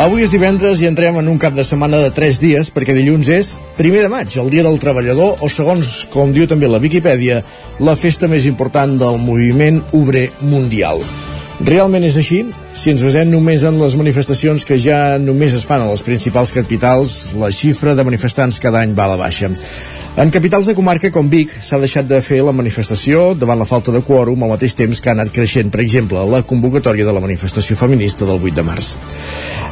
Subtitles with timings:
[0.00, 3.28] Avui és divendres i entrem en un cap de setmana de 3 dies perquè dilluns
[3.28, 7.42] és primer de maig, el dia del treballador o segons com diu també la Viquipèdia,
[7.84, 11.04] la festa més important del moviment obrer mundial.
[11.68, 12.46] Realment és així?
[12.72, 16.56] Si ens basem només en les manifestacions que ja només es fan a les principals
[16.56, 19.52] capitals, la xifra de manifestants cada any va a la baixa.
[20.18, 23.92] En capitals de comarca com Vic s'ha deixat de fer la manifestació davant la falta
[23.94, 27.22] de quòrum al mateix temps que ha anat creixent, per exemple, la convocatòria de la
[27.22, 28.88] manifestació feminista del 8 de març.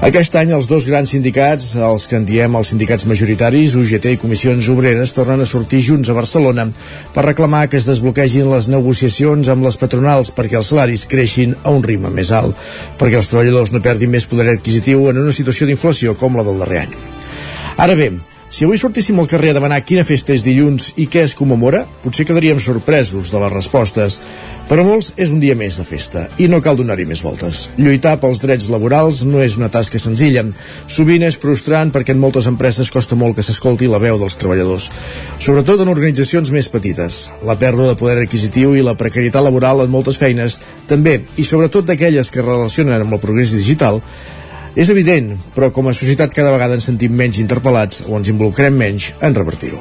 [0.09, 4.21] Aquest any els dos grans sindicats, els que en diem els sindicats majoritaris, UGT i
[4.23, 6.69] Comissions Obreres, tornen a sortir junts a Barcelona
[7.17, 11.75] per reclamar que es desbloquegin les negociacions amb les patronals perquè els salaris creixin a
[11.75, 12.55] un ritme més alt,
[13.03, 16.63] perquè els treballadors no perdin més poder adquisitiu en una situació d'inflació com la del
[16.63, 16.99] darrer any.
[17.83, 18.13] Ara bé,
[18.51, 21.83] si avui sortíssim al carrer a demanar quina festa és dilluns i què es commemora,
[22.01, 24.17] potser quedaríem sorpresos de les respostes.
[24.69, 27.67] Per a molts és un dia més de festa i no cal donar-hi més voltes.
[27.77, 30.47] Lluitar pels drets laborals no és una tasca senzilla.
[30.89, 34.89] Sovint és frustrant perquè en moltes empreses costa molt que s'escolti la veu dels treballadors.
[35.45, 37.21] Sobretot en organitzacions més petites.
[37.49, 41.89] La pèrdua de poder adquisitiu i la precarietat laboral en moltes feines, també, i sobretot
[41.89, 44.03] d'aquelles que relacionen amb el progrés digital,
[44.77, 48.77] és evident, però com a societat cada vegada ens sentim menys interpel·lats o ens involucrem
[48.77, 49.81] menys en revertir-ho.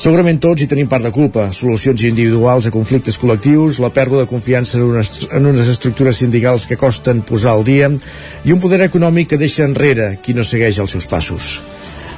[0.00, 4.30] Segurament tots hi tenim part de culpa, solucions individuals a conflictes col·lectius, la pèrdua de
[4.30, 7.90] confiança en unes, en unes estructures sindicals que costen posar al dia
[8.48, 11.58] i un poder econòmic que deixa enrere qui no segueix els seus passos.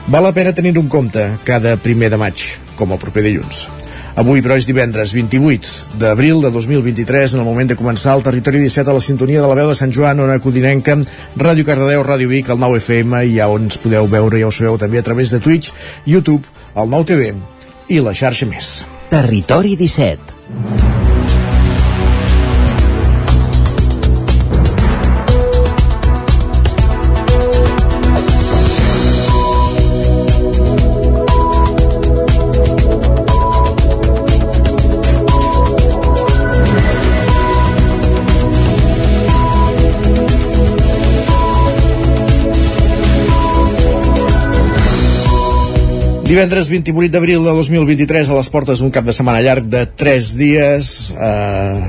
[0.06, 2.46] Val la pena tenir un compte cada primer de maig,
[2.78, 3.66] com el proper dilluns.
[4.16, 8.60] Avui, però, és divendres 28 d'abril de 2023, en el moment de començar el Territori
[8.60, 10.98] 17 a la sintonia de la veu de Sant Joan, Ona Codinenca,
[11.40, 14.52] Ràdio Cardedeu, Ràdio Vic, el 9 FM, i ja on ens podeu veure, ja ho
[14.52, 15.72] sabeu, també a través de Twitch,
[16.04, 16.44] YouTube,
[16.76, 17.32] el 9 TV
[17.88, 18.74] i la xarxa més.
[19.12, 21.01] Territori 17
[46.32, 50.30] Divendres 28 d'abril de 2023 a les portes un cap de setmana llarg de 3
[50.40, 51.80] dies eh,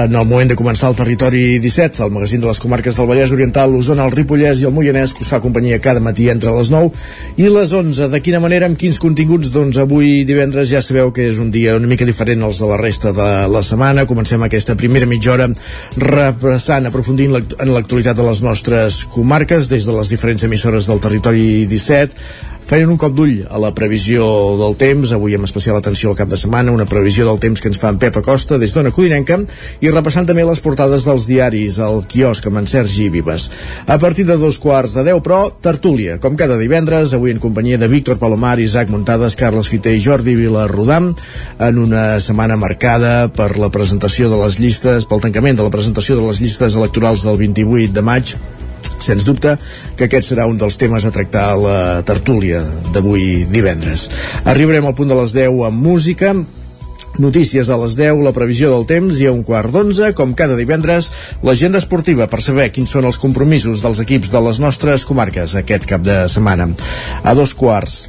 [0.00, 3.34] en el moment de començar el territori 17, el magazín de les comarques del Vallès
[3.36, 6.70] Oriental, l'Osona, el Ripollès i el Moianès, que us fa companyia cada matí entre les
[6.72, 6.88] 9
[7.42, 8.08] i les 11.
[8.08, 9.52] De quina manera, amb quins continguts?
[9.52, 12.80] Doncs avui divendres ja sabeu que és un dia una mica diferent als de la
[12.80, 14.06] resta de la setmana.
[14.08, 15.50] Comencem aquesta primera mitja hora
[16.00, 21.66] repassant, aprofundint en l'actualitat de les nostres comarques des de les diferents emissores del territori
[21.68, 24.24] 17 feien un cop d'ull a la previsió
[24.60, 27.70] del temps, avui amb especial atenció al cap de setmana, una previsió del temps que
[27.70, 29.40] ens fa en Pep Acosta des d'Ona Codinenca,
[29.80, 33.48] i repassant també les portades dels diaris, al quiosc amb en Sergi Vives.
[33.86, 37.80] A partir de dos quarts de deu, però, tertúlia, com cada divendres, avui en companyia
[37.80, 41.12] de Víctor Palomar, Isaac Montades, Carles Fiter i Jordi Vilarrodam,
[41.58, 46.20] en una setmana marcada per la presentació de les llistes, pel tancament de la presentació
[46.20, 48.36] de les llistes electorals del 28 de maig
[49.00, 49.56] Sens dubte
[49.96, 52.62] que aquest serà un dels temes a tractar a la tertúlia
[52.94, 54.08] d'avui divendres.
[54.44, 56.34] Arribarem al punt de les 10 amb música,
[57.18, 60.54] Notícies a les 10, la previsió del temps i a un quart d'onze, com cada
[60.56, 61.10] divendres,
[61.44, 65.88] l'agenda esportiva per saber quins són els compromisos dels equips de les nostres comarques aquest
[65.90, 66.70] cap de setmana.
[67.24, 68.06] A dos quarts,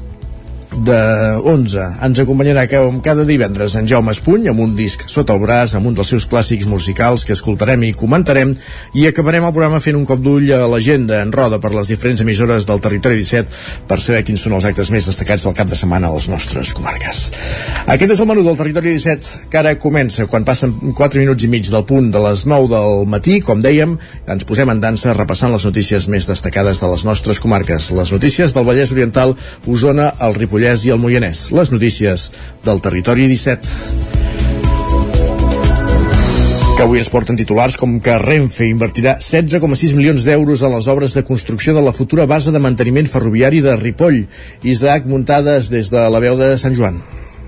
[0.71, 0.97] de
[1.43, 5.73] 11 ens acompanyarà com cada divendres en Jaume Espuny amb un disc sota el braç
[5.75, 8.53] amb un dels seus clàssics musicals que escoltarem i comentarem.
[8.95, 12.23] I acabarem el programa fent un cop d'ull a l'agenda en roda per les diferents
[12.23, 15.79] emissores del territori 17 per saber quins són els actes més destacats del cap de
[15.79, 17.19] setmana a les nostres comarques.
[17.85, 21.51] Aquest és el menú del territori 17 que ara comença quan passen 4 minuts i
[21.51, 23.97] mig del punt de les 9 del matí, com dèiem,
[24.31, 28.55] ens posem en dansa repassant les notícies més destacades de les nostres comarques, les notícies
[28.55, 29.35] del Vallès Oriental,
[29.67, 31.49] Osona, el Ripollès Ripollès i el Moianès.
[31.57, 32.29] Les notícies
[32.61, 34.19] del territori 17
[36.77, 41.13] que avui es porten titulars com que Renfe invertirà 16,6 milions d'euros en les obres
[41.17, 44.27] de construcció de la futura base de manteniment ferroviari de Ripoll.
[44.63, 47.01] Isaac Muntades des de la veu de Sant Joan.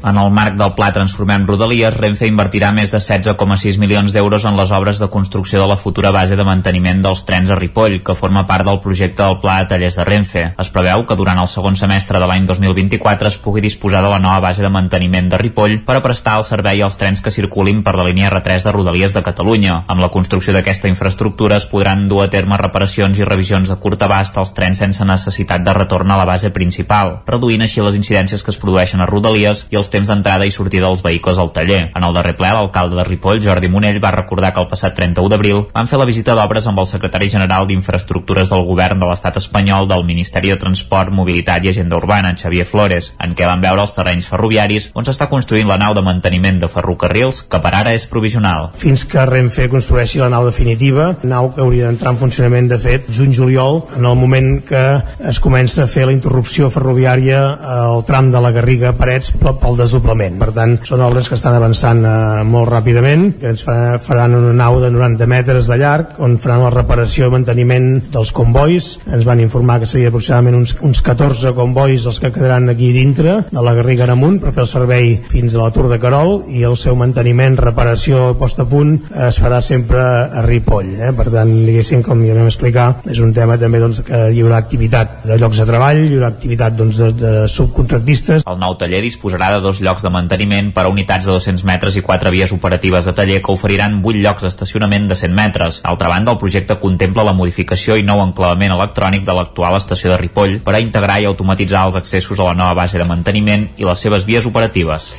[0.04, 4.58] En el marc del Pla Transformem Rodalies, Renfe invertirà més de 16,6 milions d'euros en
[4.60, 8.16] les obres de construcció de la futura base de manteniment dels trens a Ripoll, que
[8.20, 10.44] forma part del projecte del Pla de Tallers de Renfe.
[10.60, 14.20] Es preveu que durant el segon semestre de l'any 2024 es pugui disposar de la
[14.20, 17.80] nova base de manteniment de Ripoll per a prestar el servei als trens que circulin
[17.88, 19.86] per la línia R3 de Rodalies de Catalunya.
[19.88, 24.04] Amb la construcció d'aquesta infraestructura es podran dur a terme reparacions i revisions de curt
[24.04, 28.44] abast als trens sense necessitat de retorn a la base principal, reduint així les incidències
[28.44, 31.92] que es produeixen a Rodalies i els temps d'entrada i sortida dels vehicles al taller.
[31.94, 35.30] En el darrer ple, l'alcalde de Ripoll, Jordi Monell, va recordar que el passat 31
[35.32, 39.38] d'abril van fer la visita d'obres amb el secretari general d'Infraestructures del govern de l'estat
[39.42, 43.86] espanyol del Ministeri de Transport, Mobilitat i Agenda Urbana, Xavier Flores, en què van veure
[43.86, 47.94] els terrenys ferroviaris on s'està construint la nau de manteniment de ferrocarrils, que per ara
[47.96, 48.72] és provisional.
[48.80, 53.10] Fins que Renfe construeixi la nau definitiva, nau que hauria d'entrar en funcionament de fet
[53.14, 54.84] juny-juliol, en el moment que
[55.30, 57.42] es comença a fer la interrupció ferroviària
[57.78, 60.40] al tram de la Garriga Parets pel desdoblament.
[60.42, 62.16] Per tant, són obres que estan avançant eh,
[62.48, 66.74] molt ràpidament, que ens faran una nau de 90 metres de llarg, on faran la
[66.74, 68.94] reparació i manteniment dels convois.
[69.12, 73.40] Ens van informar que seria aproximadament uns, uns 14 convois els que quedaran aquí dintre
[73.52, 76.44] de la Garriga en amunt per fer el servei fins a la Tour de Carol
[76.54, 78.96] i el seu manteniment, reparació i post a punt
[79.28, 80.94] es farà sempre a Ripoll.
[80.98, 81.12] Eh?
[81.18, 84.60] Per tant, diguéssim, com ja vam explicar, és un tema també doncs, que hi haurà
[84.62, 88.46] activitat de llocs de treball, hi haurà activitat doncs, de, de subcontractistes.
[88.50, 91.96] El nou taller disposarà de dos llocs de manteniment per a unitats de 200 metres
[91.98, 95.80] i quatre vies operatives de taller que oferiran 8 llocs d'estacionament de 100 metres.
[95.86, 100.20] D'altra banda, el projecte contempla la modificació i nou enclavament electrònic de l'actual estació de
[100.22, 103.90] Ripoll per a integrar i automatitzar els accessos a la nova base de manteniment i
[103.90, 105.14] les seves vies operatives.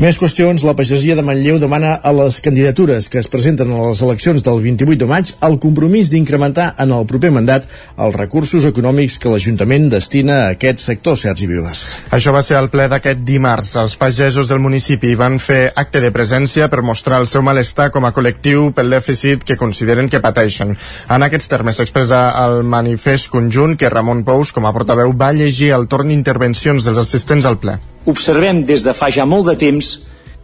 [0.00, 4.00] Més qüestions, la pagesia de Manlleu demana a les candidatures que es presenten a les
[4.00, 7.66] eleccions del 28 de maig el compromís d'incrementar en el proper mandat
[8.00, 11.84] els recursos econòmics que l'Ajuntament destina a aquest sector, Sergi Vives.
[12.08, 13.74] Això va ser el ple d'aquest dimarts.
[13.84, 18.08] Els pagesos del municipi van fer acte de presència per mostrar el seu malestar com
[18.08, 20.72] a col·lectiu pel dèficit que consideren que pateixen.
[21.12, 25.74] En aquests termes s'expressa el manifest conjunt que Ramon Pous, com a portaveu, va llegir
[25.76, 27.76] al torn d'intervencions dels assistents al ple
[28.06, 29.92] observem des de fa ja molt de temps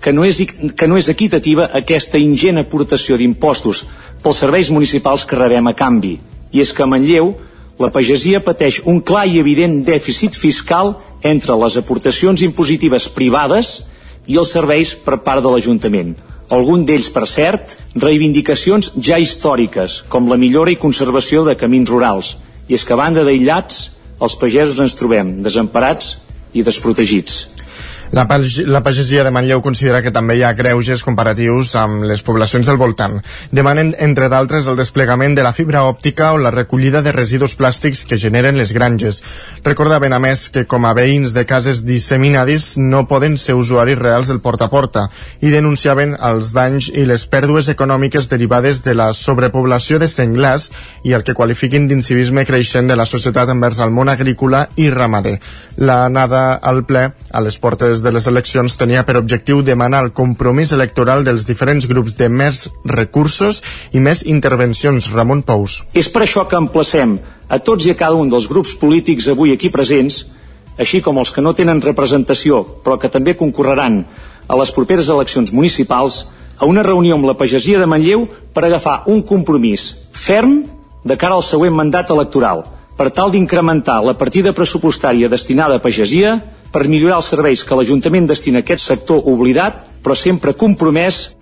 [0.01, 0.39] que no és,
[0.77, 3.85] que no és equitativa aquesta ingent aportació d'impostos
[4.23, 6.19] pels serveis municipals que rebem a canvi.
[6.53, 7.35] I és que a Manlleu
[7.79, 13.83] la pagesia pateix un clar i evident dèficit fiscal entre les aportacions impositives privades
[14.27, 16.15] i els serveis per part de l'Ajuntament.
[16.55, 22.37] Algun d'ells, per cert, reivindicacions ja històriques, com la millora i conservació de camins rurals.
[22.69, 26.17] I és que a banda d'aïllats, els pagesos ens trobem desemparats
[26.53, 27.58] i desprotegits.
[28.11, 28.27] La,
[28.65, 32.79] la pagesia de Manlleu considera que també hi ha greuges comparatius amb les poblacions del
[32.81, 33.19] voltant.
[33.53, 38.07] Demanen, entre d'altres, el desplegament de la fibra òptica o la recollida de residus plàstics
[38.09, 39.21] que generen les granges.
[39.67, 44.33] Recordaven, a més, que com a veïns de cases disseminades no poden ser usuaris reals
[44.33, 45.05] del porta a porta
[45.45, 50.71] i denunciaven els danys i les pèrdues econòmiques derivades de la sobrepoblació de senglars
[51.05, 55.37] i el que qualifiquin d'incivisme creixent de la societat envers el món agrícola i ramader.
[55.77, 60.05] La nada al ple a les portes després de les eleccions tenia per objectiu demanar
[60.05, 63.63] el compromís electoral dels diferents grups de més recursos
[63.93, 65.11] i més intervencions.
[65.13, 65.83] Ramon Pous.
[65.95, 67.19] És per això que emplacem
[67.49, 70.27] a tots i a cada un dels grups polítics avui aquí presents,
[70.79, 74.05] així com els que no tenen representació però que també concorreran
[74.49, 76.27] a les properes eleccions municipals,
[76.59, 80.63] a una reunió amb la pagesia de Manlleu per agafar un compromís ferm
[81.05, 82.65] de cara al següent mandat electoral
[82.99, 86.39] per tal d'incrementar la partida pressupostària destinada a pagesia
[86.73, 91.38] per millorar els serveis que l'Ajuntament destina a aquest sector oblidat, però sempre compromès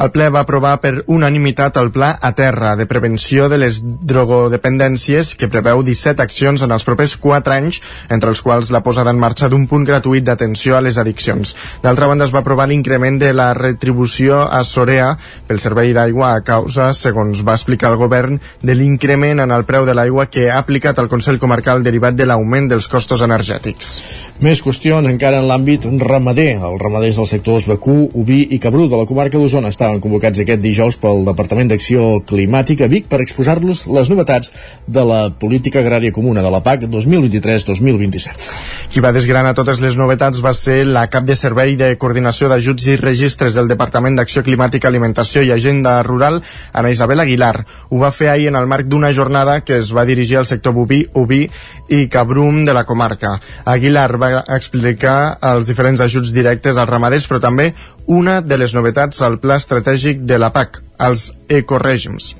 [0.00, 5.34] el ple va aprovar per unanimitat el Pla a Terra de prevenció de les drogodependències
[5.36, 9.20] que preveu 17 accions en els propers 4 anys, entre els quals la posada en
[9.20, 11.52] marxa d'un punt gratuït d'atenció a les addiccions.
[11.82, 15.10] D'altra banda, es va aprovar l'increment de la retribució a Sorea
[15.48, 19.84] pel servei d'aigua a causa, segons va explicar el govern, de l'increment en el preu
[19.84, 23.92] de l'aigua que ha aplicat el Consell Comarcal derivat de l'augment dels costos energètics.
[24.40, 26.54] Més qüestions encara en l'àmbit ramader.
[26.64, 30.60] Els ramaders del sectors Bacú, Ubí i Cabrú de la comarca d'Osona estaven convocats aquest
[30.62, 34.52] dijous pel Departament d'Acció Climàtica Vic per exposar-los les novetats
[34.86, 38.46] de la política agrària comuna de la PAC 2023-2027.
[38.90, 42.86] Qui va desgranar totes les novetats va ser la cap de servei de coordinació d'ajuts
[42.92, 46.40] i registres del Departament d'Acció Climàtica, Alimentació i Agenda Rural,
[46.72, 47.64] Ana Isabel Aguilar.
[47.90, 50.74] Ho va fer ahir en el marc d'una jornada que es va dirigir al sector
[50.76, 51.48] boví, oví
[51.88, 53.40] i cabrum de la comarca.
[53.64, 57.72] Aguilar va explicar els diferents ajuts directes als ramaders, però també
[58.10, 62.36] una de les novetats al pla estratègic de la PAC, els ecorègims.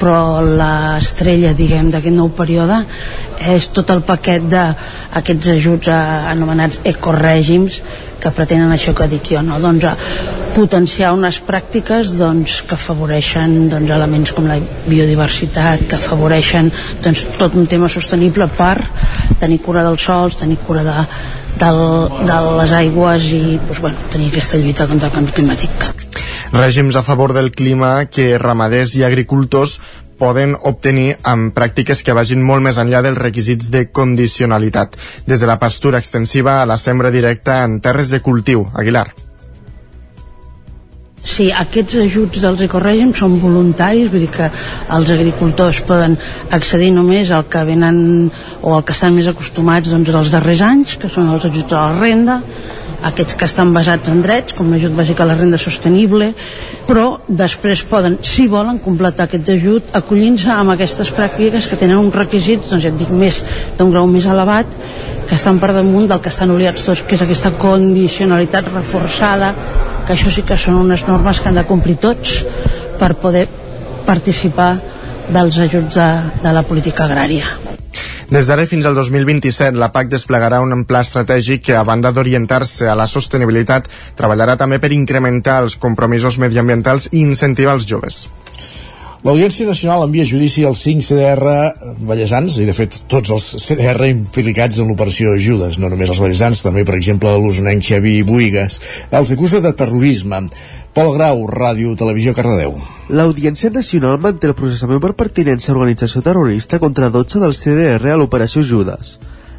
[0.00, 2.78] però l'estrella diguem d'aquest nou període
[3.52, 7.82] és tot el paquet d'aquests ajuts anomenats ecorègims
[8.20, 9.58] que pretenen això que dic jo, no?
[9.60, 9.84] doncs,
[10.54, 16.72] potenciar unes pràctiques doncs, que afavoreixen doncs, elements com la biodiversitat, que afavoreixen
[17.04, 18.76] doncs, tot un tema sostenible per
[19.40, 20.96] tenir cura dels sols, tenir cura de,
[21.58, 21.80] del,
[22.28, 25.88] de les aigües i doncs, bueno, tenir aquesta lluita contra el canvi climàtic.
[26.52, 29.78] Règims a favor del clima que ramaders i agricultors
[30.20, 35.48] poden obtenir amb pràctiques que vagin molt més enllà dels requisits de condicionalitat, des de
[35.48, 38.68] la pastura extensiva a la sembra directa en terres de cultiu.
[38.74, 39.08] Aguilar.
[41.20, 44.46] Sí, aquests ajuts dels ecorègims són voluntaris, vull dir que
[44.96, 46.16] els agricultors poden
[46.56, 48.30] accedir només al que venen
[48.62, 51.82] o al que estan més acostumats doncs, dels darrers anys, que són els ajuts a
[51.82, 52.38] la renda,
[53.10, 56.32] aquests que estan basats en drets, com l'ajut bàsic a la renda sostenible,
[56.88, 62.16] però després poden, si volen, completar aquest ajut acollint-se amb aquestes pràctiques que tenen uns
[62.16, 63.42] requisits, doncs ja et dic, més
[63.76, 64.72] d'un grau més elevat,
[65.28, 69.54] que estan per damunt del que estan obligats tots, que és aquesta condicionalitat reforçada
[70.10, 72.40] que això sí que són unes normes que han de complir tots
[72.98, 73.44] per poder
[74.08, 74.72] participar
[75.30, 76.06] dels ajuts de,
[76.42, 77.52] de la política agrària.
[78.30, 82.90] Des d'ara fins al 2027, la PAC desplegarà un pla estratègic que, a banda d'orientar-se
[82.90, 83.86] a la sostenibilitat,
[84.18, 88.24] treballarà també per incrementar els compromisos mediambientals i incentivar els joves.
[89.20, 91.50] L'Audiència Nacional envia judici als 5 CDR
[92.08, 96.62] vallesans, i de fet tots els CDR implicats en l'operació Judes, no només els vallesans,
[96.64, 98.78] també per exemple l'usonenc Xavi Buigas.
[99.12, 100.46] Els acusa de terrorisme.
[100.96, 102.72] Pol Grau, Ràdio Televisió Cardedeu.
[103.12, 108.16] L'Audiència Nacional manté el processament per pertinença a organització terrorista contra 12 del CDR a
[108.16, 109.18] l'operació Judes.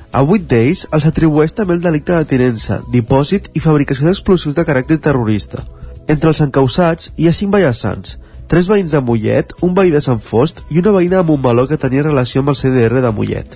[0.09, 4.65] A 8 d'ells els atribueix també el delicte de tinença, dipòsit i fabricació d'explosius de
[4.65, 5.61] caràcter terrorista.
[6.09, 8.17] Entre els encausats hi ha 5 vallesans,
[8.51, 11.77] tres veïns de Mollet, un veí de Sant Fost i una veïna de Montmeló que
[11.79, 13.53] tenia relació amb el CDR de Mollet.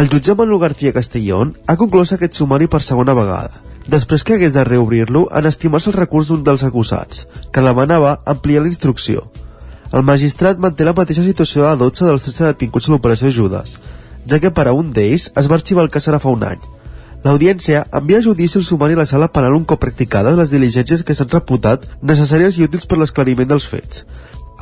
[0.00, 3.60] El jutge Manuel García Castellón ha conclòs aquest sumari per segona vegada,
[3.92, 8.62] després que hagués de reobrir-lo en estimar-se el recurs d'un dels acusats, que demanava ampliar
[8.64, 9.26] la instrucció.
[9.92, 13.76] El magistrat manté la mateixa situació de 12 dels 13 detinguts a l'operació Judes,
[14.24, 16.64] ja que per a un d'ells es va arxivar el cas ara fa un any.
[17.22, 21.04] L'Audiència envia a judici el sumari a la sala penal un cop practicades les diligències
[21.06, 24.02] que s'han reputat necessàries i útils per l'esclariment dels fets.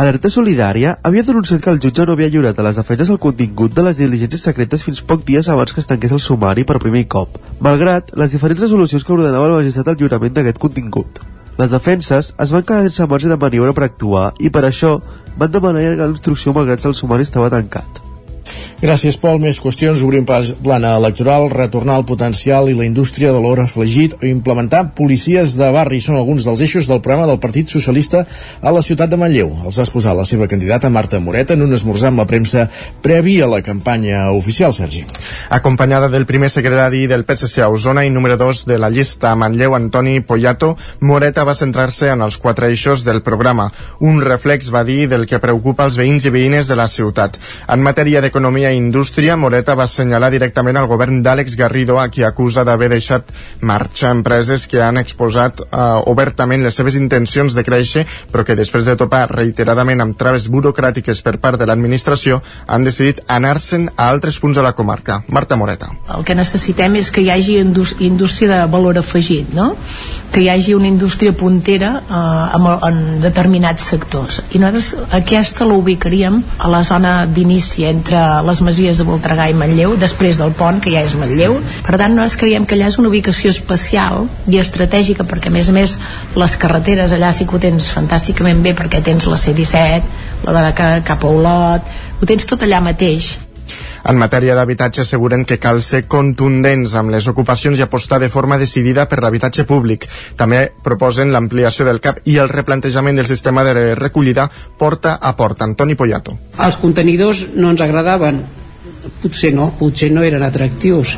[0.01, 3.73] Alerta Solidària havia denunciat que el jutge no havia lliurat a les defenses el contingut
[3.77, 7.07] de les diligències secretes fins poc dies abans que es tanqués el sumari per primer
[7.09, 11.25] cop, malgrat les diferents resolucions que ordenava el magistrat el lliurament d'aquest contingut.
[11.57, 14.99] Les defenses es van quedar sense marge de maniobra per actuar i per això
[15.41, 18.10] van demanar allargar l'instrucció malgrat que el sumari estava tancat.
[18.81, 19.37] Gràcies, Pol.
[19.43, 20.01] Més qüestions.
[20.01, 24.95] Obrim pas plana electoral, retornar al potencial i la indústria de l'hora afegit o implementar
[24.97, 29.13] policies de barri són alguns dels eixos del programa del Partit Socialista a la ciutat
[29.13, 29.51] de Manlleu.
[29.67, 32.71] Els va exposar la seva candidata Marta Moreta en un esmorzar amb la premsa
[33.05, 35.05] previ a la campanya oficial, Sergi.
[35.51, 39.37] Acompanyada del primer secretari del PSC a Osona i número 2 de la llista a
[39.37, 43.69] Manlleu, Antoni Poyato, Moreta va centrar-se en els quatre eixos del programa.
[44.01, 47.37] Un reflex, va dir, del que preocupa els veïns i veïnes de la ciutat.
[47.69, 52.23] En matèria d'economia i Indústria, Moreta va assenyalar directament al govern d'Àlex Garrido, a qui
[52.25, 53.29] acusa d'haver deixat
[53.61, 58.89] marxar empreses que han exposat eh, obertament les seves intencions de créixer, però que després
[58.89, 64.41] de topar reiteradament amb traves burocràtiques per part de l'administració, han decidit anar-se'n a altres
[64.41, 65.21] punts de la comarca.
[65.29, 65.91] Marta Moreta.
[66.17, 69.75] El que necessitem és que hi hagi indústria de valor afegit, no?
[70.33, 74.41] que hi hagi una indústria puntera eh, en, en determinats sectors.
[74.57, 79.57] I nosaltres aquesta la ubicaríem a la zona d'inici entre les masies de Voltregà i
[79.57, 81.59] Manlleu, després del pont, que ja és Manlleu.
[81.87, 85.69] Per tant, nosaltres creiem que allà és una ubicació especial i estratègica, perquè a més
[85.69, 85.99] a més
[86.39, 90.17] les carreteres allà sí que ho tens fantàsticament bé, perquè tens la C-17,
[90.49, 90.75] la de
[91.07, 93.35] cap a Olot, ho tens tot allà mateix
[94.05, 98.59] en matèria d'habitatge asseguren que cal ser contundents amb les ocupacions i apostar de forma
[98.59, 100.07] decidida per l'habitatge públic.
[100.37, 105.65] També proposen l'ampliació del CAP i el replantejament del sistema de recollida porta a porta.
[105.65, 106.37] Antoni Poyato.
[106.59, 108.41] Els contenidors no ens agradaven,
[109.23, 111.17] potser no, potser no eren atractius,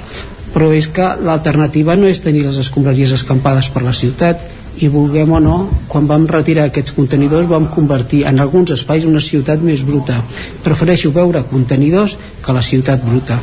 [0.53, 4.43] però és que l'alternativa no és tenir les escombraries escampades per la ciutat
[4.81, 5.57] i vulguem o no,
[5.88, 10.21] quan vam retirar aquests contenidors vam convertir en alguns espais una ciutat més bruta.
[10.64, 13.38] Prefereixo veure contenidors que la ciutat bruta.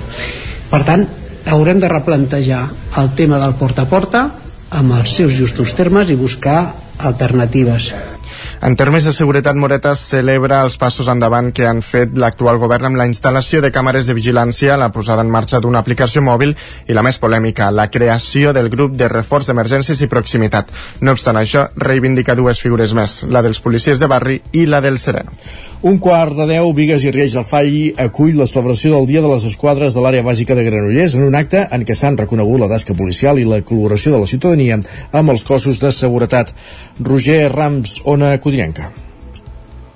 [0.69, 1.05] Per tant,
[1.49, 2.63] haurem de replantejar
[3.01, 4.23] el tema del porta a porta
[4.69, 6.61] amb els seus justos termes i buscar
[6.99, 7.93] alternatives.
[8.61, 12.99] En termes de seguretat, Moretas celebra els passos endavant que han fet l'actual govern amb
[12.99, 16.51] la instal·lació de càmeres de vigilància, la posada en marxa d'una aplicació mòbil
[16.83, 20.75] i la més polèmica, la creació del grup de reforç d'emergències i proximitat.
[20.99, 24.99] No obstant això, reivindica dues figures més, la dels policies de barri i la del
[24.99, 25.31] Sereno.
[25.79, 27.69] Un quart de deu, Vigues i Riells del Fai
[28.03, 31.37] acull la celebració del Dia de les Esquadres de l'àrea bàsica de Granollers en un
[31.39, 34.81] acte en què s'han reconegut la tasca policial i la col·laboració de la ciutadania
[35.15, 36.51] amb els cossos de seguretat.
[36.99, 38.89] Roger Rams, Ona Codinenca.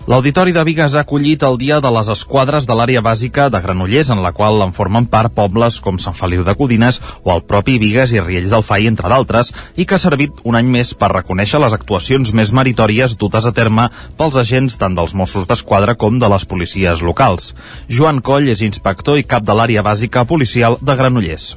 [0.03, 4.11] L'Auditori de Vigues ha acollit el Dia de les Esquadres de l'àrea bàsica de Granollers,
[4.11, 7.77] en la qual en formen part pobles com Sant Feliu de Codines o el propi
[7.79, 11.13] Vigues i Riells del Fai, entre d'altres, i que ha servit un any més per
[11.15, 13.87] reconèixer les actuacions més meritòries dutes a terme
[14.19, 17.53] pels agents tant dels Mossos d'Esquadra com de les policies locals.
[17.87, 21.53] Joan Coll és inspector i cap de l'àrea bàsica policial de Granollers.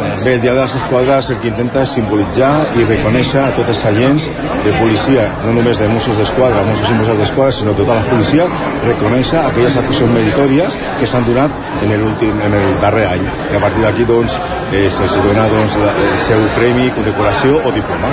[0.00, 3.72] Bé, el Dia de les Esquadres el que intenta és simbolitzar i reconèixer a tots
[3.72, 4.28] els agents
[4.64, 8.46] de policia, no només de Mossos d'Esquadra, Mossos i Mossos d'Esquadra, sinó tota la policia,
[8.84, 11.54] reconèixer aquelles actuacions meritòries que s'han donat
[11.84, 13.24] en el, últim, en el darrer any.
[13.52, 14.36] I a partir d'aquí, doncs,
[14.72, 18.12] eh, se'ls dona doncs, el seu premi, condecoració o diploma.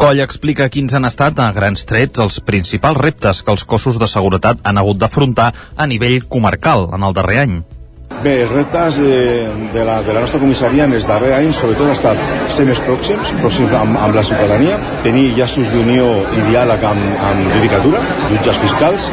[0.00, 4.08] Coll explica quins han estat, a grans trets, els principals reptes que els cossos de
[4.08, 7.60] seguretat han hagut d'afrontar a nivell comarcal en el darrer any.
[8.20, 11.88] Bé, els reptes de, de, la, de la nostra comissaria en els darrers anys sobretot
[11.88, 16.84] ha estat ser més pròxims, pròxims amb, amb la ciutadania, tenir llaços d'unió i diàleg
[16.84, 19.06] amb, amb judicatura, jutges fiscals,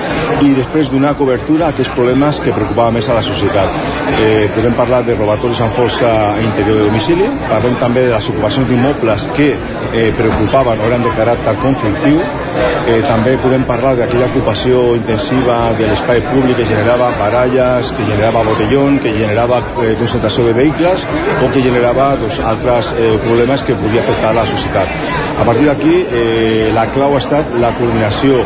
[0.44, 3.80] i després donar cobertura a aquests problemes que preocupaven més a la societat.
[4.18, 8.30] Eh, podem parlar de robatoris amb força a interior de domicili, parlem també de les
[8.34, 14.28] ocupacions d'immobles que eh, preocupaven o eren de caràcter conflictiu, eh, també podem parlar d'aquella
[14.34, 20.48] ocupació intensiva de l'espai públic que generava baralles, que generava botellons, que generava eh, concentració
[20.48, 21.04] de vehicles
[21.42, 24.96] o que generava doncs, altres eh, problemes que podia afectar la societat.
[25.38, 28.42] A partir d'aquí, eh, la clau ha estat la coordinació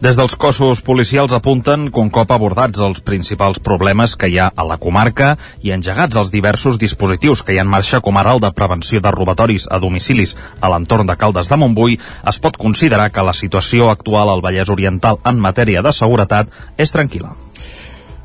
[0.00, 4.46] des dels cossos policials apunten que un cop abordats els principals problemes que hi ha
[4.48, 8.32] a la comarca i engegats els diversos dispositius que hi ha en marxa com ara
[8.32, 12.00] el de prevenció de robatoris a domicilis a l'entorn de Caldes de Montbui,
[12.32, 16.48] es pot considerar que la situació actual al Vallès Oriental en matèria de seguretat
[16.80, 17.36] és tranquil·la.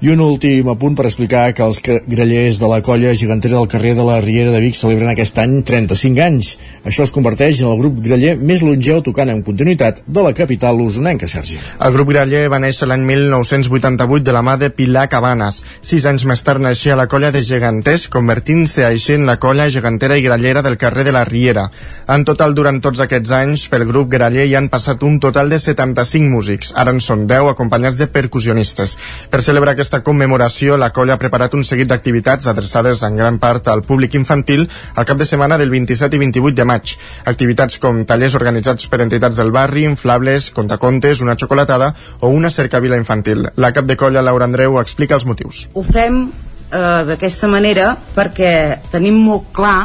[0.05, 3.95] I un últim apunt per explicar que els grellers de la colla gegantera del carrer
[3.97, 6.49] de la Riera de Vic celebren aquest any 35 anys.
[6.85, 10.77] Això els converteix en el grup greller més longeu tocant en continuïtat de la capital
[10.83, 11.57] usonenca, Sergi.
[11.81, 15.63] El grup greller va néixer l'any 1988 de la mà de Pilar Cabanes.
[15.81, 20.19] Sis anys més tard naixia la colla de geganters, convertint-se així en la colla gegantera
[20.21, 21.65] i grellera del carrer de la Riera.
[22.13, 25.57] En total, durant tots aquests anys, pel grup greller hi han passat un total de
[25.65, 26.75] 75 músics.
[26.77, 28.99] Ara en són 10 acompanyats de percussionistes.
[29.33, 33.37] Per celebrar aquesta aquesta commemoració, la colla ha preparat un seguit d'activitats adreçades en gran
[33.39, 36.95] part al públic infantil al cap de setmana del 27 i 28 de maig.
[37.23, 42.99] Activitats com tallers organitzats per entitats del barri, inflables, contacontes, una xocolatada o una cercavila
[42.99, 43.47] infantil.
[43.55, 45.69] La cap de colla, Laura Andreu, explica els motius.
[45.73, 49.79] Ho fem eh, d'aquesta manera perquè tenim molt clar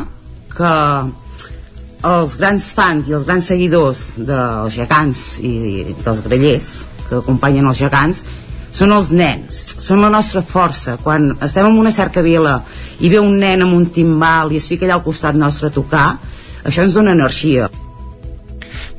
[0.51, 0.75] que
[2.11, 7.79] els grans fans i els grans seguidors dels gegants i dels grellers que acompanyen els
[7.79, 8.25] gegants
[8.73, 12.61] són els nens, són la nostra força quan estem en una cercavila
[13.01, 15.75] i ve un nen amb un timbal i es fica allà al costat nostre a
[15.75, 16.09] tocar
[16.65, 17.71] això ens dona energia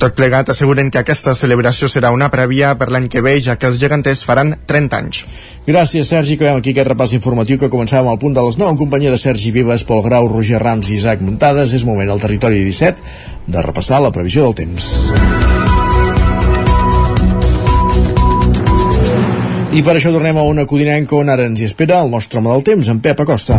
[0.01, 3.69] tot plegat asseguren que aquesta celebració serà una prèvia per l'any que ve, ja que
[3.69, 5.19] els geganters faran 30 anys.
[5.67, 6.39] Gràcies, Sergi.
[6.39, 9.21] Acabem aquí aquest repàs informatiu que començàvem al punt de les 9 en companyia de
[9.21, 11.75] Sergi Vives, Pol Grau, Roger Rams i Isaac Muntades.
[11.77, 12.97] És moment al territori 17
[13.45, 14.89] de repassar la previsió del temps.
[19.71, 22.49] I per això tornem a una codinenca on ara ens hi espera el nostre home
[22.51, 23.55] del temps, en Pep Acosta.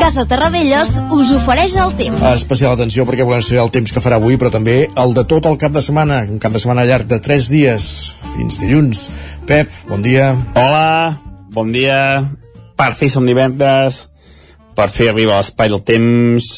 [0.00, 2.22] Casa Terradellos us ofereix el temps.
[2.30, 5.44] Especial atenció perquè volem saber el temps que farà avui, però també el de tot
[5.50, 7.90] el cap de setmana, un cap de setmana llarg de 3 dies,
[8.32, 9.04] fins dilluns.
[9.44, 10.30] Pep, bon dia.
[10.56, 11.18] Hola,
[11.52, 12.00] bon dia.
[12.80, 14.06] Per fi som divendres,
[14.72, 16.48] per fi arriba l'espai del temps,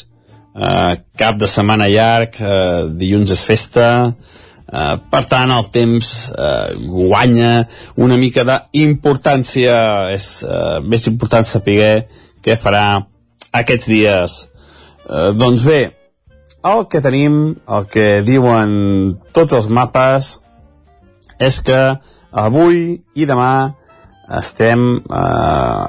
[0.55, 3.91] eh, cap de setmana llarg, eh, dilluns és festa,
[4.67, 7.67] Uh, per tant el temps uh, guanya
[8.03, 9.77] una mica d'importància.
[10.15, 12.07] És uh, més important saber
[12.43, 12.87] què farà
[13.55, 14.41] aquests dies.
[15.07, 15.81] Uh, doncs bé
[16.67, 18.71] el que tenim el que diuen
[19.35, 20.29] tots els mapes
[21.43, 21.81] és que
[22.31, 22.79] avui
[23.15, 23.51] i demà
[24.37, 25.87] estem uh,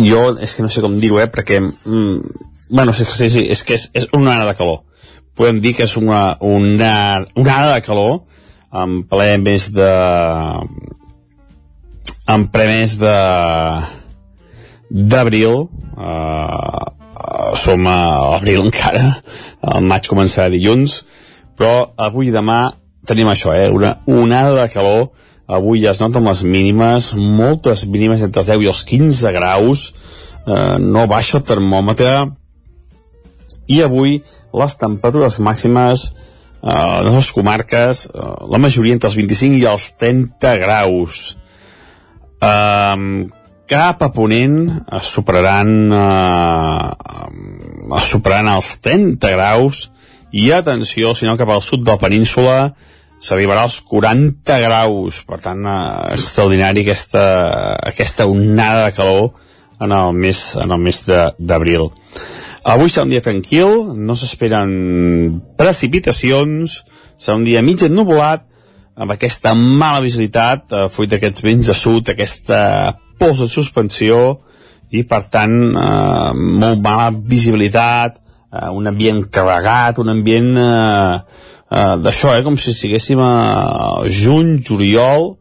[0.00, 3.64] jo és que no sé com dir-ho eh, perquè mm, bueno, sí, sí, sí, és
[3.66, 4.84] que és, és una ara de calor
[5.40, 8.18] podem dir que és una, una, una ara de calor
[8.76, 9.88] en ple més de
[12.28, 13.14] en ple més de
[14.90, 16.90] d'abril eh,
[17.62, 17.96] som a
[18.34, 19.06] l'abril encara,
[19.72, 21.00] el maig començarà dilluns,
[21.56, 22.60] però avui i demà
[23.08, 23.70] tenim això, eh?
[23.72, 25.08] una onada de calor,
[25.48, 29.86] avui ja es noten les mínimes, moltes mínimes entre els 10 i els 15 graus,
[30.44, 32.12] eh, no baixa el termòmetre,
[33.70, 34.18] i avui
[34.56, 36.10] les temperatures màximes
[36.62, 41.20] eh, a les comarques, eh, la majoria entre els 25 i els 30 graus.
[42.40, 43.26] Eh,
[43.70, 44.56] cap a Ponent
[44.98, 46.90] es superaran, eh,
[47.98, 49.90] es superaran els 30 graus.
[50.32, 52.74] I atenció, si no cap al sud de la península
[53.20, 55.22] s'arribarà als 40 graus.
[55.26, 57.24] Per tant eh, extraordinari aquesta,
[57.92, 59.32] aquesta onada de calor
[59.80, 61.90] en el mes, en el mes d'abril
[62.70, 64.70] avui serà un dia tranquil no s'esperen
[65.58, 66.80] precipitacions
[67.18, 68.46] serà un dia mig ennubulat
[69.00, 72.60] amb aquesta mala visibilitat eh, fruit d'aquests vents de sud aquesta
[73.20, 74.20] pols de suspensió
[74.94, 81.16] i per tant eh, molt mala visibilitat eh, un ambient carregat un ambient eh,
[81.70, 83.32] eh, d'això, eh, com si estiguéssim a
[84.06, 85.32] juny, juliol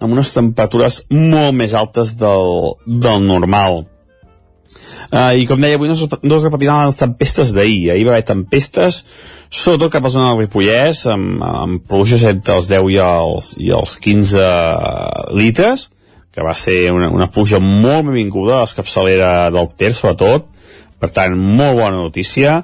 [0.00, 3.84] amb unes temperatures molt més altes del, del normal
[5.12, 8.28] uh, i com deia avui no no es repetiran les tempestes d'ahir ahir va haver
[8.30, 9.02] tempestes
[9.50, 13.52] sobretot cap a la zona del Ripollès amb, amb pluges entre els 10 i els,
[13.62, 14.46] i els 15
[15.38, 15.88] litres
[16.36, 20.50] que va ser una, una pluja molt benvinguda a l'escapçalera del Ter sobretot
[21.00, 22.60] per tant molt bona notícia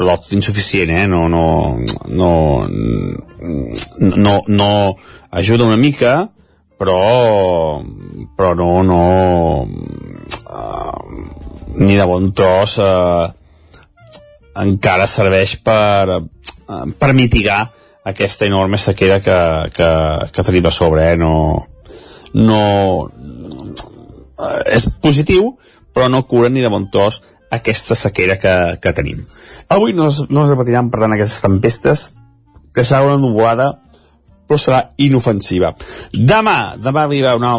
[0.00, 1.06] però tot insuficient eh?
[1.10, 1.76] no, no,
[2.08, 2.32] no,
[4.00, 4.70] no, no
[5.30, 6.14] ajuda una mica
[6.80, 7.82] però
[8.36, 9.02] però no, no
[10.48, 13.28] uh, ni de bon tros uh,
[14.60, 17.62] encara serveix per, uh, per mitigar
[18.10, 19.38] aquesta enorme sequera que,
[19.76, 19.90] que,
[20.32, 21.16] que tenim a sobre eh?
[21.20, 21.34] no,
[22.34, 22.62] no
[23.06, 25.54] uh, és positiu
[25.94, 29.20] però no cura ni de bon tros aquesta sequera que, que tenim
[29.70, 32.08] avui no es, no es repetiran per tant aquestes tempestes
[32.74, 33.72] que serà una nuvolada
[34.50, 35.68] però serà inofensiva.
[36.10, 37.52] Demà, demà arriba una,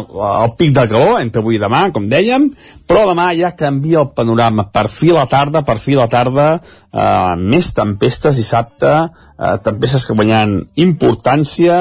[0.44, 2.50] el pic de calor, entre avui i demà, com dèiem,
[2.84, 4.66] però demà ja canvia el panorama.
[4.74, 9.54] Per fi a la tarda, per fi a la tarda, eh, més tempestes dissabte, eh,
[9.64, 11.80] tempestes que guanyen importància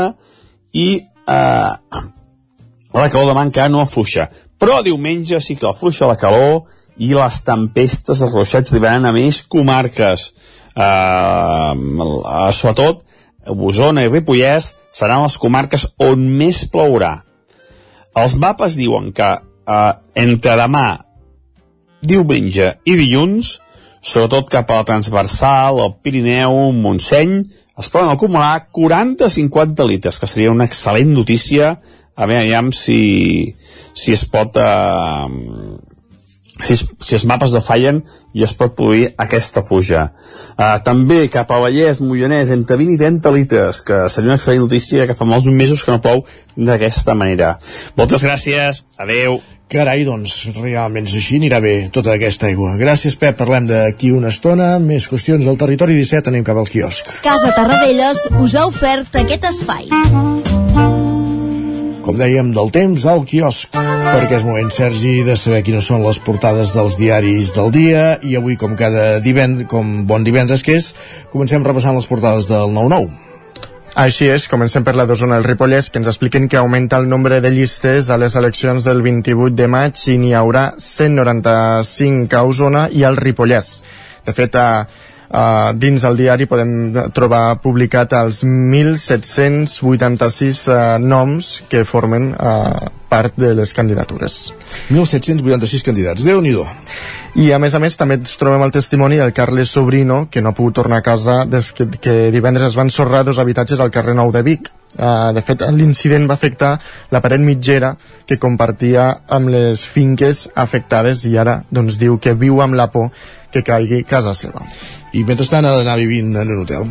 [0.71, 0.87] i
[1.27, 1.75] eh,
[2.95, 4.29] la calor demà encara no afluixa.
[4.61, 6.69] Però diumenge sí que afluixa la calor
[7.03, 10.29] i les tempestes, els ruixats arribaran a més comarques.
[10.71, 11.71] Eh,
[12.55, 13.09] sobretot
[13.49, 17.21] Osona i Ripollès seran les comarques on més plourà.
[18.17, 20.85] Els mapes diuen que eh, entre demà,
[22.01, 23.55] diumenge i dilluns,
[24.01, 27.41] sobretot cap a la transversal, el Pirineu, Montseny,
[27.81, 31.77] es poden acumular 40-50 litres, que seria una excel·lent notícia.
[32.15, 33.55] A veure, aviam si,
[33.97, 34.59] si es pot...
[34.59, 35.90] Eh,
[36.77, 38.01] si, si els mapes no fallen
[38.33, 40.07] i es pot produir aquesta puja.
[40.55, 44.65] Uh, també cap a Vallès, Moianès, entre 20 i 30 litres, que seria una excel·lent
[44.65, 47.55] notícia que fa molts mesos que no plou d'aquesta manera.
[47.97, 49.41] Moltes gràcies, adeu.
[49.71, 52.73] Carai, doncs, realment és així, anirà bé tota aquesta aigua.
[52.79, 54.73] Gràcies, Pep, parlem d'aquí una estona.
[54.83, 57.15] Més qüestions al territori 17, anem cap al quiosc.
[57.23, 61.10] Casa Tarradellas us ha ofert aquest espai
[62.01, 66.19] com dèiem, del temps al quiosc, perquè és moment, Sergi, de saber quines són les
[66.23, 70.93] portades dels diaris del dia, i avui, com cada divendres, com bon divendres que és,
[71.33, 73.29] comencem repassant les portades del 9-9.
[74.01, 77.41] Així és, comencem per la d'Osona del Ripollès, que ens expliquen que augmenta el nombre
[77.43, 82.85] de llistes a les eleccions del 28 de maig i n'hi haurà 195 a Osona
[82.87, 83.81] i al Ripollès.
[84.23, 84.87] De fet, a,
[85.31, 93.31] Uh, dins el diari podem trobar publicat els 1.786 uh, noms que formen uh, part
[93.39, 94.51] de les candidatures.
[94.91, 96.51] 1.786 candidats, déu nhi
[97.39, 100.51] i a més a més també ens trobem el testimoni del Carles Sobrino que no
[100.51, 103.91] ha pogut tornar a casa des que, que divendres es van sorrar dos habitatges al
[103.91, 104.67] carrer Nou de Vic.
[104.99, 106.75] Uh, de fet, l'incident va afectar
[107.15, 107.95] la paret mitgera
[108.27, 113.15] que compartia amb les finques afectades i ara doncs, diu que viu amb la por
[113.51, 114.59] que caigui casa seva
[115.11, 116.87] i mentrestant ha d'anar vivint en un hotel.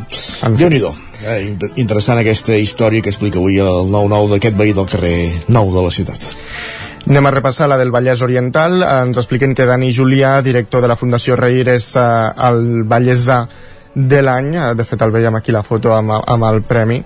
[0.58, 0.80] déu nhi
[1.24, 5.82] eh, interessant aquesta història que explica avui el 9-9 d'aquest veí del carrer Nou de
[5.84, 6.34] la ciutat.
[7.08, 8.82] Anem a repassar la del Vallès Oriental.
[8.84, 12.06] Ens expliquen que Dani Julià, director de la Fundació Reir, és eh,
[12.48, 13.46] el Vallèsà
[13.94, 14.54] de l'any.
[14.56, 17.00] Eh, de fet, el veiem aquí la foto amb, amb el premi.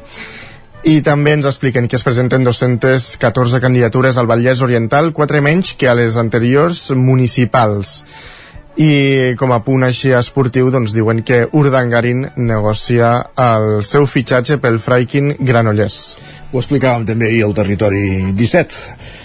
[0.84, 5.88] I també ens expliquen que es presenten 214 candidatures al Vallès Oriental, quatre menys que
[5.88, 8.02] a les anteriors municipals
[8.76, 14.80] i com a punt així esportiu doncs diuen que Urdangarin negocia el seu fitxatge pel
[14.82, 15.98] Fraikin Granollers.
[16.52, 19.23] Ho explicàvem també ahir al territori 17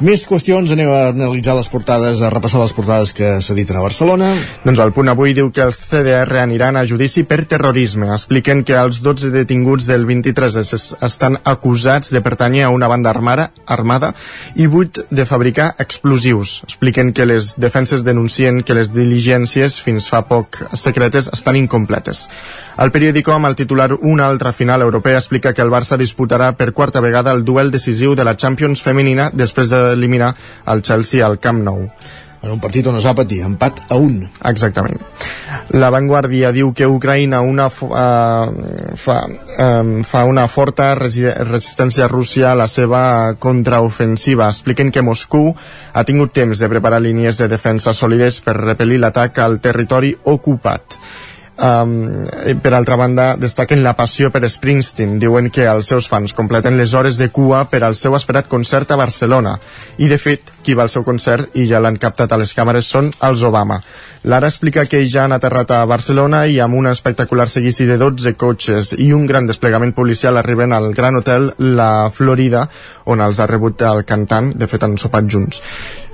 [0.00, 4.30] Més qüestions, anem a analitzar les portades, a repassar les portades que s'editen a Barcelona.
[4.64, 8.08] Doncs el punt avui diu que els CDR aniran a judici per terrorisme.
[8.14, 12.88] Expliquen que els 12 detinguts del 23 es, es, estan acusats de pertanyir a una
[12.88, 14.14] banda armada, armada
[14.56, 16.62] i 8 de fabricar explosius.
[16.64, 22.24] Expliquen que les defenses denuncien que les diligències fins fa poc secretes estan incompletes.
[22.80, 26.72] El periòdico amb el titular Una altra final europea explica que el Barça disputarà per
[26.72, 30.34] quarta vegada el duel decisiu de la Champions femenina després d'eliminar
[30.72, 31.88] el Chelsea al Camp Nou
[32.42, 34.16] en un partit on es va patir, empat a un.
[34.50, 34.98] Exactament.
[35.78, 39.18] La Vanguardia diu que Ucraïna una, uh, fa,
[39.62, 43.02] um, fa una forta resistència a Rússia a la seva
[43.38, 44.50] contraofensiva.
[44.50, 45.52] Expliquen que Moscou
[45.92, 50.98] ha tingut temps de preparar línies de defensa sòlides per repel·lir l'atac al territori ocupat.
[51.62, 52.24] Um,
[52.58, 55.20] per altra banda, destaquen la passió per Springsteen.
[55.22, 58.90] Diuen que els seus fans completen les hores de cua per al seu esperat concert
[58.90, 59.52] a Barcelona.
[60.02, 62.90] I, de fet, qui va al seu concert i ja l'han captat a les càmeres
[62.90, 63.78] són els Obama.
[64.26, 68.34] Lara explica que ja han aterrat a Barcelona i amb un espectacular seguici de 12
[68.34, 72.66] cotxes i un gran desplegament policial arriben al Gran Hotel La Florida,
[73.06, 74.50] on els ha rebut el cantant.
[74.58, 75.62] De fet, han sopat junts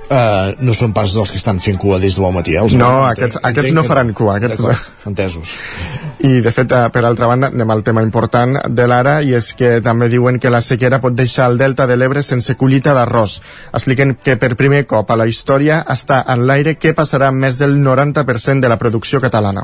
[0.09, 2.55] uh, no són pas dels que estan fent cua des de bon matí.
[2.55, 2.63] Eh?
[2.63, 4.37] Els no, aquests, entenc, aquests no faran cua.
[4.39, 4.85] Aquests...
[5.09, 5.55] Entesos.
[6.19, 9.77] I, de fet, per altra banda, anem al tema important de l'ara, i és que
[9.85, 13.39] també diuen que la sequera pot deixar el delta de l'Ebre sense collita d'arròs.
[13.71, 17.61] Expliquen que per primer cop a la història està en l'aire què passarà amb més
[17.61, 19.63] del 90% de la producció catalana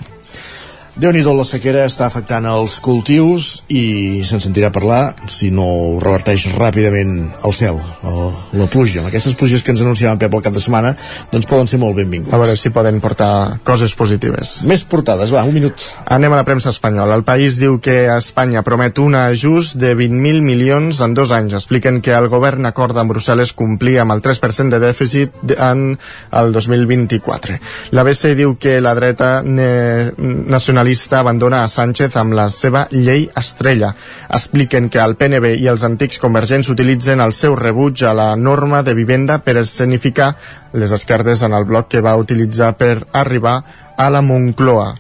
[0.96, 5.66] déu nhi la sequera està afectant els cultius i se'n sentirà parlar si no
[6.00, 8.22] reverteix ràpidament al cel, el,
[8.56, 9.04] la pluja.
[9.10, 10.94] Aquestes pluges que ens anunciaven Pep el cap de setmana
[11.34, 12.32] doncs poden ser molt benvinguts.
[12.32, 14.62] A veure si poden portar coses positives.
[14.70, 15.84] Més portades, va, un minut.
[16.16, 17.18] Anem a la premsa espanyola.
[17.20, 21.58] El país diu que Espanya promet un ajust de 20.000 milions en dos anys.
[21.60, 25.86] Expliquen que el govern acorda amb Brussel·les complir amb el 3% de dèficit en
[26.32, 27.60] el 2024.
[27.92, 33.26] La BCE diu que la dreta nacional nacionalista abandona a Sánchez amb la seva llei
[33.36, 33.96] estrella.
[34.30, 38.84] Expliquen que el PNB i els antics convergents utilitzen el seu rebuig a la norma
[38.84, 40.36] de vivenda per escenificar
[40.74, 43.64] les esquerdes en el bloc que va utilitzar per arribar
[43.98, 44.94] a la Moncloa.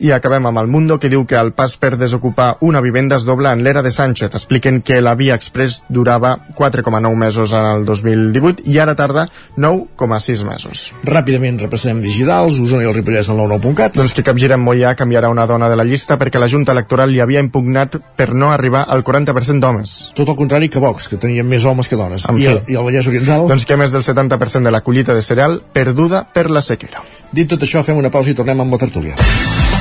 [0.00, 3.26] I acabem amb el Mundo, que diu que el pas per desocupar una vivenda es
[3.28, 4.32] dobla en l'era de Sánchez.
[4.32, 9.26] Expliquen que la Via Express durava 4,9 mesos en el 2018 i ara tarda
[9.60, 10.84] 9,6 mesos.
[11.04, 13.98] Ràpidament repassem digitals, Osona i el Ripollès al 99.cat.
[14.00, 17.20] Doncs que Capgirem Mollà canviarà una dona de la llista perquè la Junta Electoral li
[17.20, 19.96] havia impugnat per no arribar al 40% d'homes.
[20.16, 22.24] Tot el contrari que Vox, que tenien més homes que dones.
[22.24, 23.44] En I, el, I el Vallès Oriental?
[23.52, 27.04] Doncs que més del 70% de la collita de cereal perduda per la sequera.
[27.36, 29.20] Dit tot això, fem una pausa i tornem amb la tertúlia.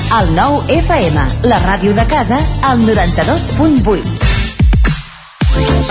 [0.09, 4.09] El nou FM, la ràdio de casa, al 92.8.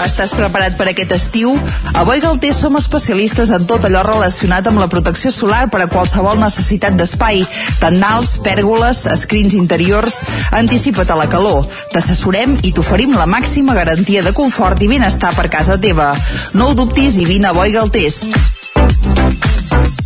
[0.03, 1.53] Estàs preparat per aquest estiu?
[1.95, 5.89] A Boi Galter som especialistes en tot allò relacionat amb la protecció solar per a
[5.93, 7.45] qualsevol necessitat d'espai,
[7.79, 10.19] tendals, pèrgoles, escrins interiors.
[10.51, 11.71] Anticipa't a la calor.
[11.95, 16.11] T'assessorem i t'oferim la màxima garantia de confort i benestar per casa teva.
[16.59, 18.25] No ho dubtis i vine a Boi Galtés.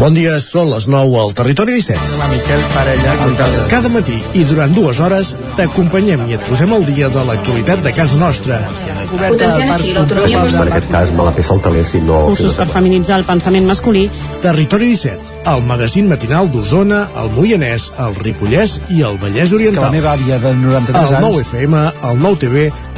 [0.00, 2.14] Bon dia, són les 9 al Territori 17.
[2.16, 3.16] La Miquel Parella.
[3.68, 7.92] Cada matí i durant dues hores t'acompanyem i et posem al dia de l'actualitat de
[7.92, 8.62] casa nostra.
[9.10, 12.22] Potenciant així l'autonomia En aquest cas me la peça el teler si no...
[12.30, 14.06] Cursos per feminitzar el pensament masculí.
[14.40, 19.82] Territori 17, el magazín matinal d'Osona, el Moianès, el Ripollès i el Vallès Oriental.
[19.82, 21.42] Que la meva àvia de 93 el anys...
[21.42, 22.70] 9FM, el 9TV,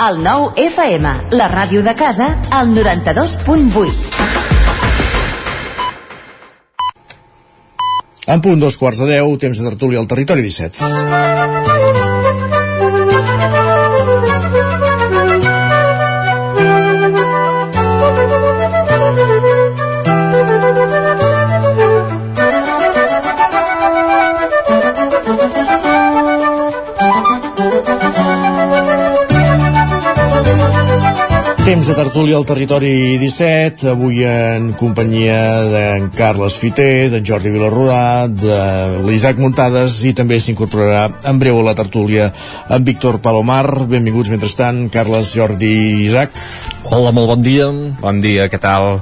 [0.00, 3.90] El 9 FM, la ràdio de casa, al 92.8.
[8.32, 12.09] En punt dos quarts de deu, temps de tertúlia al Territori 17.
[31.70, 35.36] Temps de tertúlia al territori 17, avui en companyia
[35.70, 38.56] d'en Carles Fiter, d'en Jordi Vilarrodà, de
[39.06, 42.32] l'Isaac Muntades i també s'incorporarà en breu a la tertúlia
[42.66, 43.86] en Víctor Palomar.
[43.86, 46.34] Benvinguts mentrestant, Carles, Jordi i Isaac.
[46.90, 47.70] Hola, molt bon dia.
[48.02, 48.96] Bon dia, què tal?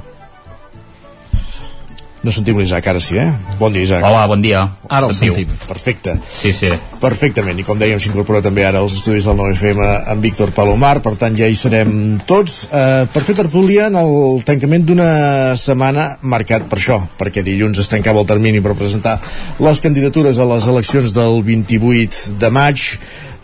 [2.19, 3.29] No sentim l'Isaac, ara sí, eh?
[3.59, 4.03] Bon dia, Isaac.
[4.03, 4.65] Hola, bon dia.
[4.89, 5.37] Ara el Sentiu?
[5.37, 5.53] sentim.
[5.69, 6.17] Perfecte.
[6.27, 6.71] Sí, sí.
[6.99, 11.13] Perfectament, i com dèiem s'incorpora també ara als estudis del 9FM en Víctor Palomar, per
[11.21, 15.07] tant ja hi serem tots eh, per fer tertúlia en el tancament d'una
[15.55, 19.15] setmana marcat per això, perquè dilluns es tancava el termini per presentar
[19.63, 22.83] les candidatures a les eleccions del 28 de maig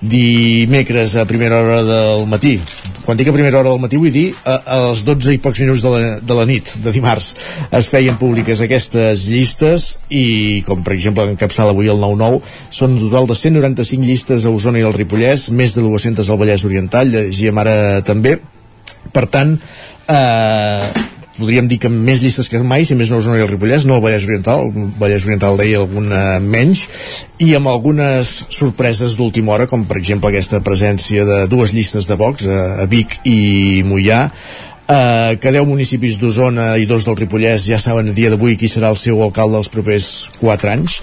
[0.02, 2.56] dimecres a primera hora del matí.
[3.06, 5.62] Quan dic a primera hora del matí vull dir a, a les 12 i pocs
[5.64, 7.32] minuts de la, de la nit de dimarts.
[7.72, 12.42] Es feien públiques aquestes llistes i com per exemple encapçala avui el 9-9
[12.74, 16.42] són un total de 195 llistes a Osona i el Ripollès més de 200 al
[16.42, 18.38] Vallès Oriental llegíem ara també.
[19.14, 23.44] Per tant eh, podríem dir que més llistes que mai, si més no Osona i
[23.46, 26.86] el Ripollès, no el Vallès Oriental, el Vallès Oriental deia alguna menys,
[27.44, 32.18] i amb algunes sorpreses d'última hora, com per exemple aquesta presència de dues llistes de
[32.20, 34.30] Vox, a, a Vic i Mollà,
[34.88, 38.68] eh, que 10 municipis d'Osona i dos del Ripollès ja saben a dia d'avui qui
[38.70, 41.00] serà el seu alcalde els propers 4 anys.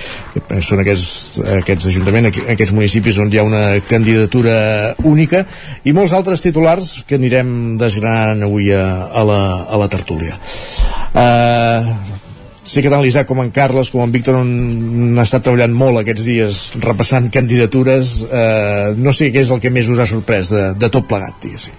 [0.48, 5.44] Eh, són aquests, aquests ajuntaments aqu- aquests municipis on hi ha una candidatura única
[5.84, 10.38] i molts altres titulars que anirem desgranant avui a, a, la, a la tertúlia.
[11.14, 11.94] Eh,
[12.62, 16.24] sé que tant l'Isaac com en Carles com en Víctor han estat treballant molt aquests
[16.24, 18.20] dies repassant candidatures.
[18.30, 21.36] Eh, no sé què és el que més us ha sorprès de, de tot plegat
[21.42, 21.74] diguéssim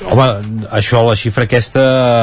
[0.00, 0.24] Home,
[0.72, 1.82] això, la xifra aquesta,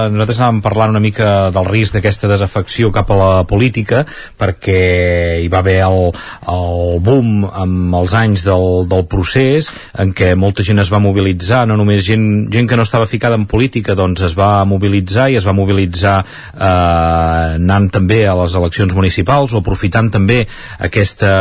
[0.10, 4.02] nosaltres anàvem parlant una mica del risc d'aquesta desafecció cap a la política,
[4.40, 4.80] perquè
[5.44, 6.10] hi va haver el,
[6.50, 9.70] el boom amb els anys del, del procés,
[10.02, 13.38] en què molta gent es va mobilitzar, no només gent, gent que no estava ficada
[13.38, 18.58] en política, doncs es va mobilitzar i es va mobilitzar eh, anant també a les
[18.58, 20.40] eleccions municipals o aprofitant també
[20.90, 21.32] aquesta,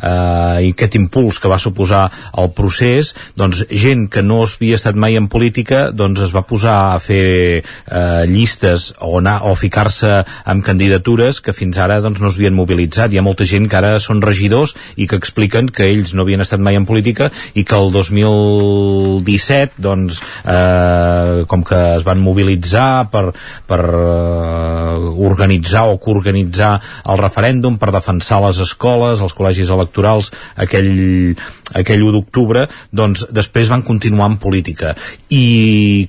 [0.00, 2.06] eh, aquest impuls que va suposar
[2.40, 6.94] el procés, doncs gent que no havia estat mai en política doncs es va posar
[6.94, 12.28] a fer eh, llistes o, anar, o ficar-se amb candidatures que fins ara doncs, no
[12.30, 13.12] es havien mobilitzat.
[13.12, 16.44] Hi ha molta gent que ara són regidors i que expliquen que ells no havien
[16.44, 23.08] estat mai en política i que el 2017 doncs, eh, com que es van mobilitzar
[23.12, 23.32] per,
[23.66, 26.74] per eh, organitzar o coorganitzar
[27.08, 31.34] el referèndum per defensar les escoles, els col·legis electorals aquell,
[31.78, 34.94] aquell 1 d'octubre doncs després van continuar en política
[35.28, 35.47] i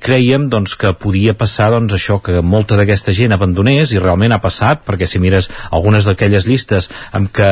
[0.04, 4.42] creiem doncs, que podia passar doncs, això que molta d'aquesta gent abandonés i realment ha
[4.44, 7.52] passat perquè si mires algunes d'aquelles llistes amb què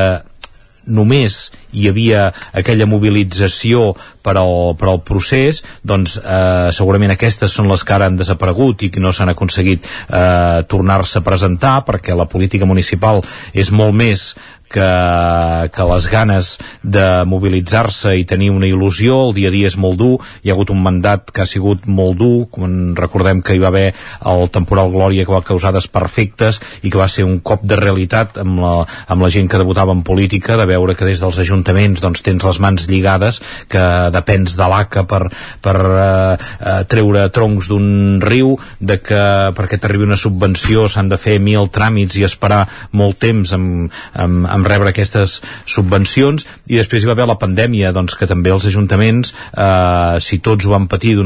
[0.88, 7.70] només hi havia aquella mobilització per al, per al procés, doncs eh, segurament aquestes són
[7.70, 12.16] les que ara han desaparegut i que no s'han aconseguit eh, tornar-se a presentar perquè
[12.16, 14.32] la política municipal és molt més
[14.68, 16.50] que, que les ganes
[16.82, 20.56] de mobilitzar-se i tenir una il·lusió, el dia a dia és molt dur, hi ha
[20.56, 23.86] hagut un mandat que ha sigut molt dur, com recordem que hi va haver
[24.28, 28.38] el temporal Glòria que va causar desperfectes i que va ser un cop de realitat
[28.44, 28.74] amb la,
[29.08, 31.57] amb la gent que debutava en política, de veure que des dels ajuntaments
[32.02, 35.28] doncs, tens les mans lligades, que depens de l'ACA per,
[35.62, 39.22] per eh, eh, treure troncs d'un riu, de que
[39.56, 44.46] perquè t'arribi una subvenció s'han de fer mil tràmits i esperar molt temps amb, amb,
[44.48, 46.46] amb rebre aquestes subvencions.
[46.68, 50.66] I després hi va haver la pandèmia doncs que també els ajuntaments eh, si tots
[50.66, 51.16] ho van patir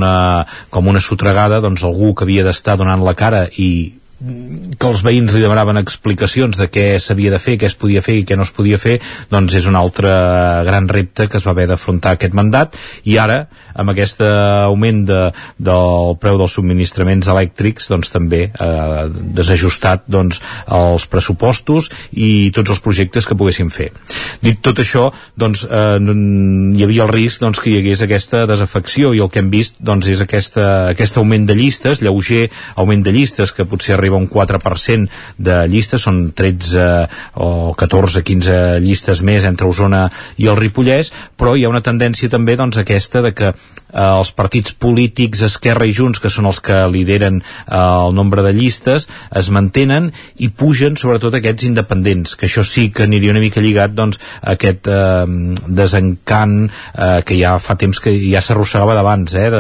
[0.73, 5.35] com una sotregada doncs algú que havia d'estar donant la cara i que els veïns
[5.35, 8.47] li demanaven explicacions de què s'havia de fer, què es podia fer i què no
[8.47, 8.99] es podia fer,
[9.33, 10.13] doncs és un altre
[10.67, 12.77] gran repte que es va haver d'afrontar aquest mandat
[13.09, 15.21] i ara, amb aquest augment de,
[15.59, 20.41] del preu dels subministraments elèctrics, doncs també eh, desajustat doncs,
[20.73, 23.91] els pressupostos i tots els projectes que poguessin fer.
[24.43, 25.09] Dit tot això,
[25.39, 29.43] doncs eh, hi havia el risc doncs, que hi hagués aquesta desafecció i el que
[29.43, 33.97] hem vist doncs, és aquesta, aquest augment de llistes, lleuger augment de llistes que potser
[33.97, 35.09] arriba a un 4%
[35.39, 36.89] de llistes, són 13
[37.43, 40.07] o 14, 15 llistes més entre Osona
[40.39, 43.53] i el Ripollès, però hi ha una tendència també doncs, aquesta de que
[43.93, 48.45] eh, els partits polítics Esquerra i Junts, que són els que lideren eh, el nombre
[48.45, 50.11] de llistes, es mantenen
[50.43, 54.57] i pugen sobretot aquests independents, que això sí que aniria una mica lligat doncs, a
[54.57, 55.27] aquest eh,
[55.69, 59.51] desencant eh, que ja fa temps que ja s'arrossegava d'abans, eh,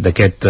[0.00, 0.48] d'aquest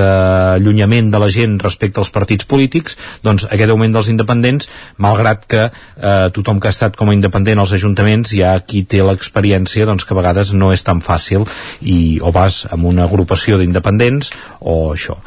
[0.00, 0.08] eh,
[0.56, 5.66] allunyament de la gent respecte als partits polítics, doncs aquest augment dels independents, malgrat que
[5.68, 9.86] eh, tothom que ha estat com a independent als ajuntaments hi ha qui té l'experiència
[9.88, 11.46] doncs, que a vegades no és tan fàcil
[11.80, 15.18] i o vas amb una agrupació d'independents o això.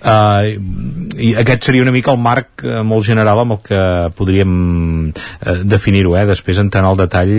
[0.00, 0.56] Uh,
[1.20, 3.80] I aquest seria una mica el marc uh, molt general amb el que
[4.16, 4.52] podríem
[5.12, 6.24] uh, definir-ho, eh?
[6.28, 7.34] després entrant al detall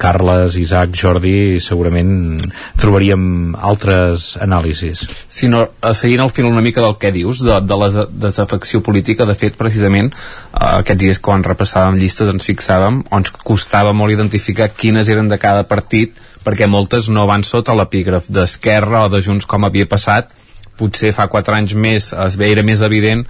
[0.00, 2.42] Carles, Isaac, Jordi segurament
[2.80, 5.06] trobaríem altres anàlisis.
[5.32, 5.64] Si no,
[5.96, 7.90] seguint al fil una mica del que dius de, de la
[8.34, 13.94] desafecció política, de fet precisament uh, aquests dies quan repassàvem llistes ens fixàvem, ens costava
[13.96, 19.12] molt identificar quines eren de cada partit perquè moltes no van sota l'epígraf d'Esquerra o
[19.12, 20.34] de Junts com havia passat.
[20.76, 23.24] Potser fa 4 anys més es veia més evident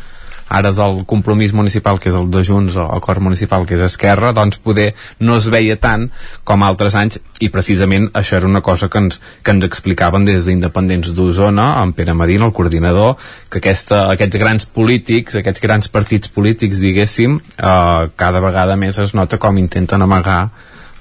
[0.48, 3.84] ara és el compromís municipal que és el de Junts o acord municipal que és
[3.86, 6.08] Esquerra doncs poder no es veia tant
[6.44, 10.46] com altres anys i precisament això era una cosa que ens, que ens explicaven des
[10.46, 13.16] d'Independents d'Osona amb Pere Medina, el coordinador
[13.50, 19.14] que aquesta, aquests grans polítics aquests grans partits polítics diguéssim eh, cada vegada més es
[19.14, 20.48] nota com intenten amagar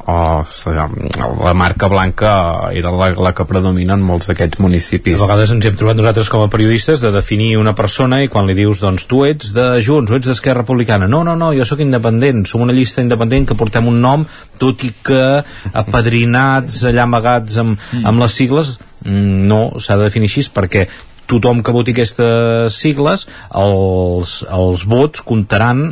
[0.06, 5.16] o la marca blanca era la, la que predomina en molts d'aquests municipis.
[5.18, 8.50] A vegades ens hem trobat nosaltres com a periodistes de definir una persona i quan
[8.50, 11.08] li dius, doncs tu ets de Junts o ets d'Esquerra Republicana.
[11.08, 14.28] No, no, no, jo sóc independent, som una llista independent que portem un nom,
[14.60, 15.24] tot i que
[15.72, 18.06] apadrinats, allà amagats amb, mm.
[18.10, 18.76] amb les sigles,
[19.06, 20.88] mm, no, s'ha de definir així perquè
[21.30, 25.92] tothom que voti aquestes sigles, els, els vots comptaran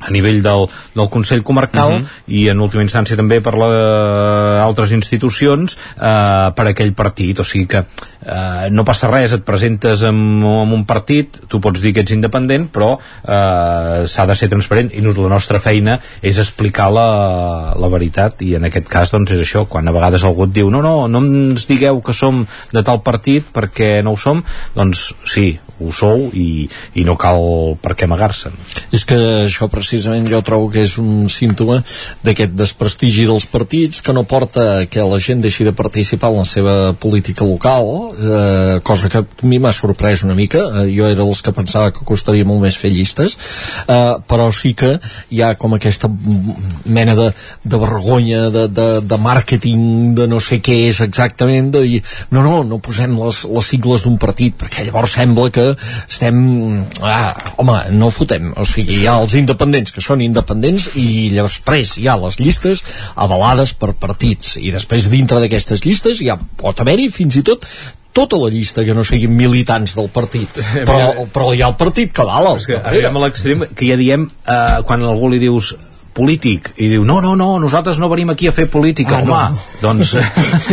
[0.00, 2.04] a nivell del, del Consell Comarcal uh mhm.
[2.04, 2.34] -huh.
[2.38, 7.66] i en última instància també per la, altres institucions eh, per aquell partit, o sigui
[7.66, 12.00] que eh, no passa res, et presentes en, en un partit, tu pots dir que
[12.00, 17.74] ets independent però eh, s'ha de ser transparent i la nostra feina és explicar la,
[17.78, 20.70] la veritat i en aquest cas doncs és això, quan a vegades algú et diu
[20.70, 24.44] no, no, no ens digueu que som de tal partit perquè no ho som
[24.74, 26.68] doncs sí, ho sou i,
[26.98, 28.54] i no cal per què amagar-se'n.
[28.94, 31.78] És que això precisament jo trobo que és un símptoma
[32.24, 36.48] d'aquest desprestigi dels partits que no porta que la gent deixi de participar en la
[36.48, 41.22] seva política local, eh, cosa que a mi m'ha sorprès una mica, eh, jo era
[41.22, 43.36] dels que pensava que costaria molt més fer llistes,
[43.88, 44.98] eh, però sí que
[45.30, 46.10] hi ha com aquesta
[46.84, 47.30] mena de,
[47.64, 52.42] de vergonya, de, de, de màrqueting, de no sé què és exactament, de dir, no,
[52.44, 55.70] no, no posem les, les sigles d'un partit, perquè llavors sembla que
[56.08, 56.84] estem...
[57.00, 58.52] Ah, home, no fotem.
[58.58, 62.82] O sigui, hi ha els independents que són independents i després hi ha les llistes
[63.14, 64.56] avalades per partits.
[64.58, 67.66] I després dintre d'aquestes llistes ja pot haver-hi fins i tot
[68.18, 70.50] tota la llista que no siguin militants del partit.
[70.88, 73.98] Però, però hi ha el partit que val és que arribem a l'extrem que ja
[74.00, 75.74] diem eh, quan algú li dius
[76.18, 79.42] polític i diu no, no, no, nosaltres no venim aquí a fer política, ah, home,
[79.54, 80.28] no doncs eh,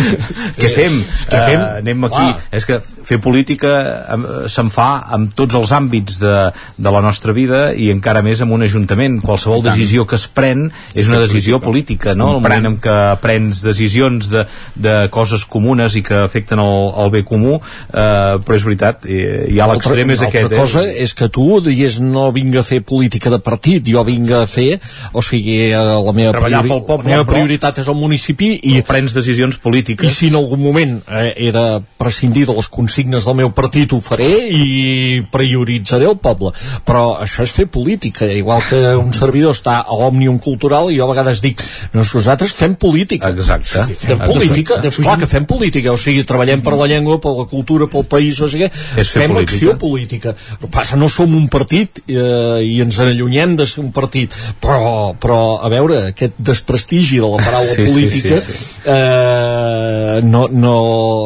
[0.62, 1.00] què fem?
[1.30, 1.60] Què fem?
[1.60, 2.44] Uh, anem aquí Clar.
[2.60, 3.72] és que fer política
[4.16, 4.20] eh,
[4.52, 6.36] se'n fa amb tots els àmbits de,
[6.78, 10.68] de la nostra vida i encara més amb un ajuntament qualsevol decisió que es pren
[10.94, 12.34] és una decisió política no?
[12.36, 14.46] el moment en què prens decisions de,
[14.76, 19.46] de coses comunes i que afecten el, el bé comú eh, però és veritat, eh,
[19.54, 20.98] hi ha l'extrem és aquest cosa eh?
[21.06, 24.80] és que tu dius no vinc a fer política de partit, jo vinc a fer,
[25.14, 29.58] o sigui, eh, la meva, poble, la meva prioritat és el municipi i prens decisions
[29.60, 30.08] polítiques.
[30.08, 31.66] I si en algun moment eh, he de
[32.00, 36.54] prescindir de les consignes del meu partit ho faré i prioritzaré el poble.
[36.88, 41.06] Però això és fer política igual que un servidor està a Òmnium Cultural i jo
[41.06, 41.62] a vegades dic
[41.94, 43.30] nosaltres fem política.
[43.36, 43.86] Exacte.
[44.06, 47.46] Fem política, De- clar que fem política o sigui, treballem per la llengua, per la
[47.52, 49.56] cultura pel país, o sigui, És fem política.
[49.56, 50.36] acció política.
[50.56, 54.34] El que passa, no som un partit eh, i ens allunyem de ser un partit.
[54.62, 58.85] Però, però a veure, aquest desprestigi de la paraula Sí, sí, política sí, sí.
[58.86, 60.76] Eh, no, no...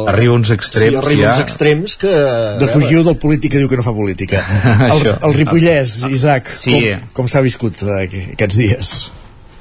[0.07, 1.43] Arriba uns extrems, sí, arriba a uns ja.
[1.43, 2.13] extrems que...
[2.61, 4.41] Defugiu del polític que diu que no fa política.
[4.89, 6.73] El, el Ripollès, Isaac, Sí.
[6.73, 8.03] com, com s'ha viscut eh,
[8.33, 8.93] aquests dies?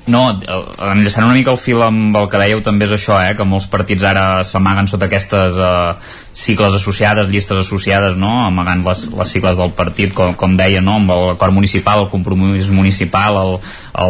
[0.08, 3.34] No, el- enllaçant una mica el fil amb el que dèieu també és això, eh,
[3.36, 5.94] que molts partits ara s'amaguen sota aquestes eh,
[6.32, 8.30] cicles associades, llistes associades, no?
[8.46, 10.94] amagant les, les cicles del partit, com, com deia, no?
[10.96, 13.58] amb l'acord municipal, el compromís municipal, el,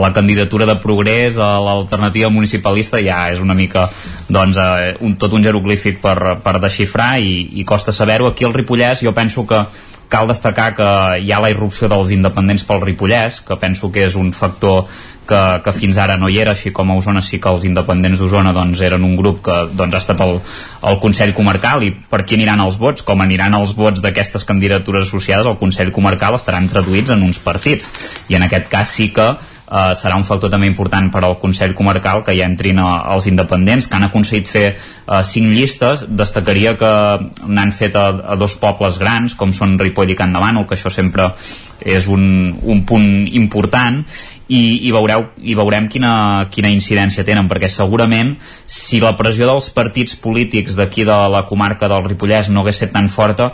[0.04, 3.88] la candidatura de progrés, a l'alternativa municipalista, ja és una mica
[4.28, 8.30] doncs, eh, un, tot un jeroglífic per, per desxifrar i, i costa saber-ho.
[8.30, 9.64] Aquí al Ripollès jo penso que
[10.08, 10.88] cal destacar que
[11.22, 14.86] hi ha la irrupció dels independents pel Ripollès, que penso que és un factor
[15.28, 18.22] que, que fins ara no hi era, així com a Osona sí que els independents
[18.22, 20.38] d'Osona doncs, eren un grup que doncs, ha estat el,
[20.90, 23.04] el Consell Comarcal i per qui aniran els vots?
[23.06, 27.90] Com aniran els vots d'aquestes candidatures associades al Consell Comarcal estaran traduïts en uns partits
[28.32, 29.34] i en aquest cas sí que
[29.68, 33.26] Uh, serà un factor també important per al Consell Comarcal que hi entrin uh, els
[33.28, 36.06] independents que han aconseguit fer uh, cinc llistes.
[36.08, 36.92] Destacaria que
[37.44, 40.88] n'han fet a, a dos pobles grans com són Ripoll i Can Bànol que això
[40.88, 41.34] sempre
[41.84, 44.00] és un, un punt important.
[44.48, 48.30] I, i, veureu, i veurem quina, quina incidència tenen, perquè segurament
[48.64, 52.94] si la pressió dels partits polítics d'aquí de la comarca del Ripollès no hagués estat
[52.96, 53.50] tan forta,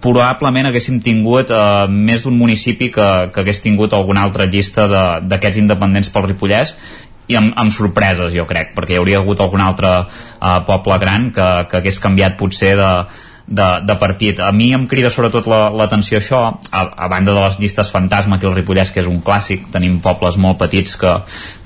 [0.00, 4.88] probablement haguéssim tingut eh, més d'un municipi que, que hagués tingut alguna altra llista
[5.20, 6.74] d'aquests independents pel Ripollès
[7.30, 11.30] i amb, amb sorpreses jo crec perquè hi hauria hagut algun altre eh, poble gran
[11.34, 12.92] que, que hagués canviat potser de,
[13.50, 14.38] de, de partit.
[14.40, 16.40] A mi em crida sobretot la- l'atenció això,
[16.70, 19.98] a, a banda de les llistes fantasma aquí al Ripollès, que és un clàssic, tenim
[20.00, 21.14] pobles molt petits que,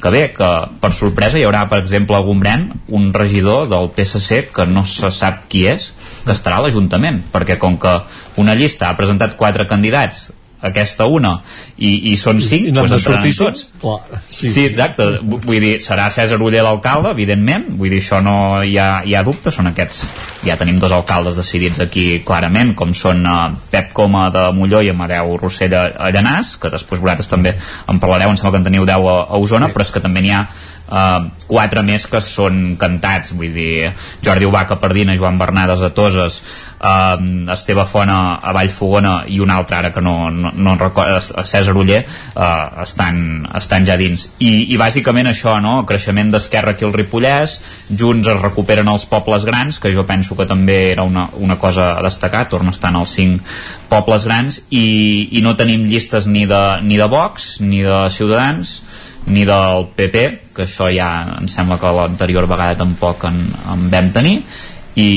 [0.02, 4.46] que bé, que per sorpresa hi haurà, per exemple, a Gombrèn, un regidor del PSC
[4.54, 5.92] que no se sap qui és,
[6.24, 7.98] que estarà a l'Ajuntament, perquè com que
[8.40, 10.30] una llista ha presentat quatre candidats
[10.64, 11.34] aquesta una
[11.76, 13.66] i, i són cinc, I n'han doncs entraran tots?
[13.82, 15.06] Clar, Sí, sí, exacte.
[15.22, 17.66] Vu- Vull dir, serà César Uller l'alcalde, evidentment.
[17.78, 19.52] Vull dir, això no hi ha, hi ha dubte.
[19.54, 20.04] Són aquests...
[20.44, 24.90] Ja tenim dos alcaldes decidits aquí clarament, com són uh, Pep Coma de Molló i
[24.92, 27.54] Amadeu Rossell a, a Llanàs, que després vosaltres també
[27.88, 29.76] en parlareu, em sembla que en teniu 10 a, a Osona, sí.
[29.78, 30.42] però és que també n'hi ha
[30.88, 33.90] uh, quatre més que són cantats vull dir,
[34.24, 36.40] Jordi Ubaca Pardina Joan Bernades a Toses
[36.80, 37.16] uh,
[37.52, 41.76] Esteve Fona a Vallfogona i un altre ara que no, no, no recordo a César
[41.76, 45.82] Uller uh, estan, estan ja dins I, i bàsicament això, no?
[45.88, 47.58] creixement d'esquerra aquí al Ripollès
[47.90, 51.94] Junts es recuperen els pobles grans que jo penso que també era una, una cosa
[51.98, 53.54] a destacar torna a estar en els cinc
[53.90, 58.80] pobles grans i, i no tenim llistes ni de, ni de Vox ni de Ciutadans
[59.26, 61.08] ni del PP, que això ja
[61.38, 63.40] em sembla que l'anterior vegada tampoc en,
[63.72, 64.36] en vam tenir
[65.00, 65.10] i,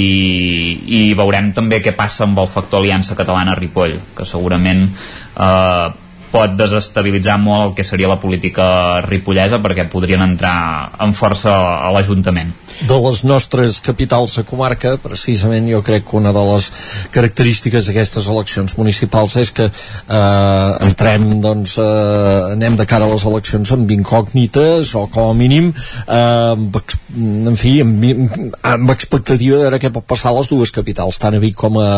[0.88, 5.88] i veurem també què passa amb el factor Aliança Catalana-Ripoll que segurament eh,
[6.32, 10.56] pot desestabilitzar molt el que seria la política ripollesa perquè podrien entrar
[11.04, 11.54] en força
[11.88, 12.54] a l'Ajuntament.
[12.78, 16.68] De les nostres capitals de comarca, precisament jo crec que una de les
[17.16, 23.26] característiques d'aquestes eleccions municipals és que eh, entrem, doncs, eh, anem de cara a les
[23.26, 26.78] eleccions amb incògnites o com a mínim eh, amb,
[27.18, 28.06] en fi, amb,
[28.62, 31.80] amb expectativa de veure què pot passar a les dues capitals, tant a Vic com
[31.82, 31.90] a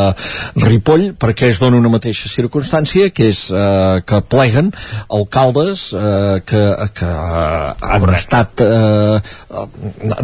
[0.64, 4.72] Ripoll, perquè es dona una mateixa circumstància, que és eh, que pleguen
[5.10, 6.62] alcaldes eh, que,
[6.98, 8.20] que han Correcte.
[8.20, 9.20] estat eh,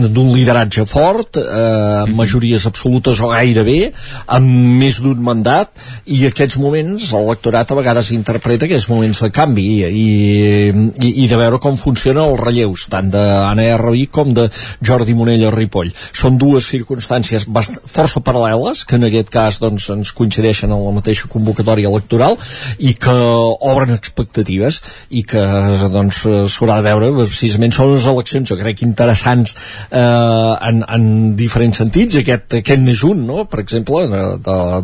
[0.08, 3.92] d'un lideratge fort, eh, amb majories absolutes o gairebé,
[4.38, 5.72] amb més d'un mandat,
[6.06, 10.06] i aquests moments l'electorat a vegades interpreta aquests moments de canvi i,
[10.72, 13.94] i, i de veure com funcionen els relleus, tant d'Anna R.
[14.16, 14.48] Com de
[14.86, 15.92] Jordi Monell a Ripoll.
[16.16, 17.48] Són dues circumstàncies
[17.92, 22.38] força paral·leles, que en aquest cas doncs, ens coincideixen en la mateixa convocatòria electoral
[22.80, 25.44] i que obren gran expectatives i que
[25.94, 31.08] doncs s'haurà de veure precisament són les eleccions jo crec interessants eh, en, en
[31.38, 32.20] diferents sentits.
[32.22, 33.46] Aquest, aquest nejunt no?
[33.50, 34.24] per exemple de,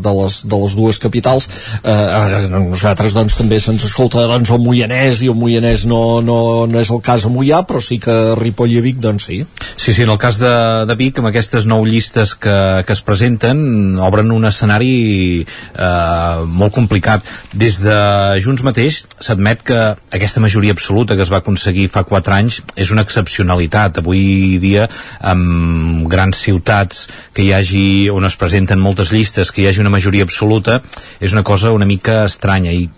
[0.02, 1.50] de, les, de les dues capitals
[1.82, 6.40] eh, nosaltres doncs també se'ns escolta doncs el Moianès i el Moianès no, no,
[6.70, 9.42] no és el cas a Moià però sí que Ripoll i Vic doncs sí.
[9.76, 10.54] Sí, sí, en el cas de,
[10.90, 14.94] de Vic amb aquestes nou llistes que, que es presenten obren un escenari
[15.42, 17.26] eh, molt complicat.
[17.58, 17.98] Des de
[18.44, 19.80] Junts mateix s'admet que
[20.14, 24.02] aquesta majoria absoluta que es va aconseguir fa 4 anys és una excepcionalitat.
[24.02, 24.88] Avui dia
[25.20, 29.94] amb grans ciutats que hi hagi on es presenten moltes llistes, que hi hagi una
[29.94, 30.82] majoria absoluta
[31.20, 32.90] és una cosa una mica estranya i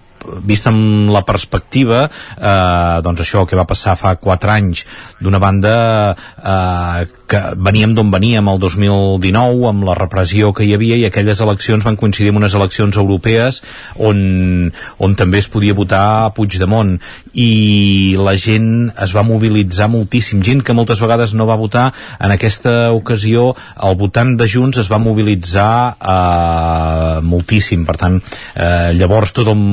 [0.48, 4.86] vist amb la perspectiva eh, doncs això que va passar fa 4 anys
[5.20, 5.76] d'una banda
[6.14, 11.40] eh, que veníem d'on veníem el 2019 amb la repressió que hi havia i aquelles
[11.44, 13.62] eleccions van coincidir amb unes eleccions europees
[13.96, 16.98] on, on també es podia votar a Puigdemont.
[17.34, 21.92] I la gent es va mobilitzar moltíssim, gent que moltes vegades no va votar.
[22.20, 28.92] En aquesta ocasió el votant de Junts es va mobilitzar eh, moltíssim, per tant eh,
[28.98, 29.64] llavors tot el,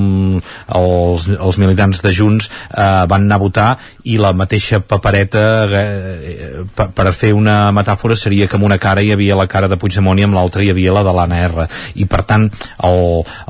[0.77, 3.69] els, els militants de Junts eh, van anar a votar
[4.09, 9.03] i la mateixa papereta eh, per, per fer una metàfora seria que amb una cara
[9.03, 11.69] hi havia la cara de Puigdemont i amb l'altra hi havia la de l'Anna R.
[12.01, 13.01] I per tant el,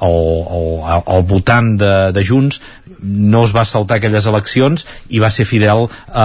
[0.06, 0.20] el,
[0.58, 2.60] el, el votant de, de Junts
[3.00, 6.22] no es va saltar aquelles eleccions i va ser fidel eh,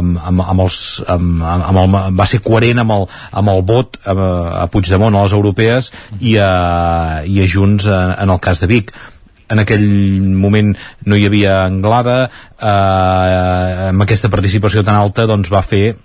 [0.00, 0.80] amb, amb, amb els,
[1.10, 3.06] amb, amb el, va ser coherent amb el,
[3.42, 4.16] amb el vot a,
[4.64, 6.50] a Puigdemont a les europees i a,
[7.26, 8.92] i a Junts en, en el cas de Vic.
[9.50, 9.88] En aquell
[10.38, 10.70] moment
[11.10, 15.96] no hi havia Anglada eh, amb aquesta participació tan alta doncs va fer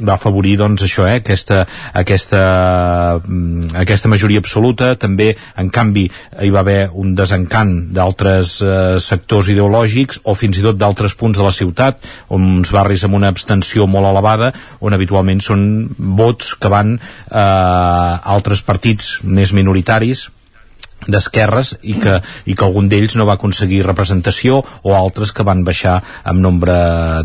[0.00, 6.08] va afavorir doncs això, eh, aquesta, aquesta, mm, aquesta majoria absoluta també en canvi
[6.42, 11.38] hi va haver un desencant d'altres eh, sectors ideològics o fins i tot d'altres punts
[11.38, 16.68] de la ciutat uns barris amb una abstenció molt elevada on habitualment són vots que
[16.68, 20.28] van eh, a altres partits més minoritaris
[21.06, 22.18] d'esquerres i que,
[22.48, 26.74] i que algun d'ells no va aconseguir representació o altres que van baixar amb nombre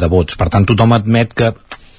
[0.01, 0.36] de vots.
[0.36, 1.53] Per tant, tothom admet que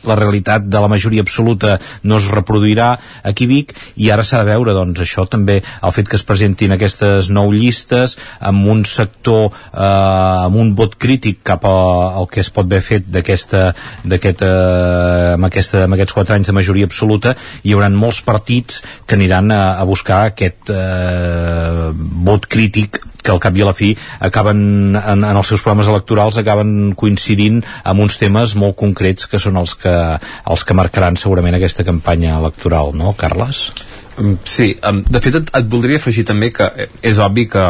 [0.08, 2.92] la realitat de la majoria absoluta no es reproduirà
[3.22, 6.26] aquí a Vic i ara s'ha de veure doncs això també el fet que es
[6.26, 12.40] presentin aquestes nou llistes amb un sector eh, amb un vot crític cap al que
[12.44, 13.70] es pot haver fet d'aquesta
[14.04, 17.34] d'aquest eh, amb, aquesta, amb aquests quatre anys de majoria absoluta.
[17.64, 21.90] Hi haurà molts partits que aniran a, a buscar aquest eh,
[22.26, 25.90] vot crític que al cap i a la fi acaben en, en els seus programes
[25.92, 29.94] electorals acaben coincidint amb uns temes molt concrets que són els que,
[30.50, 33.68] els que marcaran segurament aquesta campanya electoral, no, Carles?
[34.20, 34.74] Mm, sí,
[35.08, 36.66] de fet et, et voldria afegir també que
[37.06, 37.62] és obvi que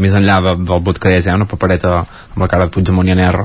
[0.00, 3.10] més enllà de, del vot que deies, eh, una papereta amb la cara de Puigdemont
[3.10, 3.44] i Anerra,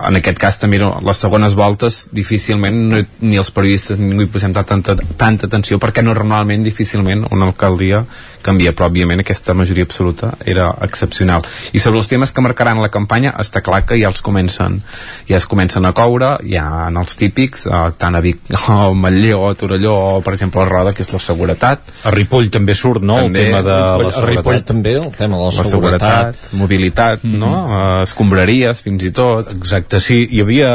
[0.00, 4.24] en aquest cas també no, les segones voltes difícilment no, ni els periodistes ni ningú
[4.24, 8.06] hi posem tanta, tanta atenció perquè normalment difícilment una alcaldia
[8.42, 11.46] canvia, però òbviament aquesta majoria absoluta era excepcional.
[11.72, 14.80] I sobre els temes que marcaran la campanya està clar que ja els comencen
[15.28, 19.40] ja es comencen a coure, ja en els típics, eh, tant a Vic o Matlló
[19.48, 23.02] o Torelló o per exemple a Roda, que és la seguretat, a Ripoll també surt,
[23.02, 23.18] no?
[23.22, 24.22] També, el tema de Ripoll, la seguretat.
[24.22, 27.38] a Ripoll també, el tema de la, la seguretat, seguretat mobilitat, mm -hmm.
[27.38, 27.52] no?
[27.52, 29.52] Uh, escombraries, fins i tot.
[29.52, 30.72] Exacte, sí, hi havia...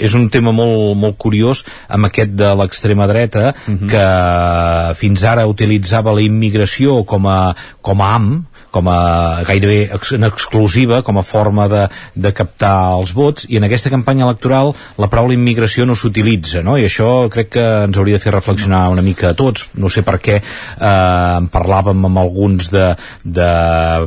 [0.00, 3.88] És un tema molt, molt curiós amb aquest de l'extrema dreta mm -hmm.
[3.88, 6.59] que fins ara utilitzava la immigració
[7.04, 12.32] com a, com a am, com a gairebé en exclusiva com a forma de, de
[12.36, 13.46] captar els vots.
[13.50, 16.76] I en aquesta campanya electoral la paraula immigració no s'utilitza no?
[16.78, 20.04] i això crec que ens hauria de fer reflexionar una mica a tots, no sé
[20.06, 20.46] per què eh,
[20.80, 22.86] en parlàvem amb alguns de,
[23.24, 23.50] de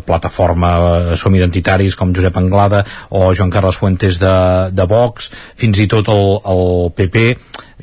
[0.07, 4.35] plataforma eh, Som Identitaris com Josep Anglada o Joan Carles Fuentes de,
[4.71, 5.29] de Vox.
[5.59, 7.25] Fins i tot el, el PP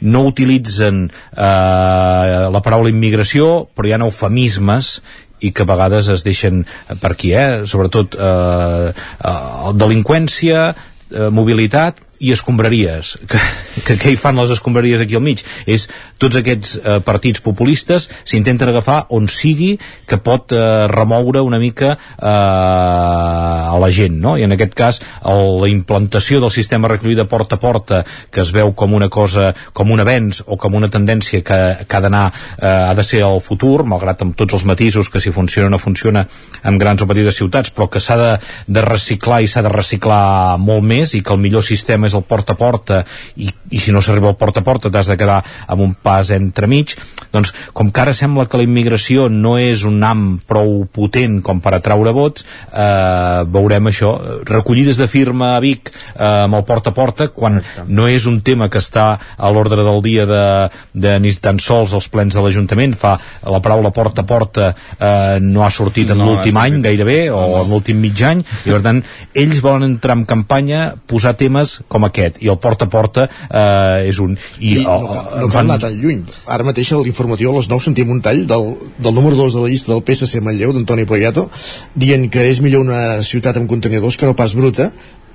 [0.01, 4.95] no utilitzen eh, la paraula immigració, però hi ha eufemismes
[5.41, 6.65] i que a vegades es deixen
[7.01, 7.67] per aquí, eh?
[7.71, 10.71] sobretot eh, eh, delinqüència,
[11.11, 13.41] eh, mobilitat i escombraries que,
[13.87, 15.87] que què hi fan les escombraries aquí al mig és
[16.21, 19.71] tots aquests eh, partits populistes s'intenten agafar on sigui
[20.09, 20.61] que pot eh,
[20.93, 24.37] remoure una mica eh, a la gent no?
[24.37, 28.45] i en aquest cas el, la implantació del sistema recollit de porta a porta que
[28.45, 32.03] es veu com una cosa com un avenç o com una tendència que, que ha
[32.05, 32.27] d'anar
[32.59, 35.73] eh, ha de ser el futur malgrat amb tots els matisos que si funciona o
[35.73, 36.27] no funciona
[36.69, 38.31] en grans o petites ciutats però que s'ha de,
[38.69, 42.27] de reciclar i s'ha de reciclar molt més i que el millor sistema és el
[42.27, 43.03] porta a porta
[43.39, 45.41] i i si no s'arriba al porta a porta t'has de quedar
[45.71, 46.97] amb un pas entremig.
[47.31, 51.61] Doncs com que ara sembla que la immigració no és un am prou potent com
[51.63, 54.17] per atraure vots eh, veurem això.
[54.49, 58.41] Recollides de firma a Vic eh, amb el porta a porta quan no és un
[58.43, 60.45] tema que està a l'ordre del dia de,
[60.93, 63.15] de ni tan sols els plens de l'Ajuntament fa
[63.47, 67.63] la paraula porta a porta eh, no ha sortit en No, l'últim any gairebé o
[67.63, 68.99] en l'últim mig any i per tant
[69.33, 74.09] ells volen entrar en campanya posar temes com aquest i el porta a porta eh,
[74.11, 76.23] és un i, I no, cal- no cal anar tan lluny.
[76.47, 79.65] Ara mateix a l'informatiu a les 9 sentim un tall del, del número 2 de
[79.67, 81.49] la llista del PSC Manlleu, d'Antoni Poyato,
[81.95, 84.91] dient que és millor una ciutat amb contenidors que no pas bruta,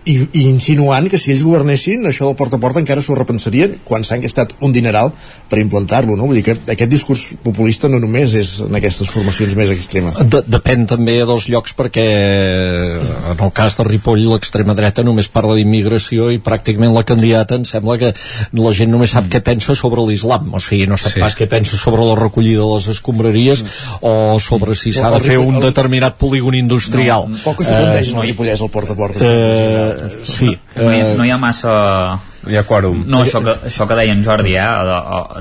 [0.06, 3.76] i, i insinuant que si ells governessin això del porta a porta encara s'ho repensarien
[3.84, 5.12] quan s'han gastat un dineral
[5.50, 6.28] per implantar-lo no?
[6.30, 10.14] vull dir que aquest discurs populista no només és en aquestes formacions més extremes.
[10.30, 12.06] De, depèn també dels llocs perquè
[13.32, 17.66] en el cas de Ripoll l'extrema dreta només parla d'immigració i pràcticament la candidata em
[17.68, 18.14] sembla que
[18.56, 20.52] la gent només sap què pensa sobre l'islam.
[20.56, 21.20] O sigui, no sap Sí.
[21.22, 23.64] pas què pensa sobre la recollida de les escombraries
[24.02, 27.28] o sobre si s'ha de fer un el- determinat polígon industrial.
[27.44, 31.16] Poc que s'apundeix Eh, el Ripollès el porta a porta eh, sí no hi, eh,
[31.18, 31.74] no hi ha massa
[32.50, 33.04] hi ha quòrum.
[33.10, 34.66] No, això que, això que deia en Jordi eh,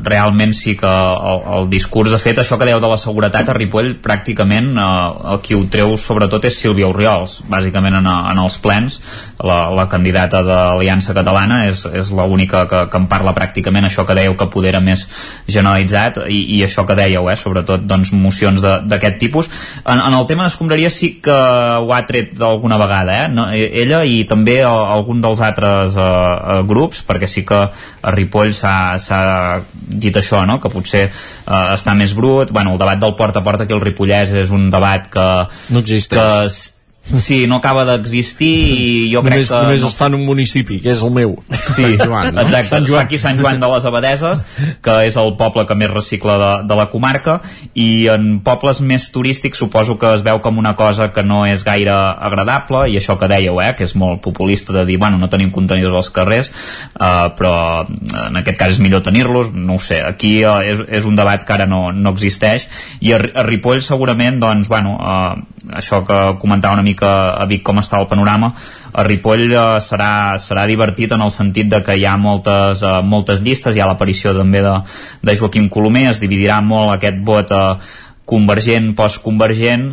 [0.05, 3.57] realment sí que el, el discurs de fet, això que dèieu de la seguretat a
[3.57, 4.86] Ripoll pràcticament eh,
[5.34, 9.00] el qui ho treu sobretot és Sílvia Oriols bàsicament en, en els plens.
[9.44, 14.07] La, la candidata de l'Aliança Catalana és, és l'única que, que en parla pràcticament això
[14.09, 15.07] que dèieu que poder més
[15.46, 19.50] generalitzat i, i això que dèieu, eh, sobretot doncs, mocions d'aquest tipus.
[19.84, 23.28] En, en el tema d'escombraria sí que ho ha tret d'alguna vegada eh?
[23.32, 26.62] no, ella i també el, algun dels altres eh, eh,
[26.95, 30.61] grups perquè sí que a Ripoll s'ha dit això, no?
[30.61, 33.82] que potser eh, està més brut, bueno, el debat del porta a porta aquí al
[33.82, 35.26] Ripollès és un debat que
[35.74, 36.74] no existeix
[37.12, 40.78] sí, no acaba d'existir i jo crec només, que només no, està en un municipi
[40.82, 41.36] que és el meu.
[41.52, 43.05] Sí, exacte, Sant Joan.
[43.05, 44.44] aquí Sant Joan de les Abadeses,
[44.84, 47.40] que és el poble que més recicla de, de la comarca,
[47.74, 51.64] i en pobles més turístics suposo que es veu com una cosa que no és
[51.66, 55.30] gaire agradable, i això que dèieu, eh, que és molt populista de dir, bueno, no
[55.32, 56.52] tenim contenidors als carrers,
[56.94, 61.09] eh, però en aquest cas és millor tenir-los, no ho sé, aquí eh, és, és
[61.09, 62.68] un debat que ara no, no existeix,
[63.05, 67.62] i a, a Ripoll segurament, doncs, bueno, eh, això que comentava una mica a Vic
[67.64, 68.52] com està el panorama,
[68.92, 72.98] a Ripoll eh, serà, serà divertit en el sentit de que hi ha moltes, eh,
[73.02, 74.74] moltes llistes, hi ha l'aparició també de,
[75.22, 77.64] de Joaquim Colomer, es dividirà molt aquest vot eh,
[78.28, 79.90] convergent, postconvergent,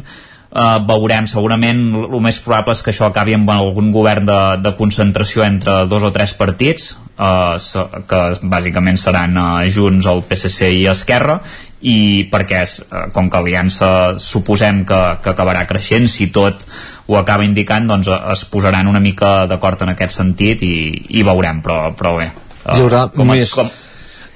[0.52, 4.76] eh, veurem segurament el més probable és que això acabi amb algun govern de, de
[4.78, 10.88] concentració entre dos o tres partits eh, que bàsicament seran eh, junts el PSC i
[10.92, 11.42] Esquerra
[11.82, 16.66] i perquè és, eh, com que Aliança suposem que, que acabarà creixent si tot
[17.08, 20.76] ho acaba indicant doncs eh, es posaran una mica d'acord en aquest sentit i,
[21.18, 23.70] i veurem però, però bé eh, Hi haurà com, més- com,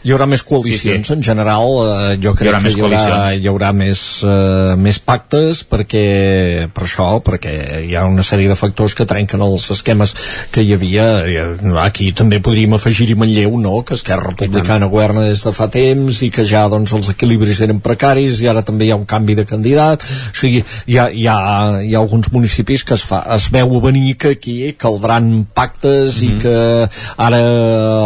[0.06, 1.14] hi haurà més coalicions Sí, sí.
[1.18, 5.00] en general eh, jo Hi crec haurà que hi haurà, hi haurà més, eh, més
[5.02, 7.54] pactes perquè per això, perquè
[7.88, 10.14] hi ha una sèrie de factors que trenquen els esquemes
[10.54, 11.46] que hi havia eh,
[11.82, 13.80] aquí també podríem afegir-hi Manlleu no?
[13.88, 17.82] que Esquerra Republicana governa des de fa temps i que ja doncs, els equilibris eren
[17.84, 21.26] precaris i ara també hi ha un canvi de candidat o sigui, hi ha, hi
[21.32, 21.38] ha,
[21.82, 26.26] hi ha alguns municipis que es, fa, es veu venir que aquí caldran pactes Mhm.
[26.26, 26.58] i que
[27.18, 27.40] ara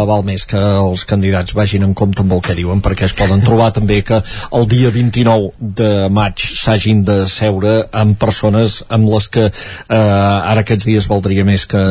[0.08, 3.42] val més que els candidats vagin en compte amb el que diuen perquè es poden
[3.44, 4.20] trobar també que
[4.56, 10.64] el dia 29 de maig s'hagin de seure amb persones amb les que eh, ara
[10.64, 11.82] aquests dies valdria més que,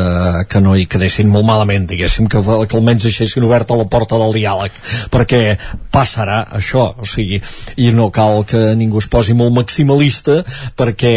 [0.49, 1.29] que no hi quedessin.
[1.29, 4.75] Molt malament diguéssim, que, que almenys deixessin oberta la porta del diàleg
[5.13, 5.41] perquè
[5.91, 6.89] passarà això.
[6.99, 7.39] O sigui,
[7.77, 10.39] i no cal que ningú es posi molt maximalista
[10.79, 11.13] perquè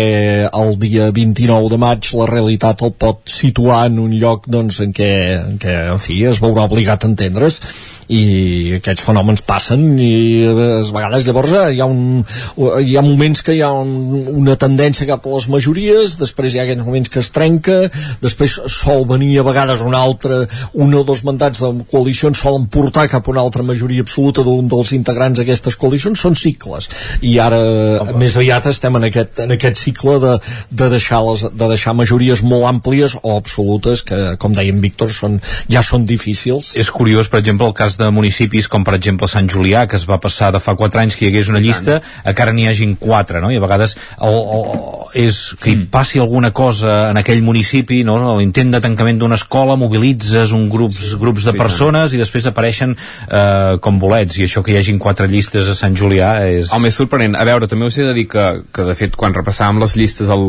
[0.49, 4.93] el dia 29 de maig la realitat el pot situar en un lloc doncs, en,
[4.97, 5.11] què,
[5.41, 7.61] en què en fi, es veurà obligat a entendre's
[8.13, 10.13] i aquests fenòmens passen i
[10.45, 12.21] eh, a vegades llavors eh, hi ha, un,
[12.83, 13.93] hi ha moments que hi ha un,
[14.43, 17.79] una tendència cap a les majories després hi ha aquests moments que es trenca
[18.23, 20.43] després sol venir a vegades un altre
[20.85, 24.69] un o dos mandats de coalicions solen portar cap a una altra majoria absoluta d'un
[24.69, 26.91] dels integrants d'aquestes coalicions són cicles
[27.25, 27.61] i ara
[28.03, 28.19] Home.
[28.21, 30.35] més aviat estem en aquest, en aquest cicle de,
[30.71, 35.13] de, deixar les, de deixar majories molt àmplies o absolutes que com deia en Víctor
[35.15, 35.41] són,
[35.73, 39.29] ja són difícils és curiós, per exemple, el cas de municipis municipis com per exemple
[39.29, 42.01] Sant Julià, que es va passar de fa 4 anys que hi hagués una llista,
[42.25, 43.51] a que ara n'hi hagin 4, no?
[43.53, 44.71] I a vegades el, el,
[45.29, 48.17] és que hi passi alguna cosa en aquell municipi, no?
[48.39, 53.77] L'intent de tancament d'una escola, mobilitzes un grups, grups de persones i després apareixen eh,
[53.85, 56.73] com bolets, i això que hi hagin 4 llistes a Sant Julià és...
[56.73, 59.35] El més sorprenent, a veure, també us he de dir que, que de fet quan
[59.37, 60.43] repassàvem les llistes el,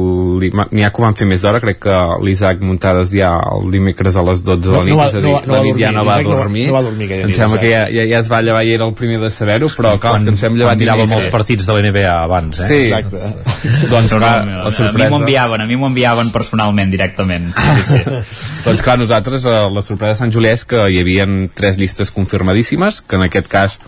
[0.72, 4.16] n'hi ha que ho van fer més d'hora, crec que l'Isaac Muntades ja el dimecres
[4.16, 5.64] a les 12 de la No- nit, no va- és a dir, no no la
[5.64, 7.36] nit dormir, ja no va l'Isaac no va- dormir, no va dormir aquella em nit,
[7.44, 9.94] sembla que ja, ja, ja es va llevar i era el primer de saber-ho, però
[10.02, 11.28] clar, és que ens hem llevat quan miràvem dimecres.
[11.28, 12.68] els partits de l'NBA abans, eh?
[12.72, 12.82] Sí.
[12.88, 13.22] Exacte.
[13.94, 15.10] doncs No, no, clar, a mi la sorpresa...
[15.10, 17.50] m'ho enviaven, a mi m'ho enviaven personalment, directament.
[17.54, 18.22] Sí, sí.
[18.68, 21.28] doncs clar, nosaltres eh, la sorpresa de Sant Julià és que hi havia
[21.58, 23.80] tres llistes confirmadíssimes, que en aquest cas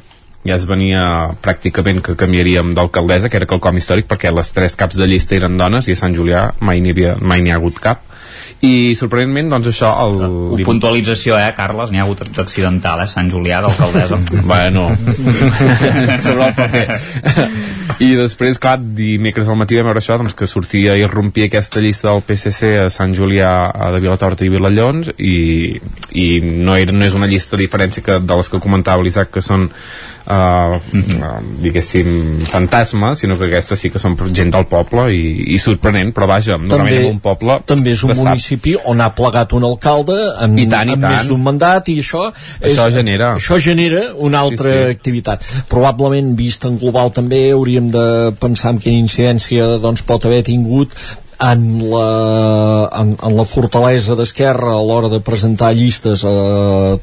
[0.45, 1.03] ja es venia
[1.41, 5.57] pràcticament que canviaríem d'alcaldessa, que era quelcom històric, perquè les tres caps de llista eren
[5.57, 8.05] dones i a Sant Julià mai n'hi mai n'hi ha hagut cap.
[8.63, 9.91] I sorprenentment, doncs això...
[10.05, 10.63] El...
[10.65, 11.91] Puntualització, eh, Carles?
[11.91, 13.09] N'hi ha hagut accidental, eh?
[13.11, 14.21] Sant Julià d'alcaldessa.
[14.51, 14.87] bueno
[16.25, 16.99] sobre el paper
[18.03, 21.83] i després, clar, dimecres al matí vam veure això, doncs que sortia i rompia aquesta
[21.83, 23.51] llista del PSC a Sant Julià
[23.93, 25.37] de Vilatorta i Vilallons i,
[26.11, 29.31] i no, era, no és una llista de diferència que, de les que comentava l'Isaac
[29.37, 29.69] que són
[30.27, 35.59] uh, uh, diguéssim fantasmes, sinó que aquestes sí que són gent del poble i, i
[35.61, 38.25] sorprenent, però vaja, normalment en un poble també és un se sap.
[38.31, 41.15] municipi on ha plegat un alcalde amb, I tant, i amb tant.
[41.15, 42.27] més d'un mandat i això
[42.61, 43.33] Això genera.
[43.35, 44.91] això genera una altra Sí, sí.
[44.97, 48.05] activitat probablement vist en global també hauríem de
[48.39, 50.89] pensar en quina incidència doncs, pot haver tingut
[51.39, 56.35] en la, en, en la fortalesa d'Esquerra a l'hora de presentar llistes a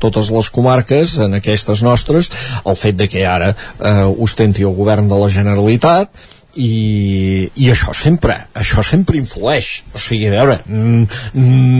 [0.00, 2.30] totes les comarques, en aquestes nostres,
[2.64, 6.24] el fet de que ara eh, ostenti el govern de la Generalitat
[6.55, 9.82] i, i això sempre això sempre influeix.
[9.94, 11.07] O sigui, a veure, mm,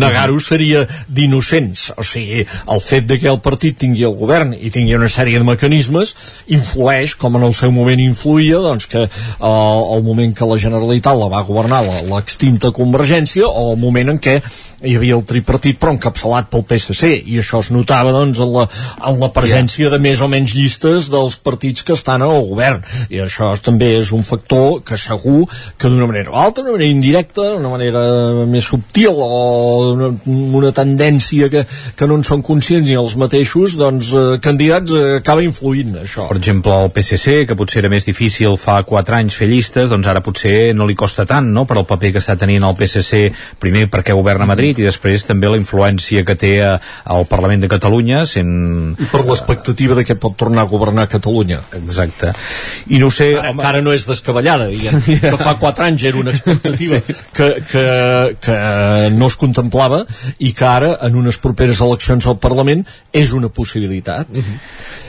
[0.01, 1.93] negar-ho seria d'innocents.
[1.97, 5.39] O sigui, el fet de que el partit tingui el govern i tingui una sèrie
[5.39, 6.14] de mecanismes
[6.49, 11.18] influeix, com en el seu moment influïa doncs que eh, el moment que la Generalitat
[11.18, 14.41] la va governar l'extinta Convergència o el moment en què
[14.83, 18.66] hi havia el tripartit però encapçalat pel PSC i això es notava doncs en la,
[19.07, 22.83] en la presència de més o menys llistes dels partits que estan al govern.
[23.12, 25.47] I això també és un factor que segur
[25.79, 28.03] que d'una manera o altra, d'una manera indirecta d'una manera
[28.49, 31.65] més subtil o una, una tendència que,
[31.97, 36.29] que no en són conscients ni els mateixos doncs eh, candidats eh, acaba influint això.
[36.31, 40.09] Per exemple el PSC que potser era més difícil fa 4 anys fer llistes doncs
[40.11, 41.67] ara potser no li costa tant no?
[41.69, 43.25] per el paper que està tenint el PSC
[43.63, 48.25] primer perquè governa Madrid i després també la influència que té al Parlament de Catalunya
[48.29, 48.53] sent...
[48.99, 51.61] i per l'expectativa de que pot tornar a governar Catalunya.
[51.79, 52.33] Exacte.
[52.93, 53.65] I no sé, ara, home...
[53.69, 54.07] ara no és
[54.53, 55.00] descabellada diguem,
[55.30, 57.14] que fa 4 anys era una expectativa sí.
[57.34, 60.03] que, que, que no es contemplava
[60.38, 64.30] i que ara en unes properes eleccions al Parlament és una possibilitat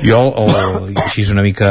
[0.03, 0.47] jo, o,
[1.05, 1.69] així és una mica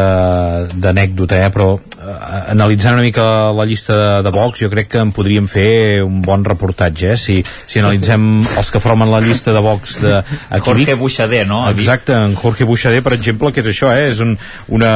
[0.72, 2.16] d'anècdota, eh, però eh,
[2.54, 6.20] analitzant una mica la llista de, de Vox, jo crec que en podríem fer un
[6.24, 7.18] bon reportatge, eh?
[7.18, 11.00] si, si analitzem els que formen la llista de Vox de aquí Jorge Vic.
[11.00, 11.64] Buixader, no?
[11.70, 14.08] Exacte, en Jorge Buixader, per exemple, que és això, eh?
[14.12, 14.36] és un,
[14.72, 14.94] una,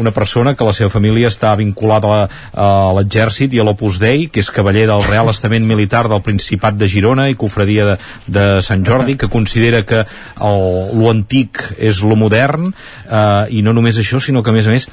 [0.00, 4.28] una persona que la seva família està vinculada a, a l'exèrcit i a l'Opus Dei,
[4.28, 7.96] que és cavaller del Real Estament Militar del Principat de Girona i cofradia de,
[8.26, 10.62] de Sant Jordi, que considera que el,
[10.98, 12.72] lo antic és lo modern,
[13.08, 14.88] eh, i no només això, sinó que a més a més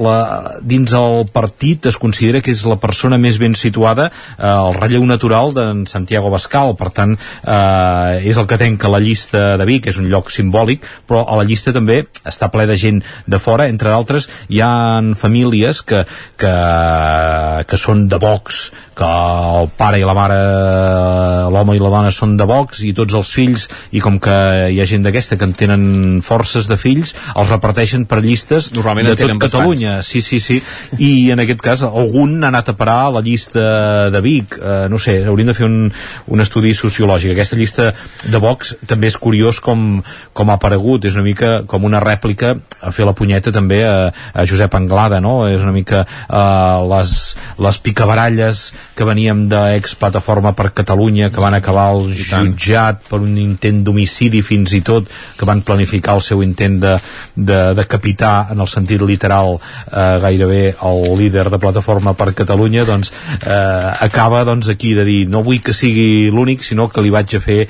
[0.00, 4.74] la, dins el partit es considera que és la persona més ben situada eh, al
[4.76, 9.68] relleu natural d'en Santiago Bascal per tant eh, és el que tenca la llista de
[9.68, 13.38] Vic, és un lloc simbòlic però a la llista també està ple de gent de
[13.38, 14.72] fora, entre d'altres hi ha
[15.18, 16.04] famílies que,
[16.40, 16.54] que,
[17.68, 20.38] que són de Vox que el pare i la mare
[21.54, 24.36] l'home i la dona són de Vox i tots els fills i com que
[24.70, 25.84] hi ha gent d'aquesta que en tenen
[26.24, 29.42] forces de fills els reparteixen per llistes Normalment en de tot tenen
[29.84, 30.02] Catalunya.
[30.02, 30.62] Sí, sí, sí,
[30.98, 34.86] i en aquest cas algun ha anat a parar a la llista de Vic, eh,
[34.90, 35.92] no sé, hauríem de fer un,
[36.26, 37.32] un estudi sociològic.
[37.32, 37.90] Aquesta llista
[38.24, 42.54] de Vox també és curiós com, com ha aparegut, és una mica com una rèplica
[42.80, 45.48] a fer la punyeta també a, a Josep Anglada, no?
[45.48, 47.14] és una mica eh, les,
[47.58, 48.64] les picabaralles
[48.96, 54.42] que veníem d'ex plataforma per Catalunya que van acabar al jutjat per un intent d'homicidi
[54.44, 55.08] fins i tot
[55.38, 56.96] que van planificar el seu intent de,
[57.34, 59.58] de, de capitar en el sentit literal
[59.92, 65.20] eh, gairebé el líder de plataforma per Catalunya doncs eh, acaba doncs aquí de dir
[65.28, 67.68] no vull que sigui l'únic sinó que li vaig a fer eh,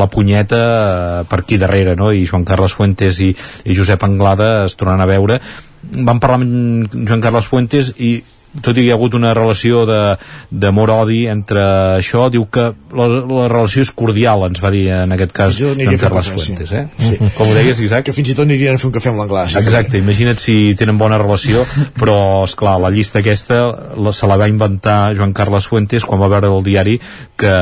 [0.00, 2.12] la punyeta eh, per aquí darrere no?
[2.12, 3.34] i Joan Carles Fuentes i,
[3.64, 5.40] i Josep Anglada es tornaran a veure
[5.80, 8.18] van parlar amb Joan Carles Fuentes i
[8.58, 11.62] tot i que hi ha hagut una relació d'amor-odi entre
[12.00, 12.64] això, diu que
[12.98, 16.02] la, la relació és cordial, ens va dir en aquest cas Jo aniria en a
[16.02, 16.34] fer Carles sí.
[16.34, 16.82] Fuentes, eh?
[16.98, 17.18] Sí.
[17.36, 18.08] Com ho deies, Isaac?
[18.08, 19.54] Que fins i tot anirien a fer un cafè amb l'Anglès.
[19.60, 21.62] Exacte, imagina't si tenen bona relació,
[22.00, 23.62] però, és clar la llista aquesta
[23.94, 26.98] la, se la va inventar Joan Carles Fuentes quan va veure el diari
[27.38, 27.54] que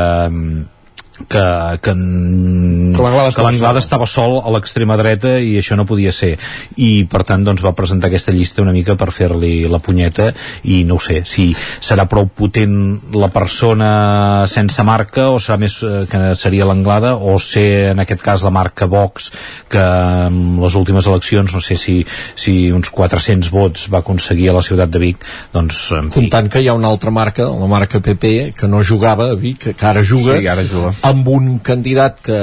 [1.27, 1.45] que,
[1.83, 3.85] que, Que l'Anglada que estava l'Anglada sol.
[3.85, 6.37] estava sol a l'extrema dreta i això no podia ser
[6.77, 10.31] i per tant doncs va presentar aquesta llista una mica per fer-li la punyeta
[10.65, 12.77] i no ho sé, si serà prou potent
[13.19, 18.23] la persona sense marca o serà més eh, que seria l'Anglada o ser en aquest
[18.23, 19.31] cas la marca Vox
[19.69, 19.83] que
[20.29, 22.01] en les últimes eleccions no sé si,
[22.37, 26.51] si uns 400 vots va aconseguir a la ciutat de Vic doncs en fi, comptant
[26.53, 29.87] que hi ha una altra marca, la marca PP, que no jugava a Vic, que
[29.87, 30.93] ara juga, Sí, ara juga.
[31.09, 32.39] Amb un candidat que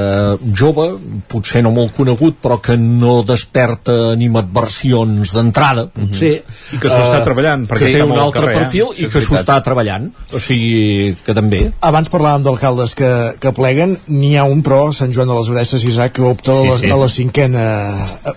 [0.58, 0.88] jove,
[1.32, 6.34] potser no molt conegut, però que no desperta animadversions d'entrada, potser.
[6.76, 8.64] I que s'ho està treballant, perquè que té un altre carrer, eh?
[8.64, 10.10] perfil Això i que s'ho està treballant.
[10.34, 11.64] O sigui, que també.
[11.86, 13.12] Abans parlàvem d'alcaldes que,
[13.42, 16.68] que pleguen, n'hi ha un, però, Sant Joan de les Abadesses, Isaac, que opta Sí,
[16.68, 16.92] a, la, sí.
[16.92, 17.66] a la cinquena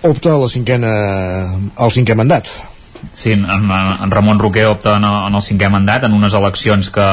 [0.08, 0.90] opta a la cinquena
[1.76, 2.50] al cinquè mandat.
[3.14, 6.90] Sí, en, en Ramon Roquer opta en el, en el cinquè mandat en unes eleccions
[6.94, 7.06] que,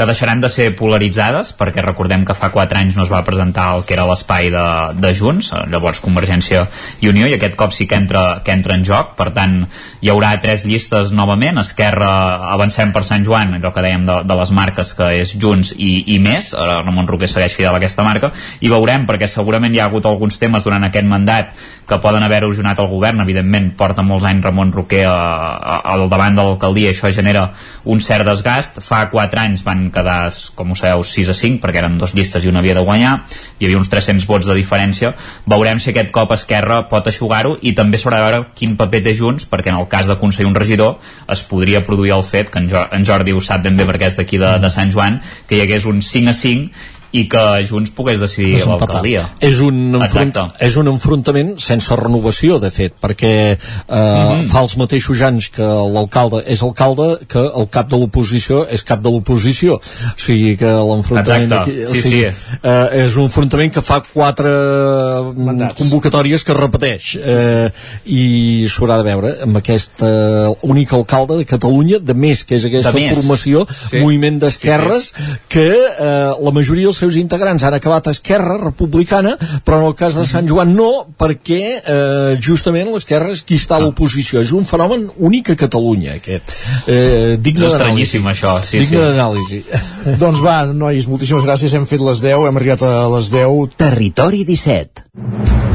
[0.00, 3.66] que deixaran de ser polaritzades, perquè recordem que fa 4 anys no es va presentar
[3.76, 4.62] el que era l'espai de,
[4.96, 6.62] de Junts, eh, llavors Convergència
[7.04, 9.58] i Unió, i aquest cop sí que entra, que entra en joc, per tant
[10.00, 12.08] hi haurà tres llistes novament, Esquerra
[12.54, 15.90] avancem per Sant Joan, allò que dèiem de, de les marques que és Junts i,
[16.14, 18.32] i més, eh, Ramon Roquer segueix fidel a aquesta marca,
[18.64, 21.52] i veurem, perquè segurament hi ha hagut alguns temes durant aquest mandat
[21.90, 26.40] que poden haver erosionat el govern, evidentment porta molts anys Ramon Roquer a, al davant
[26.40, 27.50] de l'alcaldia, això genera
[27.84, 31.82] un cert desgast, fa 4 anys van quedar, com ho sabeu, 6 a 5 perquè
[31.82, 33.14] eren dos llistes i una havia de guanyar
[33.58, 35.12] hi havia uns 300 vots de diferència.
[35.50, 39.14] Veurem si aquest cop Esquerra pot aixugar-ho i també s'haurà de veure quin paper té
[39.16, 40.96] Junts perquè en el cas d'aconseguir un regidor
[41.30, 44.10] es podria produir el fet, que en, jo, en Jordi ho sap ben bé perquè
[44.10, 47.42] és d'aquí de, de Sant Joan que hi hagués un 5 a 5 i que
[47.68, 53.32] Junts pogués decidir l'alcaldia És un, enfront, és un enfrontament sense renovació, de fet, perquè
[53.56, 53.56] eh,
[53.90, 54.46] Mhm.
[54.48, 59.00] fa els mateixos anys que l'alcalde és alcalde que el cap de l'oposició és cap
[59.02, 59.74] de l'oposició.
[59.74, 59.80] O
[60.16, 61.70] sigui que l'enfrontament Exacte.
[61.70, 61.82] aquí...
[61.84, 62.58] O Sí, sigui, sí.
[62.62, 67.16] Eh, és un enfrontament que fa quatre mm, convocatòries que es repeteix.
[67.20, 67.70] Eh,
[68.06, 72.64] I s'haurà de veure amb aquest eh, únic alcalde de Catalunya, de més, que és
[72.68, 73.16] aquesta De més.
[73.18, 73.98] formació, Sí.
[73.98, 75.12] moviment d'esquerres,
[75.48, 79.96] que eh, la majoria dels seus integrants han acabat a Esquerra Republicana, però en el
[79.98, 80.90] cas de Sant Joan no,
[81.20, 84.44] perquè eh, justament l'Esquerra és qui està a l'oposició.
[84.44, 86.54] És un fenomen únic a Catalunya, aquest.
[86.86, 87.80] Eh, digne d'anàlisi.
[87.80, 89.02] estranyíssim això sí, digne sí.
[89.06, 89.62] d'anàlisi.
[90.22, 91.74] doncs va, nois, moltíssimes gràcies.
[91.76, 93.76] Hem fet les 10, hem arribat a les 10.
[93.80, 95.69] Territori 17.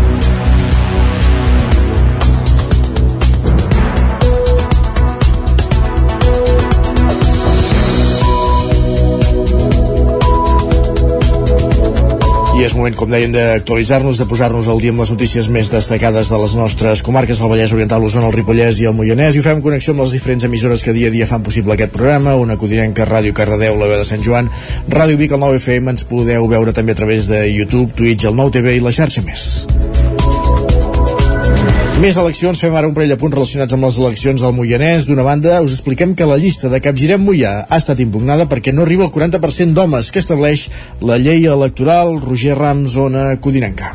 [12.56, 16.30] I és moment, com deien, d'actualitzar-nos, de posar-nos al dia amb les notícies més destacades
[16.32, 19.43] de les nostres comarques, el Vallès Oriental, l'Osona, el Ripollès i el Moianès, i ho
[19.43, 22.38] fem en connexió amb les diferents emissores que dia a dia fan possible aquest programa,
[22.39, 24.47] una codinenca, Ràdio Cardedeu, la veu de Sant Joan,
[24.88, 28.39] Ràdio Vic, el 9 FM, ens podeu veure també a través de YouTube, Twitch, el
[28.39, 29.66] 9 TV i la xarxa més.
[31.95, 35.05] Més eleccions, fem ara un parell de punts relacionats amb les eleccions del Moianès.
[35.07, 38.83] D'una banda, us expliquem que la llista de Capgirem Moià ha estat impugnada perquè no
[38.83, 40.67] arriba al 40% d'homes que estableix
[40.99, 43.93] la llei electoral Roger Ram, zona Codinenca.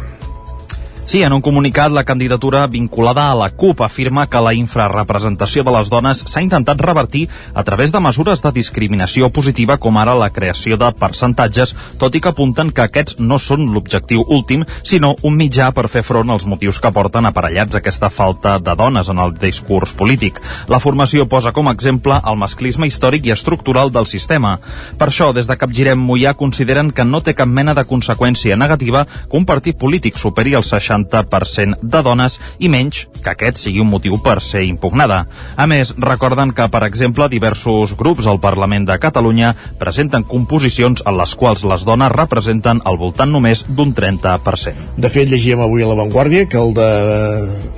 [1.11, 5.73] Sí, en un comunicat, la candidatura vinculada a la CUP afirma que la infrarrepresentació de
[5.75, 10.29] les dones s'ha intentat revertir a través de mesures de discriminació positiva com ara la
[10.31, 15.35] creació de percentatges, tot i que apunten que aquests no són l'objectiu últim, sinó un
[15.35, 19.35] mitjà per fer front als motius que porten aparellats aquesta falta de dones en el
[19.35, 20.39] discurs polític.
[20.71, 24.61] La formació posa com a exemple el masclisme històric i estructural del sistema.
[24.95, 29.09] Per això, des de Capgirem Moià consideren que no té cap mena de conseqüència negativa
[29.11, 33.90] que un partit polític superi el 60% de dones i menys que aquest sigui un
[33.90, 35.26] motiu per ser impugnada.
[35.57, 41.18] A més, recorden que, per exemple, diversos grups al Parlament de Catalunya presenten composicions en
[41.18, 44.96] les quals les dones representen al voltant només d'un 30%.
[45.01, 46.90] De fet, llegíem avui a La Vanguardia que el de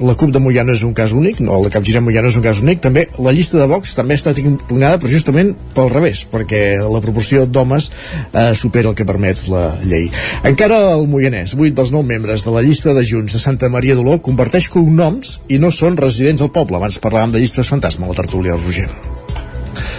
[0.03, 2.45] la CUP de no és un cas únic, no, el de Capgirem no és un
[2.45, 6.25] cas únic, també la llista de Vox també ha estat impugnada, però justament pel revés,
[6.31, 7.91] perquè la proporció d'homes
[8.33, 10.11] eh, supera el que permet la llei.
[10.49, 13.97] Encara el Moianès, 8 dels 9 membres de la llista de Junts de Santa Maria
[13.99, 16.81] d'Oló comparteix cognoms i no són residents al poble.
[16.81, 19.22] Abans parlàvem de llistes fantasma, la tertúlia del Roger.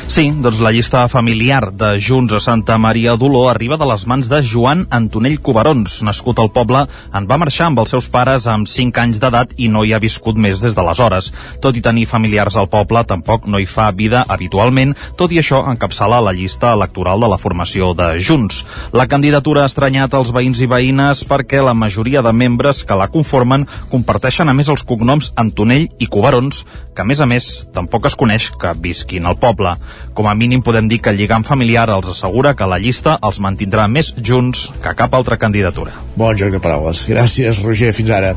[0.07, 4.27] Sí, doncs la llista familiar de Junts a Santa Maria d'Oló arriba de les mans
[4.29, 6.83] de Joan Antonell Cubarons, nascut al poble,
[7.17, 10.01] en va marxar amb els seus pares amb 5 anys d'edat i no hi ha
[10.03, 11.31] viscut més des d'aleshores.
[11.63, 15.63] Tot i tenir familiars al poble, tampoc no hi fa vida habitualment, tot i això
[15.71, 18.61] encapçala la llista electoral de la formació de Junts.
[18.93, 23.09] La candidatura ha estranyat els veïns i veïnes perquè la majoria de membres que la
[23.09, 28.05] conformen comparteixen a més els cognoms Antonell i Cubarons, que a més a més tampoc
[28.05, 29.73] es coneix que visquin al poble.
[30.13, 33.39] Com a mínim podem dir que el lligam familiar els assegura que la llista els
[33.41, 35.93] mantindrà més junts que cap altra candidatura.
[36.15, 37.07] Bon joc de paraules.
[37.09, 37.89] Gràcies, Roger.
[37.97, 38.33] Fins ara.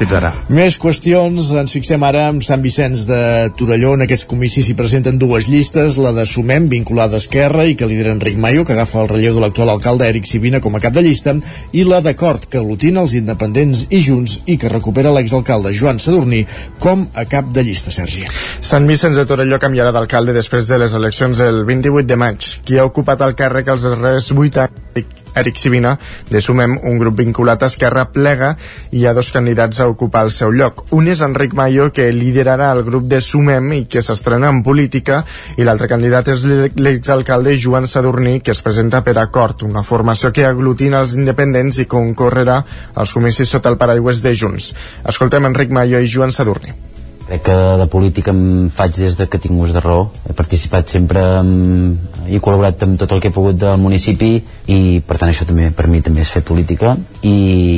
[0.00, 0.32] Fins ara.
[0.50, 1.52] Més qüestions.
[1.60, 3.22] Ens fixem ara amb Sant Vicenç de
[3.58, 3.94] Torelló.
[3.94, 7.86] En aquests comicis s'hi presenten dues llistes, la de Sumem, vinculada a Esquerra, i que
[7.86, 10.96] lidera Enric Maio, que agafa el relleu de l'actual alcalde Eric Sivina com a cap
[10.96, 11.36] de llista,
[11.72, 16.42] i la d'Acord, que aglutina els independents i Junts i que recupera l'exalcalde Joan Sadurní
[16.82, 18.26] com a cap de llista, Sergi.
[18.60, 22.52] Sant Vicenç de Torelló canviarà d'alcalde després de les eleccions del 28 de maig.
[22.66, 27.16] Qui ha ocupat el càrrec els darrers 8 anys, Eric Sivina, de Sumem, un grup
[27.20, 28.52] vinculat a Esquerra, plega
[28.90, 30.84] i hi ha dos candidats a ocupar el seu lloc.
[30.92, 35.22] Un és Enric Mayo, que liderarà el grup de Sumem i que s'estrena en política,
[35.56, 36.44] i l'altre candidat és
[36.76, 41.88] l'exalcalde Joan Sadurní, que es presenta per Acord, una formació que aglutina els independents i
[41.88, 42.62] concorrerà
[42.94, 44.72] als comicis sota el paraigües de Junts.
[45.08, 46.91] Escoltem Enric Mayo i Joan Sadurní.
[47.32, 50.10] Crec que de política em faig des de que tinc ús de raó.
[50.28, 54.34] He participat sempre amb, he col·laborat amb tot el que he pogut del municipi
[54.68, 57.32] i per tant això també per mi també és fer política i,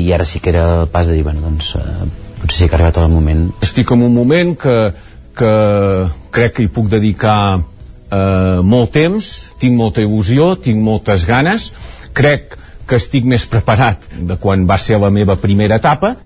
[0.08, 2.08] i ara sí que era el pas de dir, bueno, doncs eh,
[2.40, 3.46] potser sí que ha arribat el moment.
[3.62, 4.76] Estic en un moment que,
[5.38, 5.54] que
[6.34, 9.32] crec que hi puc dedicar eh, molt temps,
[9.62, 11.70] tinc molta il·lusió, tinc moltes ganes,
[12.10, 12.58] crec
[12.90, 16.16] que estic més preparat de quan va ser la meva primera etapa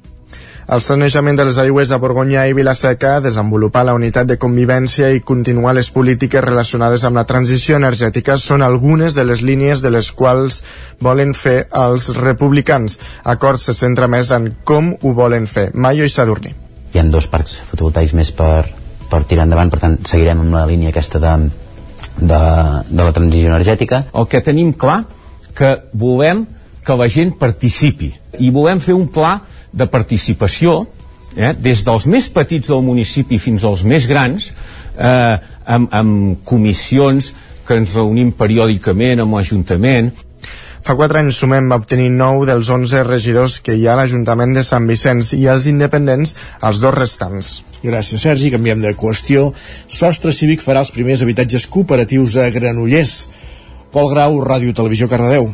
[0.68, 5.22] el sanejament de les aigües a Borgonya i Vilaseca, desenvolupar la unitat de convivència i
[5.24, 10.10] continuar les polítiques relacionades amb la transició energètica són algunes de les línies de les
[10.12, 10.60] quals
[11.00, 12.98] volen fer els republicans.
[13.24, 15.70] Acord se centra més en com ho volen fer.
[15.72, 16.52] Mayo i Sadurní.
[16.92, 18.68] Hi ha dos parcs fotovoltaics més per,
[19.08, 21.34] per tirar endavant, per tant seguirem amb la línia aquesta de,
[22.20, 22.42] de,
[22.92, 24.04] de la transició energètica.
[24.12, 25.06] El que tenim clar
[25.56, 26.44] que volem
[26.84, 29.38] que la gent participi i volem fer un pla
[29.72, 30.80] de participació
[31.36, 37.32] eh, des dels més petits del municipi fins als més grans eh, amb, amb comissions
[37.68, 40.12] que ens reunim periòdicament amb l'Ajuntament
[40.88, 44.54] Fa quatre anys Sumem va obtenir 9 dels 11 regidors que hi ha a l'Ajuntament
[44.56, 46.32] de Sant Vicenç i els independents
[46.64, 47.50] els dos restants.
[47.82, 48.48] Gràcies, Sergi.
[48.54, 49.50] Canviem de qüestió.
[49.84, 53.18] Sostre Cívic farà els primers habitatges cooperatius a Granollers.
[53.92, 55.50] Pol Grau, Ràdio Televisió Cardedeu.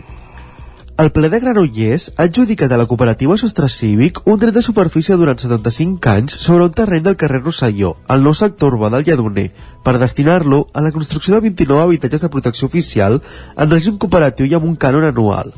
[0.96, 5.16] El ple de Granollers ha adjudicat a la cooperativa Sostre Cívic un dret de superfície
[5.18, 9.48] durant 75 anys sobre un terreny del carrer Rosselló, al nou sector urbà del Lledoner,
[9.82, 14.54] per destinar-lo a la construcció de 29 habitatges de protecció oficial en règim cooperatiu i
[14.54, 15.50] amb un cànon anual.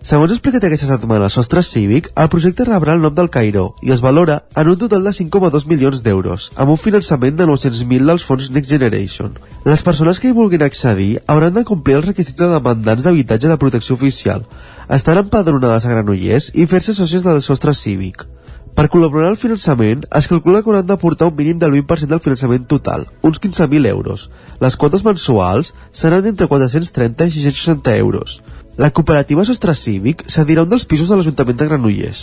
[0.00, 3.90] Segons explicat aquesta setmana el Sostre Cívic, el projecte rebrà el nom del Cairó i
[3.92, 8.24] es valora en un total de 5,2 milions d'euros, amb un finançament de 900.000 dels
[8.24, 9.36] fons Next Generation.
[9.68, 13.60] Les persones que hi vulguin accedir hauran de complir els requisits de demandants d'habitatge de
[13.60, 14.46] protecció oficial,
[14.88, 18.24] estar empadronades a Granollers i fer-se socis del Sostre Cívic.
[18.72, 22.64] Per col·laborar al finançament, es calcula que hauran d'aportar un mínim del 20% del finançament
[22.70, 24.30] total, uns 15.000 euros.
[24.64, 28.40] Les quotes mensuals seran d'entre 430 i 660 euros.
[28.80, 32.22] La cooperativa Sostre Cívic cedirà un dels pisos de l'Ajuntament de Granollers.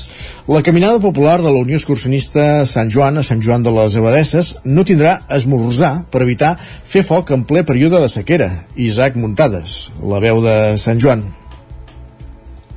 [0.49, 4.55] La caminada popular de la Unió Excursionista Sant Joan a Sant Joan de les Abadesses
[4.65, 8.49] no tindrà esmorzar per evitar fer foc en ple període de sequera.
[8.73, 11.27] Isaac Muntades, la veu de Sant Joan.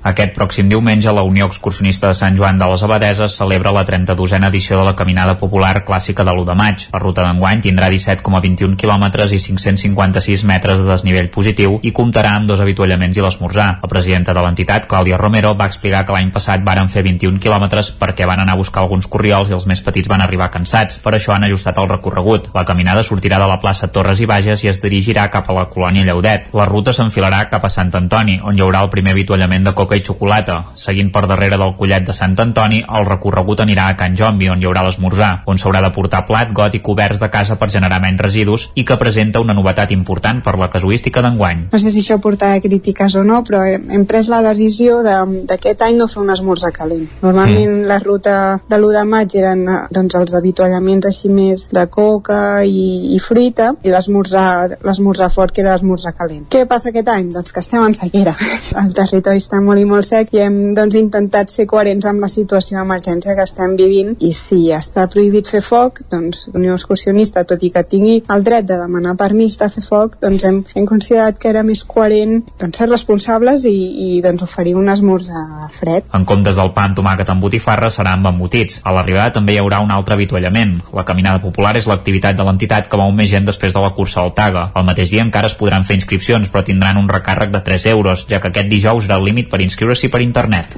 [0.01, 4.39] Aquest pròxim diumenge, la Unió Excursionista de Sant Joan de les Abadeses celebra la 32a
[4.49, 6.87] edició de la Caminada Popular Clàssica de l'1 de maig.
[6.95, 12.49] La ruta d'enguany tindrà 17,21 quilòmetres i 556 metres de desnivell positiu i comptarà amb
[12.49, 13.67] dos avituallaments i l'esmorzar.
[13.83, 17.93] La presidenta de l'entitat, Clàudia Romero, va explicar que l'any passat varen fer 21 quilòmetres
[18.01, 21.03] perquè van anar a buscar alguns corriols i els més petits van arribar cansats.
[21.05, 22.49] Per això han ajustat el recorregut.
[22.57, 25.69] La caminada sortirà de la plaça Torres i Bages i es dirigirà cap a la
[25.69, 26.49] colònia Lleudet.
[26.57, 29.90] La ruta s'enfilarà cap a Sant Antoni, on hi haurà el primer avituallament de coca
[29.99, 30.59] i xocolata.
[30.75, 34.61] Seguint per darrere del collet de Sant Antoni, el recorregut anirà a Can Jombi, on
[34.63, 38.01] hi haurà l'esmorzar, on s'haurà de portar plat, got i coberts de casa per generar
[38.03, 41.67] menys residus i que presenta una novetat important per la casuística d'enguany.
[41.73, 45.99] No sé si això portarà crítiques o no, però hem pres la decisió d'aquest any
[45.99, 47.07] no fer un esmorzar calent.
[47.23, 47.89] Normalment mm.
[47.91, 48.37] la ruta
[48.69, 53.73] de l'1 de maig eren doncs, els avituallaments així més de coca i, i fruita
[53.85, 56.47] i l'esmorzar fort que era l'esmorzar calent.
[56.53, 57.31] Què passa aquest any?
[57.35, 58.37] Doncs que estem en sequera.
[58.83, 62.31] El territori està molt i molt sec i hem doncs, intentat ser coherents amb la
[62.31, 67.63] situació d'emergència que estem vivint i si està prohibit fer foc, doncs l'Unió Excursionista, tot
[67.67, 71.39] i que tingui el dret de demanar permís de fer foc, doncs hem, hem considerat
[71.41, 73.77] que era més coherent doncs, ser responsables i,
[74.17, 76.09] i doncs, oferir un esmorzar fred.
[76.17, 78.81] En comptes del pa amb tomàquet amb botifarra serà amb embotits.
[78.85, 80.79] A l'arribada també hi haurà un altre avituallament.
[80.97, 84.23] La caminada popular és l'activitat de l'entitat que mou més gent després de la cursa
[84.25, 84.69] al Taga.
[84.77, 88.27] El mateix dia encara es podran fer inscripcions, però tindran un recàrrec de 3 euros,
[88.31, 90.77] ja que aquest dijous era el límit per inscriure-s'hi per internet.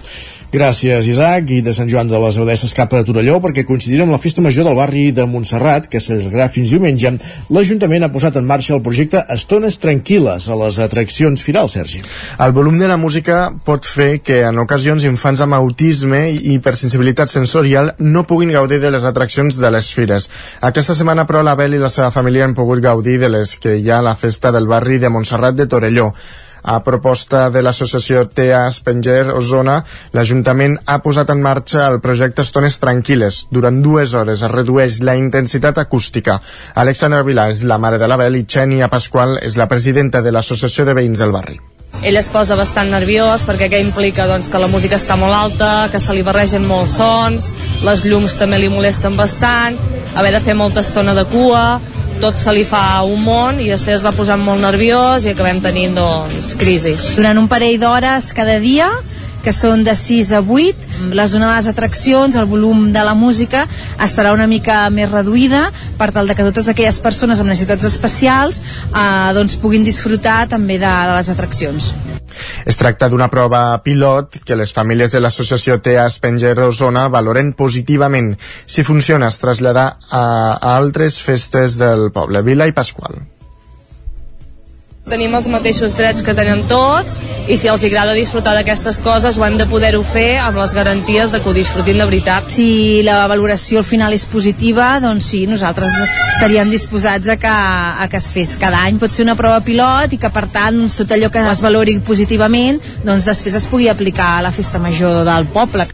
[0.53, 1.49] Gràcies, Isaac.
[1.49, 4.43] I de Sant Joan de les Abadesses cap a Torelló, perquè coincidirà amb la festa
[4.45, 7.15] major del barri de Montserrat, que s'allargarà fins diumenge,
[7.57, 12.03] l'Ajuntament ha posat en marxa el projecte Estones Tranquil·les a les atraccions firals, Sergi.
[12.37, 17.33] El volum de la música pot fer que en ocasions infants amb autisme i hipersensibilitat
[17.33, 20.29] sensorial no puguin gaudir de les atraccions de les fires.
[20.61, 23.89] Aquesta setmana, però, l'Abel i la seva família han pogut gaudir de les que hi
[23.89, 26.13] ha a la festa del barri de Montserrat de Torelló.
[26.63, 29.81] A proposta de l'associació TEA Spenger Osona,
[30.15, 33.49] l'Ajuntament ha posat en marxa el projecte Estones Tranquil·les.
[33.51, 36.39] Durant dues hores es redueix la intensitat acústica.
[36.75, 40.87] Alexandra Vilà és la mare de l'Abel i Xènia Pasqual és la presidenta de l'Associació
[40.87, 41.59] de Veïns del barri.
[42.03, 45.89] ell es posa bastant nerviós perquè què implica doncs, que la música està molt alta,
[45.93, 47.51] que se li barregen molts sons,
[47.85, 49.77] les llums també li molesten bastant,
[50.17, 51.81] haver de fer molta estona de cua,
[52.23, 55.59] tot se li fa un món i després es va posant molt nerviós i acabem
[55.65, 57.09] tenint doncs, crisis.
[57.19, 58.87] durant un parell d'hores cada dia
[59.43, 63.17] que són de 6 a 8 la zona de les atraccions, el volum de la
[63.19, 63.65] música
[63.99, 65.65] estarà una mica més reduïda
[65.99, 70.79] per tal de que totes aquelles persones amb necessitats especials eh, doncs puguin disfrutar també
[70.79, 71.95] de, de les atraccions
[72.69, 78.35] Es tracta d'una prova pilot que les famílies de l'associació TEA Spenger Osona valoren positivament.
[78.67, 80.25] Si funciona, es traslladar a,
[80.57, 83.32] a altres festes del poble, Vila i Pasqual.
[85.13, 89.45] Tenim els mateixos drets que tenen tots i si els agrada disfrutar d'aquestes coses ho
[89.45, 92.49] hem de poder-ho fer amb les garanties de que ho disfrutin de veritat.
[92.49, 95.93] si la valoració al final és positiva doncs sí, nosaltres
[96.33, 100.17] estaríem disposats a que, a que es fes cada any pot ser una prova pilot
[100.17, 103.93] i que per tant doncs, tot allò que es valori positivament doncs després es pugui
[103.93, 105.91] aplicar a la festa major del poble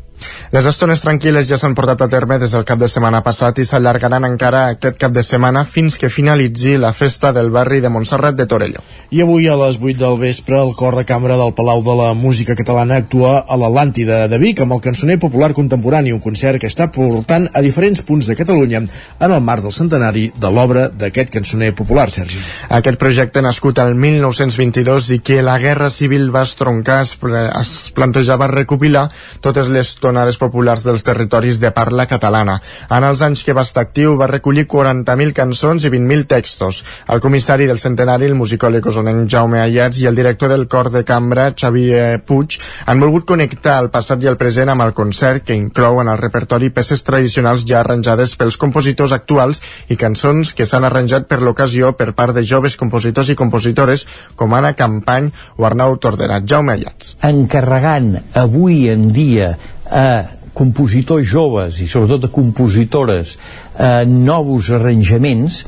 [0.54, 3.66] Les estones tranquil·les ja s'han portat a terme des del cap de setmana passat i
[3.68, 8.36] s'allargaran encara aquest cap de setmana fins que finalitzi la festa del barri de Montserrat
[8.38, 8.84] de Torelló.
[9.10, 12.14] I avui a les 8 del vespre el cor de cambra del Palau de la
[12.14, 16.70] Música Catalana actua a l'Atlàntida de Vic amb el cançoner popular contemporani, un concert que
[16.70, 21.32] està portant a diferents punts de Catalunya en el marc del centenari de l'obra d'aquest
[21.34, 22.40] cançoner popular, Sergi.
[22.78, 27.14] Aquest projecte nascut al 1922 i que la Guerra Civil va estroncar es,
[27.60, 29.08] es plantejava recopilar
[29.44, 32.56] totes les tonades populars dels territoris de parla catalana.
[32.90, 36.80] En els anys que va estar actiu va recollir 40.000 cançons i 20.000 textos.
[37.12, 41.04] El comissari del centenari, el musicòleg osonenc Jaume Ayats i el director del cor de
[41.04, 42.56] cambra, Xavier Puig,
[42.86, 46.20] han volgut connectar el passat i el present amb el concert que inclou en el
[46.22, 49.60] repertori peces tradicionals ja arranjades pels compositors actuals
[49.92, 54.06] i cançons que s'han arranjat per l'ocasió per part de joves compositors i compositores
[54.36, 56.48] com Anna Campany o Arnau Torderat.
[56.48, 57.16] Jaume Ayats.
[57.22, 59.56] encarregant avui en dia
[59.90, 63.36] a compositors joves i sobretot a compositores
[63.78, 65.62] eh, nous arranjaments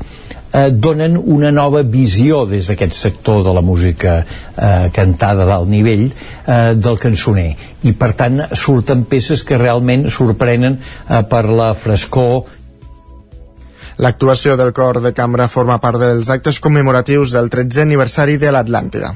[0.51, 6.09] eh, donen una nova visió des d'aquest sector de la música eh, cantada d'alt nivell
[6.09, 7.51] eh, del cançoner
[7.87, 12.59] i per tant surten peces que realment sorprenen eh, per la frescor
[14.01, 19.11] L'actuació del cor de cambra forma part dels actes commemoratius del 13è aniversari de l'Atlàntida.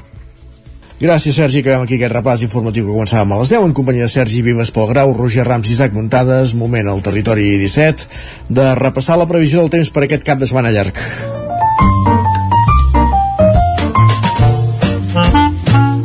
[1.00, 1.60] Gràcies, Sergi.
[1.60, 4.72] Acabem aquí aquest repàs informatiu que començàvem a les 10 en companyia de Sergi Vives
[4.72, 6.54] pel Grau, Roger Rams i Isaac Muntades.
[6.56, 8.08] Moment al territori 17
[8.50, 10.96] de repassar la previsió del temps per aquest cap de setmana llarg.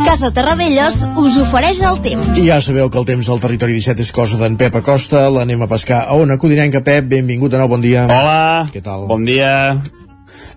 [0.05, 2.33] Casa Terradellos us ofereix el temps.
[2.41, 5.23] I ja sabeu que el temps al territori 17 és cosa d'en Pep Acosta.
[5.31, 6.83] L'anem a pescar a Ona Codinenca.
[6.83, 8.09] Pep, benvingut de nou, bon dia.
[8.11, 9.07] Hola, Què tal?
[9.07, 9.79] bon dia.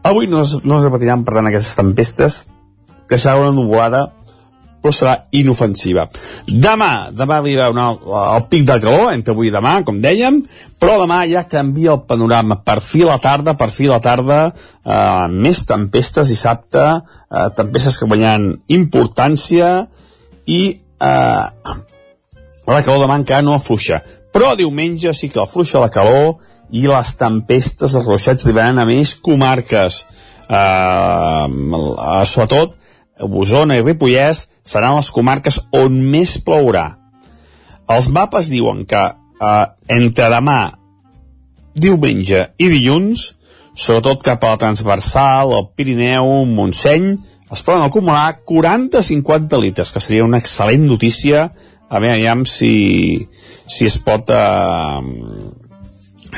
[0.04, 2.40] Avui no, es- no es repetiran, per tant, aquestes tempestes,
[3.08, 4.08] que serà una nuvolada,
[4.84, 6.10] però serà inofensiva.
[6.44, 7.88] Demà, demà arriba una,
[8.36, 10.42] el pic del calor, entre avui i demà, com dèiem,
[10.82, 12.60] però demà ja canvia el panorama.
[12.68, 17.48] Per fi a la tarda, per fi a la tarda, eh, més tempestes dissabte, eh,
[17.56, 19.72] tempestes que guanyaran importància
[20.52, 21.46] i eh,
[22.68, 24.02] la calor demà encara no afluixa.
[24.34, 26.42] Però diumenge sí que afluixa la calor
[26.76, 30.04] i les tempestes, els ruixats arribaran a més comarques.
[30.44, 31.46] Eh,
[32.28, 32.76] sobretot,
[33.24, 36.88] Osona i Ripollès seran les comarques on més plourà.
[37.94, 39.66] Els mapes diuen que eh,
[39.98, 40.62] entre demà,
[41.74, 43.32] diumenge i dilluns,
[43.74, 47.14] sobretot cap a la transversal, el Pirineu, Montseny,
[47.54, 51.52] es poden acumular 40-50 litres, que seria una excel·lent notícia
[51.94, 53.28] a veure aviam si,
[53.70, 55.02] si es pot eh,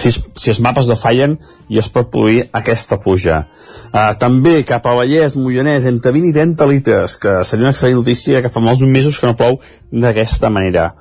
[0.02, 1.38] si, si els mapes no fallen
[1.72, 3.46] i es pot produir aquesta puja.
[3.92, 8.02] Uh, també cap a Vallès, Moianès, entre 20 i 30 litres, que seria una excel·lent
[8.02, 9.60] notícia que fa molts mesos que no plou
[9.92, 10.92] d'aquesta manera.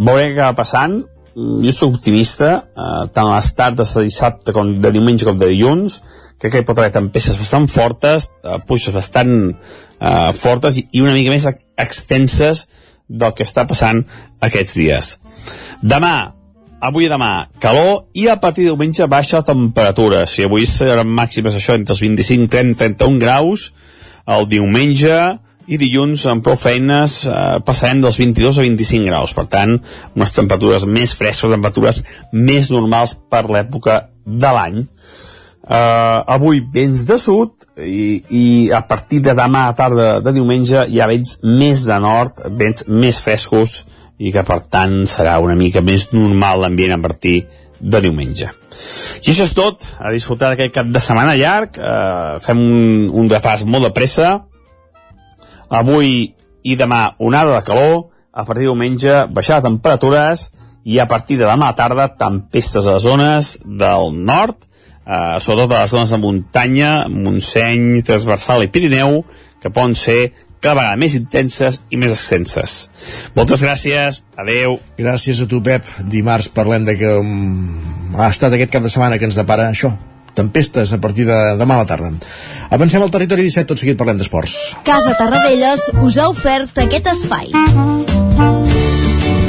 [0.00, 1.02] Veurem què va passant,
[1.36, 5.38] Mm, jo soc optimista, eh, tant a les tardes de dissabte com de diumenge com
[5.38, 6.00] de dilluns,
[6.40, 9.54] crec que hi pot haver tempestes bastant fortes, eh, puixes bastant
[10.00, 11.46] eh, fortes i una mica més
[11.78, 12.66] extenses
[13.06, 14.02] del que està passant
[14.40, 15.18] aquests dies.
[15.82, 16.32] Demà,
[16.80, 20.24] avui i demà, calor i a partir de diumenge baixa temperatura.
[20.26, 23.70] Si avui seran màximes això entre els 25, 30, 31 graus,
[24.30, 25.16] el diumenge
[25.70, 29.76] i dilluns amb prou feines eh, passarem dels 22 a 25 graus per tant
[30.16, 32.02] unes temperatures més fresques temperatures
[32.32, 34.86] més normals per l'època de l'any
[35.70, 38.44] Uh, avui vents de sud i, i
[38.74, 42.88] a partir de demà a tarda de diumenge hi ha vents més de nord, vents
[42.88, 43.76] més frescos
[44.20, 47.40] i que per tant serà una mica més normal l'ambient a partir
[47.80, 48.50] de diumenge.
[49.24, 53.32] I això és tot, a disfrutar d'aquest cap de setmana llarg, uh, fem un, un
[53.32, 54.34] repàs molt de pressa,
[55.70, 56.32] Avui
[56.66, 60.50] i demà onada de calor, a partir de diumenge baixar de temperatures.
[60.82, 64.56] I a partir de demà tarda tempestes a les zones del nord,
[65.04, 69.20] eh, sobretot a les zones de muntanya, Montseny, Transversal i Pirineu,
[69.60, 72.76] que poden ser cada vegada més intenses i més extenses.
[73.36, 74.78] Moltes gràcies, adeu.
[75.00, 75.88] Gràcies a tu, Pep.
[76.12, 79.94] Dimarts parlem de que um, ha estat aquest cap de setmana que ens depara això,
[80.36, 82.12] tempestes a partir de demà a la tarda.
[82.70, 84.58] Avancem al territori 17, tot seguit parlem d'esports.
[84.86, 87.50] Casa Tarradellas us ha ofert aquest espai.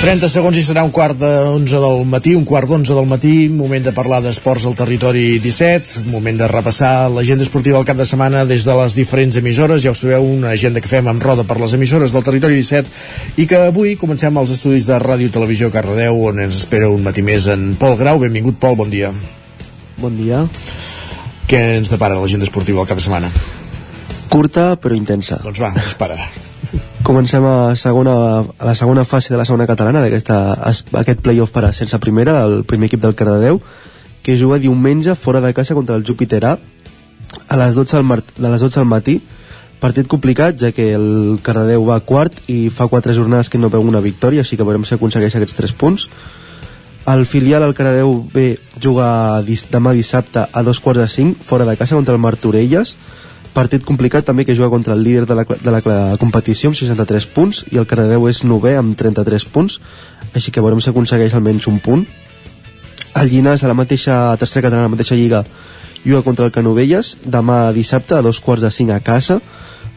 [0.00, 3.84] 30 segons i serà un quart d'onze del matí, un quart d'onze del matí, moment
[3.84, 8.46] de parlar d'esports al territori 17, moment de repassar l'agenda esportiva del cap de setmana
[8.48, 11.58] des de les diferents emissores, ja ho sabeu, una agenda que fem amb roda per
[11.60, 15.68] les emissores del territori 17 i que avui comencem els estudis de Ràdio i Televisió
[15.68, 18.24] Cardedeu on ens espera un matí més en Pol Grau.
[18.24, 19.12] Benvingut, Pol, bon dia.
[20.00, 20.46] Bon dia.
[21.44, 23.28] Què ens depara l'agenda esportiva del cap de setmana?
[24.32, 25.44] Curta però intensa.
[25.44, 26.16] Doncs va, dispara.
[27.02, 28.14] Comencem a, segona,
[28.58, 32.64] a la segona fase de la segona catalana d'aquest playoff per a sense primera del
[32.64, 33.60] primer equip del Cardedeu
[34.22, 36.58] que juga diumenge fora de casa contra el Júpiter A
[37.48, 39.20] a les 12 del, de les 12 del matí.
[39.80, 43.80] Partit complicat ja que el Cardedeu va quart i fa quatre jornades que no veu
[43.80, 46.08] una victòria així que veurem si aconsegueix aquests 3 punts.
[47.08, 49.40] El filial al Cardedeu B juga
[49.72, 52.94] demà dissabte a dos quarts de cinc fora de casa contra el Martorelles
[53.54, 55.80] partit complicat també que juga contra el líder de la, de la,
[56.20, 59.80] competició amb 63 punts i el Cardedeu és novè amb 33 punts
[60.34, 62.04] així que veurem si aconsegueix almenys un punt.
[63.18, 65.42] El Llinàs a la mateixa tercera catalana, a la mateixa lliga
[66.04, 69.40] juga contra el Canovelles demà dissabte a dos quarts de cinc a casa.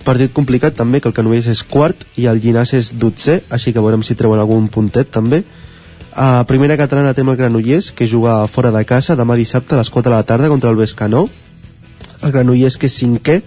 [0.04, 3.84] Partit complicat també que el Canovelles és quart i el Llinàs és dotzè així que
[3.84, 5.44] veurem si treuen algun puntet també.
[6.14, 9.90] A primera catalana tenim el Granollers que juga fora de casa demà dissabte a les
[9.90, 11.28] 4 de la tarda contra el Bescanó
[12.24, 13.42] el Granollers que és cinquè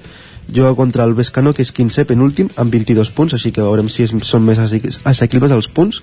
[0.53, 4.05] juga contra el Bescanó que és 15 penúltim amb 22 punts així que veurem si
[4.07, 6.03] és, són més assequibles els punts.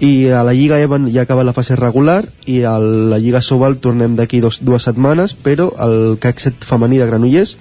[0.00, 3.76] I a la Lliga Evan ja acaba la fase regular i a la Lliga Sobal
[3.84, 7.58] tornem d'aquí dues setmanes però el CAC 7 femení de Granollers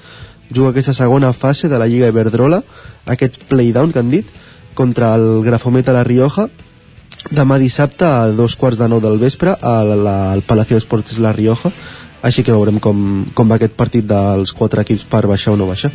[0.49, 2.63] juga aquesta segona fase de la Lliga Iberdrola
[3.05, 4.25] aquest playdown que han dit
[4.73, 6.47] contra el Grafometa La Rioja
[7.35, 11.73] demà dissabte a dos quarts de nou del vespre al, al Palacio d'Esports La Rioja
[12.25, 15.69] així que veurem com, com va aquest partit dels quatre equips per baixar o no
[15.69, 15.91] baixar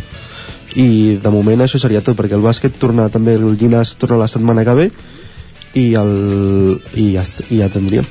[0.81, 4.31] i de moment això seria tot perquè el bàsquet torna també el Llinas torna la
[4.31, 4.91] setmana que ve
[5.75, 6.13] i, el,
[6.95, 8.07] i, ja, i ja tindríem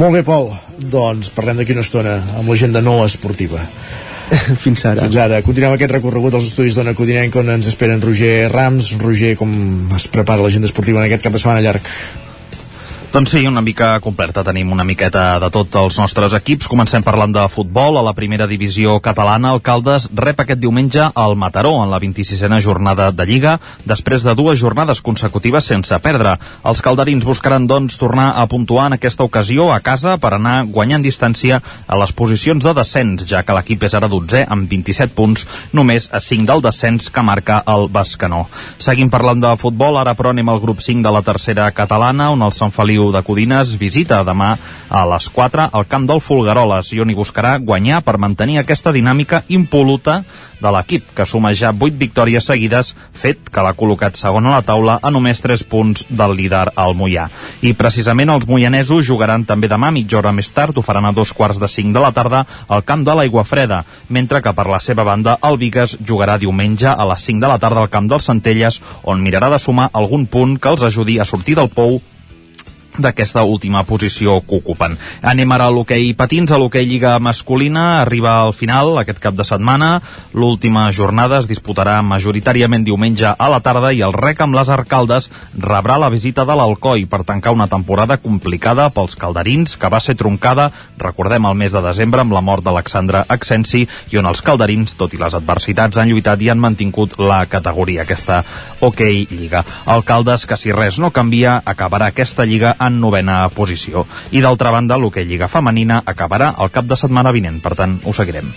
[0.00, 0.50] molt bé Pol,
[0.80, 3.64] doncs parlem d'aquí una estona amb l'agenda no esportiva
[4.64, 5.04] fins ara.
[5.04, 5.40] Fins ara.
[5.46, 8.88] Continuem aquest recorregut als estudis d'Ona Codinenc on ens esperen Roger Rams.
[8.98, 9.52] Roger, com
[9.94, 11.90] es prepara l'agenda esportiva en aquest cap de setmana llarg?
[13.12, 14.42] Doncs sí, una mica completa.
[14.44, 16.66] Tenim una miqueta de tots els nostres equips.
[16.68, 17.96] Comencem parlant de futbol.
[17.96, 22.60] A la primera divisió catalana, el Caldes rep aquest diumenge al Mataró en la 26a
[22.60, 23.54] jornada de Lliga,
[23.86, 26.34] després de dues jornades consecutives sense perdre.
[26.66, 31.06] Els calderins buscaran, doncs, tornar a puntuar en aquesta ocasió a casa per anar guanyant
[31.06, 35.46] distància a les posicions de descens, ja que l'equip és ara 12 amb 27 punts,
[35.72, 38.44] només a 5 del descens que marca el Bascanó.
[38.78, 42.42] Seguim parlant de futbol, ara però anem al grup 5 de la tercera catalana, on
[42.42, 44.54] el Sant Feliu de Codines visita demà
[44.88, 48.92] a les 4 al camp del Folgueroles i on hi buscarà guanyar per mantenir aquesta
[48.96, 50.22] dinàmica impoluta
[50.60, 54.64] de l'equip, que suma ja 8 victòries seguides, fet que l'ha col·locat segon a la
[54.64, 57.28] taula a només 3 punts del líder al Mollà.
[57.60, 61.34] I precisament els moianesos jugaran també demà mitja hora més tard, ho faran a dos
[61.36, 64.80] quarts de 5 de la tarda al camp de l'Aigua Freda, mentre que per la
[64.80, 68.28] seva banda el Vigues jugarà diumenge a les 5 de la tarda al camp dels
[68.32, 72.00] Centelles, on mirarà de sumar algun punt que els ajudi a sortir del pou
[72.98, 74.96] d'aquesta última posició que ocupen.
[75.22, 79.44] Anem ara a l'hoquei patins, a l'hoquei Lliga Masculina, arriba al final aquest cap de
[79.44, 80.00] setmana,
[80.32, 85.30] l'última jornada es disputarà majoritàriament diumenge a la tarda i el rec amb les arcaldes
[85.58, 90.16] rebrà la visita de l'Alcoi per tancar una temporada complicada pels calderins que va ser
[90.16, 94.96] troncada, recordem el mes de desembre amb la mort d'Alexandre Accensi i on els calderins,
[94.96, 98.42] tot i les adversitats, han lluitat i han mantingut la categoria, aquesta
[98.80, 99.64] hoquei Lliga.
[99.86, 104.06] Alcaldes que si res no canvia acabarà aquesta Lliga en novena posició.
[104.32, 108.14] I d'altra banda, l'hoquei Lliga Femenina acabarà el cap de setmana vinent, per tant, ho
[108.16, 108.48] seguirem.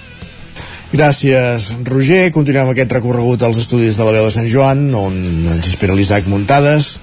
[0.90, 2.32] Gràcies, Roger.
[2.34, 5.20] Continuem aquest recorregut als estudis de la veu de Sant Joan, on
[5.58, 6.96] ens espera l'Isaac Muntades.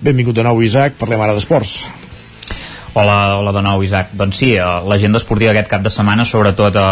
[0.00, 0.96] Benvingut de nou, Isaac.
[1.00, 1.76] Parlem ara d'esports.
[2.94, 4.12] Hola, hola de nou, Isaac.
[4.14, 6.84] Doncs sí, eh, l'agenda esportiva aquest cap de setmana sobretot eh,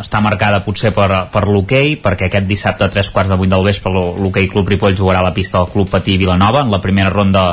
[0.00, 3.66] està marcada potser per, per l'hoquei, perquè aquest dissabte a tres quarts de vuit del
[3.66, 7.12] vespre l'hoquei Club Ripoll jugarà a la pista del Club Patí Vilanova en la primera
[7.12, 7.44] ronda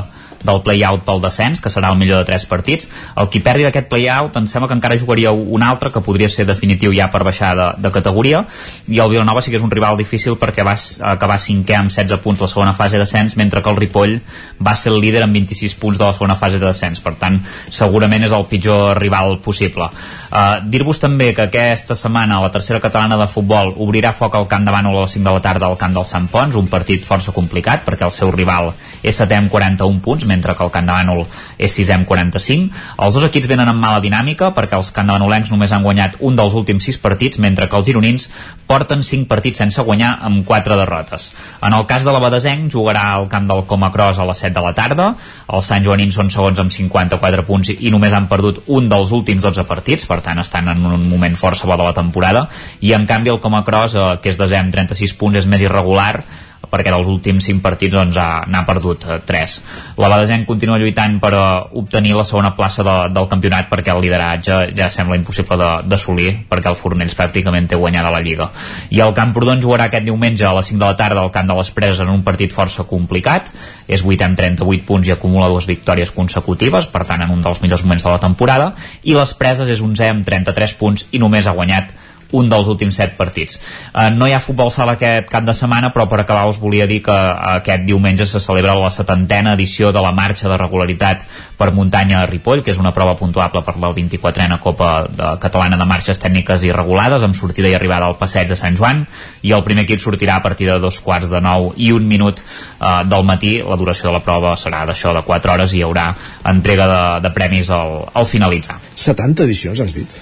[0.47, 2.89] del play-out pel descens, que serà el millor de tres partits.
[3.19, 6.47] El qui perdi d'aquest play-out em sembla que encara jugaria un altre, que podria ser
[6.47, 8.45] definitiu ja per baixar de, de categoria,
[8.87, 10.75] i el Vilanova sí que és un rival difícil perquè va
[11.11, 14.17] acabar cinquè amb 16 punts la segona fase de descens, mentre que el Ripoll
[14.63, 17.01] va ser el líder amb 26 punts de la segona fase de descens.
[17.03, 19.89] Per tant, segurament és el pitjor rival possible.
[20.31, 24.65] Uh, Dir-vos també que aquesta setmana la tercera catalana de futbol obrirà foc al camp
[24.67, 27.05] de Bànol a les 5 de la tarda al camp del Sant Pons, un partit
[27.05, 30.71] força complicat perquè el seu rival és setè amb 41 punts, mentre que el
[31.07, 31.25] Bànol
[31.57, 32.73] és 6 amb 45.
[33.03, 36.53] Els dos equips venen amb mala dinàmica perquè els candavanolencs només han guanyat un dels
[36.53, 38.29] últims 6 partits, mentre que els gironins
[38.67, 41.31] porten 5 partits sense guanyar amb 4 derrotes.
[41.61, 44.65] En el cas de la Badesenc jugarà al camp del Comacros a les 7 de
[44.65, 45.13] la tarda.
[45.47, 49.43] Els Sant Joanins són segons amb 54 punts i només han perdut un dels últims
[49.43, 52.47] 12 partits, per tant estan en un moment força bo de la temporada.
[52.81, 56.23] I en canvi el Comacros, eh, que és desè amb 36 punts, és més irregular
[56.67, 59.55] perquè dels últims 5 partits doncs, n'ha perdut eh, 3.
[60.01, 61.43] La Badesenc continua lluitant per uh,
[61.79, 65.57] obtenir la segona plaça de, del campionat perquè el lideratge ja sembla impossible
[65.87, 68.49] d'assolir perquè el Fornells pràcticament té guanyada la Lliga.
[68.91, 71.57] I el Camprodon jugarà aquest diumenge a les 5 de la tarda al camp de
[71.57, 73.51] les Preses en un partit força complicat.
[73.87, 77.61] És 8 amb 38 punts i acumula dues victòries consecutives, per tant en un dels
[77.63, 78.73] millors moments de la temporada.
[79.03, 81.93] I les Preses és 11 amb 33 punts i només ha guanyat
[82.31, 83.59] un dels últims set partits.
[83.93, 86.87] Uh, no hi ha futbol sala aquest cap de setmana, però per acabar us volia
[86.87, 87.15] dir que
[87.57, 91.23] aquest diumenge se celebra la setantena edició de la marxa de regularitat
[91.57, 95.79] per muntanya a Ripoll, que és una prova puntuable per la 24a Copa de Catalana
[95.79, 99.05] de Marxes Tècniques i Regulades, amb sortida i arribada al passeig de Sant Joan,
[99.41, 102.41] i el primer equip sortirà a partir de dos quarts de nou i un minut
[102.41, 103.57] uh, del matí.
[103.65, 106.11] La duració de la prova serà d'això de 4 hores i hi haurà
[106.45, 108.81] entrega de, de premis al, al finalitzar.
[108.95, 110.17] 70 edicions, has dit?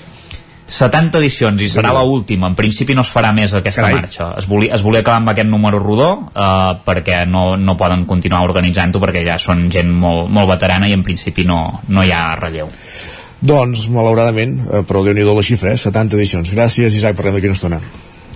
[0.65, 2.47] 70 edicions i serà l última.
[2.49, 3.99] En principi no es farà més aquesta Carai.
[4.01, 4.31] marxa.
[4.39, 8.41] Es volia, es volia acabar amb aquest número rodó eh, perquè no, no poden continuar
[8.47, 12.33] organitzant-ho perquè ja són gent molt, molt veterana i en principi no, no hi ha
[12.39, 12.71] relleu.
[13.45, 15.77] Doncs, malauradament, eh, però déu nhi la xifra, eh?
[15.77, 16.51] 70 edicions.
[16.55, 17.81] Gràcies, Isaac, parlem d'aquí una estona.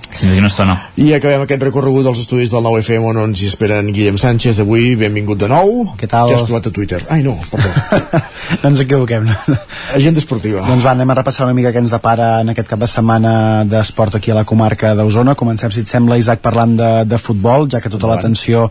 [0.09, 0.75] Fins aquí una estona.
[0.99, 4.59] I acabem aquest recorregut dels estudis del 9FM on ens hi esperen Guillem Sánchez.
[4.63, 5.93] Avui, benvingut de nou.
[5.99, 6.31] Què tal?
[6.31, 6.99] Què has trobat a Twitter?
[7.13, 7.69] Ai, no, perdó.
[8.63, 9.29] no ens equivoquem.
[9.99, 10.65] Agenda esportiva.
[10.65, 13.33] Doncs va, anem a repassar una mica què ens depara en aquest cap de setmana
[13.69, 15.37] d'esport aquí a la comarca d'Osona.
[15.39, 18.67] Comencem, si et sembla, Isaac, parlant de, de futbol, ja que tota l'atenció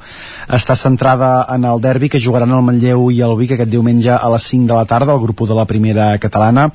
[0.59, 4.33] està centrada en el derbi que jugaran el Manlleu i el Vic aquest diumenge a
[4.35, 6.69] les 5 de la tarda, el grup 1 de la primera catalana.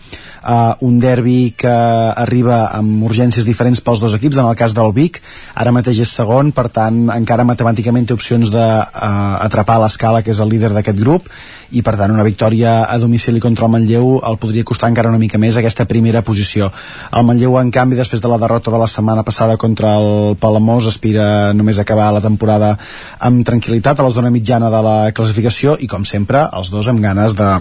[0.43, 4.93] Uh, un derbi que arriba amb urgències diferents pels dos equips, en el cas del
[4.95, 5.19] Vic,
[5.55, 10.39] ara mateix és segon, per tant, encara matemàticament té opcions d'atrapar uh, l'escala, que és
[10.43, 11.29] el líder d'aquest grup,
[11.73, 15.21] i per tant una victòria a domicili contra el Manlleu el podria costar encara una
[15.21, 16.69] mica més aquesta primera posició.
[17.11, 20.89] El Manlleu, en canvi, després de la derrota de la setmana passada contra el Palamós,
[20.91, 22.75] aspira només a acabar la temporada
[23.19, 27.01] amb tranquil·litat a la zona mitjana de la classificació i, com sempre, els dos amb
[27.03, 27.55] ganes de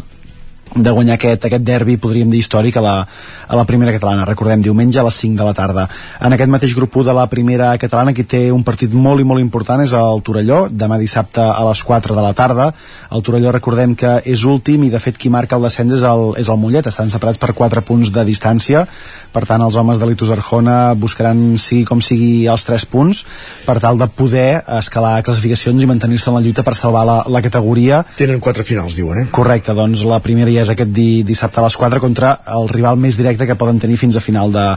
[0.75, 4.25] de guanyar aquest, aquest derbi, podríem dir, històric a la, a la primera catalana.
[4.29, 5.87] Recordem, diumenge a les 5 de la tarda.
[6.25, 9.27] En aquest mateix grup 1 de la primera catalana, qui té un partit molt i
[9.29, 12.71] molt important és el Torelló, demà dissabte a les 4 de la tarda.
[13.13, 16.33] El Torelló, recordem que és últim i, de fet, qui marca el descens és el,
[16.41, 16.89] és el Mollet.
[16.89, 18.87] Estan separats per 4 punts de distància.
[19.33, 23.25] Per tant, els homes de l'Itus Arjona buscaran, sigui com sigui, els 3 punts
[23.67, 27.45] per tal de poder escalar classificacions i mantenir-se en la lluita per salvar la, la
[27.45, 28.03] categoria.
[28.17, 29.29] Tenen quatre finals, diuen, eh?
[29.33, 33.01] Correcte, doncs la primera ja és aquest di, dissabte a les 4 contra el rival
[33.01, 34.69] més directe que poden tenir fins a final de,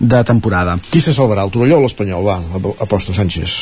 [0.00, 0.78] de temporada.
[0.90, 2.26] Qui se salvarà, el Torelló o l'Espanyol?
[2.28, 3.60] Va, aposta Sánchez.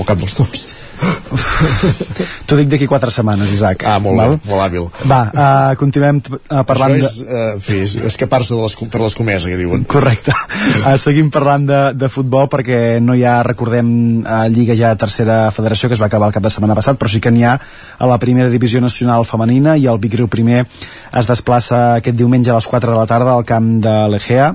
[0.00, 0.70] O cap dels dos.
[2.46, 3.84] T'ho dic d'aquí 4 setmanes, Isaac.
[3.88, 4.34] Ah, molt Val?
[4.36, 4.86] bé, molt hàbil.
[5.10, 9.50] Va, uh, continuem uh, parlant Això és, uh, fi, és escapar-se de les, per l'escomesa,
[9.50, 9.86] que diuen.
[9.90, 10.34] Correcte.
[10.82, 13.92] Uh, seguim parlant de, de futbol perquè no hi ha, recordem,
[14.22, 17.10] uh, Lliga ja tercera federació que es va acabar el cap de setmana passat, però
[17.10, 20.64] sí que n'hi ha a la primera divisió nacional femenina i el Vic Riu primer
[21.18, 24.52] es desplaça aquest diumenge a les 4 de la tarda al camp de l'Egea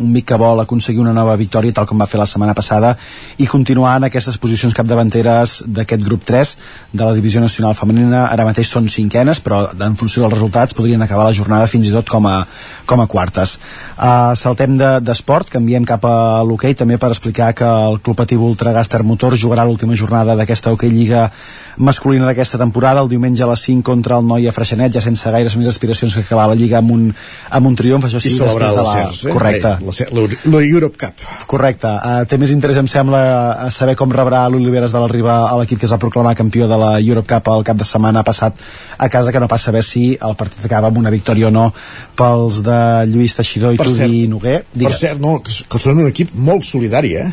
[0.00, 2.94] un que vol aconseguir una nova victòria tal com va fer la setmana passada
[3.38, 6.56] i continuar en aquestes posicions capdavanteres d'aquest grup 3
[6.92, 11.02] de la divisió nacional femenina ara mateix són cinquenes però en funció dels resultats podrien
[11.02, 12.44] acabar la jornada fins i tot com a,
[12.86, 13.56] com a quartes
[13.96, 18.44] uh, saltem d'esport, de, canviem cap a l'hoquei també per explicar que el Club Atiu
[18.48, 21.28] Ultragaster Motor jugarà l'última jornada d'aquesta hoquei lliga
[21.76, 25.56] masculina d'aquesta temporada el diumenge a les 5 contra el Noia Freixenet ja sense gaires
[25.56, 27.06] més aspiracions que acabar la lliga amb un,
[27.50, 28.94] amb un triomf, això sí, I després de la...
[29.08, 29.34] eh?
[29.34, 29.72] Correcte.
[29.90, 31.24] La, la Europe Cup.
[31.50, 31.86] Correcte.
[31.90, 33.20] Uh, té més interès, em sembla,
[33.66, 36.68] a saber com rebrà l'Oliveres de la Riba a l'equip que es va proclamar campió
[36.70, 38.54] de la Europe Cup el cap de setmana passat
[38.98, 41.68] a casa, que no pas saber si el partit acaba amb una victòria o no
[42.16, 42.78] pels de
[43.10, 44.58] Lluís Teixidor i Per Tudi cert- Noguer.
[44.78, 47.28] Per cert, no, que, que són un equip molt solidari, eh?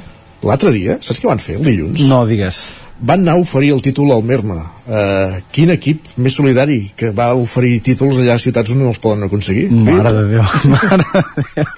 [0.45, 2.03] L'altre dia, saps què van fer, el dilluns?
[2.05, 2.59] No, digues.
[3.01, 4.55] Van anar a oferir el títol al Merma.
[4.85, 9.01] Uh, quin equip més solidari que va oferir títols allà a ciutats on no els
[9.01, 9.67] poden aconseguir?
[9.73, 11.73] Mare de Déu, mare de Déu.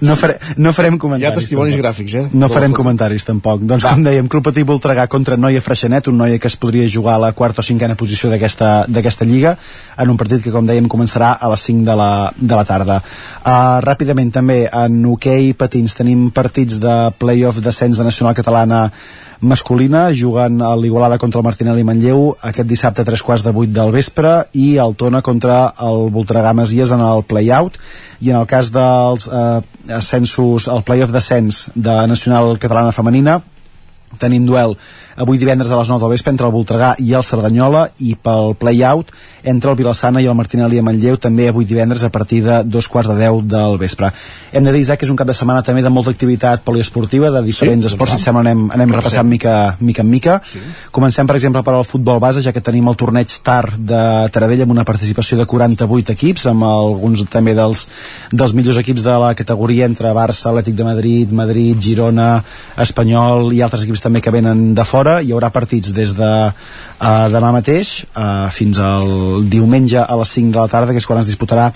[0.00, 1.24] No, fare, no farem comentaris.
[1.24, 1.84] Hi ha testimonis tampoc.
[1.84, 2.24] gràfics, eh?
[2.34, 2.82] No farem foto.
[2.82, 3.62] comentaris, tampoc.
[3.62, 7.14] Doncs, com dèiem, Club Patí Voltregà contra Noia Freixenet, un Noia que es podria jugar
[7.14, 9.56] a la quarta o cinquena posició d'aquesta lliga,
[9.96, 13.00] en un partit que, com dèiem, començarà a les 5 de la, de la tarda.
[13.42, 18.90] Uh, ràpidament, també, en hoquei patins tenim partits de play-off descens de Nacional Catalana
[19.40, 23.72] masculina, juguen a l'Igualada contra el Martinelli Manlleu aquest dissabte a tres quarts de vuit
[23.72, 27.76] del vespre i el Tona contra el Voltregà Masies en el play-out.
[28.20, 29.60] I en el cas dels eh,
[29.92, 33.40] ascensos, el play-off d'ascens de Nacional Catalana Femenina
[34.20, 34.76] tenim duel
[35.16, 38.54] avui divendres a les 9 del vespre entre el Voltregà i el Cerdanyola i pel
[38.60, 39.12] play-out
[39.44, 42.88] entre el Vilassana i el Martinelli a Manlleu també avui divendres a partir de dos
[42.88, 44.10] quarts de 10 del vespre.
[44.52, 47.30] Hem de dir, Isaac, que és un cap de setmana també de molta activitat poliesportiva
[47.30, 48.96] de diferents Sí, esports, doncs si sembla anem, anem Comencem.
[48.98, 50.40] repassant mica, mica en mica.
[50.44, 50.58] Sí.
[50.90, 54.02] Comencem, per exemple, per al futbol base, ja que tenim el torneig TAR de
[54.34, 57.86] Taradell amb una participació de 48 equips, amb alguns també dels,
[58.32, 62.42] dels millors equips de la categoria entre Barça, Atlètic de Madrid, Madrid, Girona,
[62.82, 65.05] Espanyol i altres equips també que venen de fora.
[65.22, 70.52] Hi haurà partits des de uh, demà mateix uh, fins al diumenge a les 5
[70.54, 71.70] de la tarda, que és quan es disputarà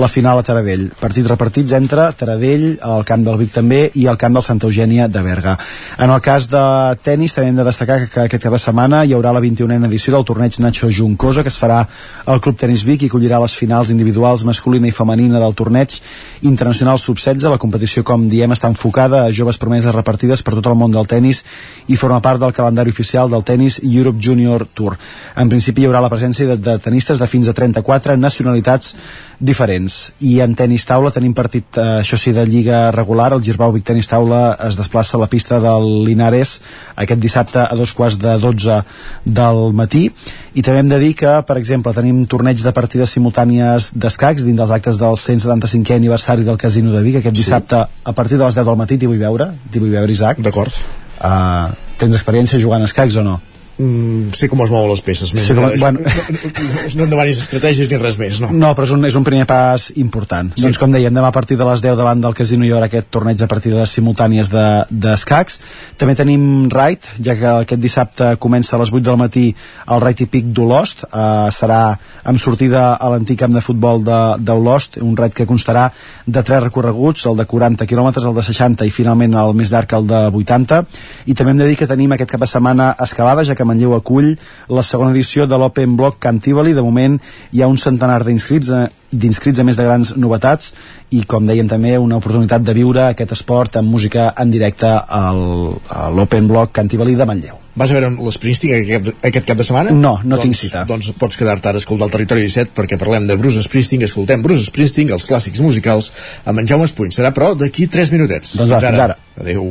[0.00, 0.86] la final a Taradell.
[1.00, 5.08] Partits repartits entre Taradell, el camp del Vic també, i el camp del Santa Eugènia
[5.12, 5.56] de Berga.
[5.98, 6.62] En el cas de
[7.04, 9.80] tennis, també hem de destacar que, que aquest cap de setmana hi haurà la 21a
[9.90, 11.82] edició del torneig Nacho Juncosa, que es farà
[12.24, 15.98] al Club Tenis Vic i acollirà les finals individuals masculina i femenina del torneig
[16.46, 17.50] internacional sub-16.
[17.50, 21.10] La competició, com diem, està enfocada a joves promeses repartides per tot el món del
[21.10, 21.44] tennis
[21.88, 24.96] i forma part del calendari oficial del tennis Europe Junior Tour.
[25.36, 28.94] En principi hi haurà la presència de, de tenistes de fins a 34 nacionalitats
[29.40, 30.12] diferents.
[30.20, 33.32] I en tenis taula tenim partit, eh, això sí, de lliga regular.
[33.32, 36.60] El Girbau Vic Tenis Taula es desplaça a la pista del Linares
[36.94, 38.82] aquest dissabte a dos quarts de 12
[39.24, 40.10] del matí.
[40.54, 44.58] I també hem de dir que, per exemple, tenim torneig de partides simultànies d'escacs dins
[44.60, 48.54] dels actes del 175è aniversari del Casino de Vic aquest dissabte a partir de les
[48.54, 48.98] 10 del matí.
[48.98, 50.42] T'hi vull veure, t'hi vull veure, Isaac.
[50.44, 50.74] D'acord.
[51.20, 53.38] Uh, tens experiència jugant a escacs o no?
[53.80, 55.30] Mm, sé com es mouen les peces.
[55.32, 56.00] Més Sí, com- sí, bueno.
[56.04, 58.50] no, no em demanis estratègies ni res més, no.
[58.52, 60.50] No, però és un, és un primer pas important.
[60.54, 60.62] Sí.
[60.66, 63.08] Doncs com dèiem, demà a partir de les 10 davant del casino hi haurà aquest
[63.10, 65.60] torneig de partides simultànies de- d'escacs.
[65.96, 69.46] També tenim Raid, ja que aquest dissabte comença a les 8 del matí
[69.88, 71.04] el Raid Típic d'Olost.
[71.10, 75.88] Uh, serà amb sortida a l'antic camp de futbol de- d'Olost, un raid que constarà
[76.26, 79.92] de tres recorreguts, el de 40 quilòmetres, el de 60 i finalment el més llarg,
[79.96, 80.84] el de 80.
[81.26, 83.94] I també hem de dir que tenim aquest cap de setmana escalada, ja que Manlleu
[83.96, 84.34] acull
[84.68, 86.74] la segona edició de l'Open Block Cantivali.
[86.76, 87.18] De moment
[87.52, 90.74] hi ha un centenar d'inscrits eh, d'inscrits a més de grans novetats
[91.16, 95.42] i com dèiem també una oportunitat de viure aquest esport amb música en directe al,
[95.90, 97.58] a l'Open Block Cantivali de Manlleu.
[97.80, 99.92] Vas a veure l'Springsteen aquest, aquest cap de setmana?
[99.94, 100.84] No, no doncs, tinc cita.
[100.88, 104.42] Doncs pots quedar-te ara a escoltar el Territori 17 perquè parlem de Bruce Springsteen, escoltem
[104.46, 106.10] Bruce Springsteen, els clàssics musicals,
[106.50, 107.14] amb en Jaume Espuny.
[107.14, 108.58] Serà, però, d'aquí 3 minutets.
[108.60, 109.16] Doncs va, fins ara.
[109.40, 109.70] Adéu.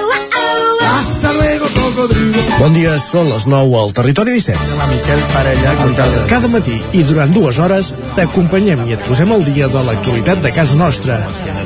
[0.91, 2.41] Hasta luego, cocodrilo.
[2.59, 4.75] Bon dia, són les 9 al Territori 17.
[4.77, 9.45] La Miquel Parella, Cada, cada matí i durant dues hores t'acompanyem i et posem al
[9.47, 11.21] dia de l'actualitat de casa nostra.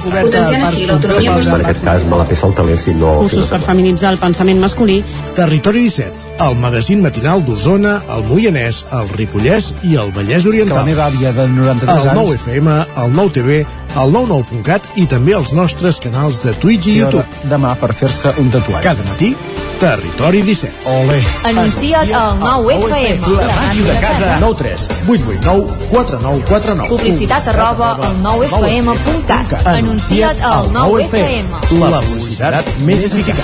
[0.05, 3.15] Potenciant així l'autonomia En aquest cas me la peça el si no...
[3.23, 4.99] Cursos per feminitzar el pensament masculí.
[5.35, 10.77] Territori 17, el magazín matinal d'Osona, el Moianès, el Ripollès i el Vallès Que Oriental.
[10.77, 13.65] la meva àvia de 93 El anys 9 FM, el 9 TV,
[13.95, 17.25] el 99.cat i també els nostres canals de Twitch i i YouTube.
[17.51, 18.83] demà per fer-se un tatuatge.
[18.83, 19.35] Cada matí,
[19.79, 20.87] Territori 17.
[20.87, 21.17] Ole.
[21.43, 23.31] Anuncia't al 9FM.
[23.39, 24.37] La màquina de casa.
[24.39, 26.89] 9 3 8 8 9 4 9 4 9.
[26.89, 29.67] Publicitat arroba al 9FM.cat.
[29.67, 31.79] Anuncia't al 9FM.
[31.81, 33.43] La publicitat més eficaç.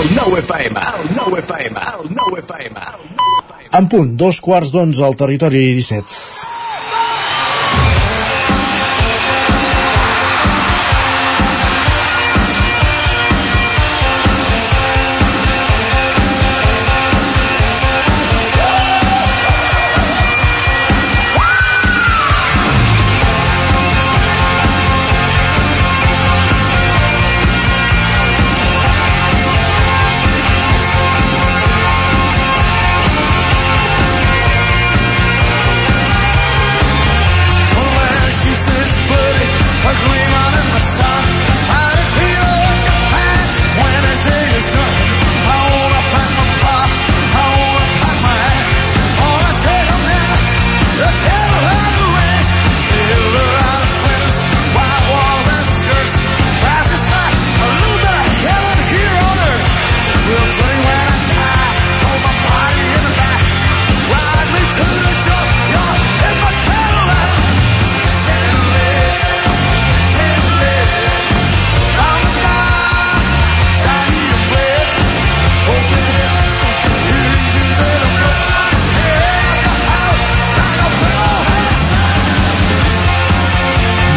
[0.00, 2.86] El 9 FM, el 9 FM, el 9 FM.
[3.76, 6.59] En punt, dos quarts d'onze al territori 17.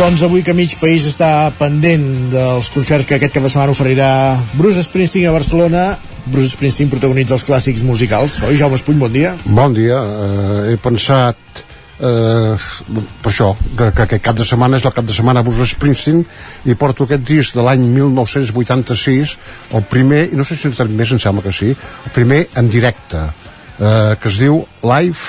[0.03, 4.35] Doncs avui que mig país està pendent dels concerts que aquest cap de setmana oferirà
[4.51, 5.95] Bruce Springsteen a Barcelona.
[6.25, 8.43] Bruce Springsteen protagonitza els clàssics musicals.
[8.43, 9.31] Oi, Jaume Espuny, bon dia.
[9.45, 10.01] Bon dia.
[10.03, 11.39] Eh, he pensat
[12.03, 12.51] eh,
[13.23, 16.19] per això, que, que aquest cap de setmana és el cap de setmana Bruce Springsteen
[16.67, 19.37] i porto aquest disc de l'any 1986
[19.79, 22.67] el primer, i no sé si tenim més em sembla que sí, el primer en
[22.75, 25.23] directe eh, que es diu Live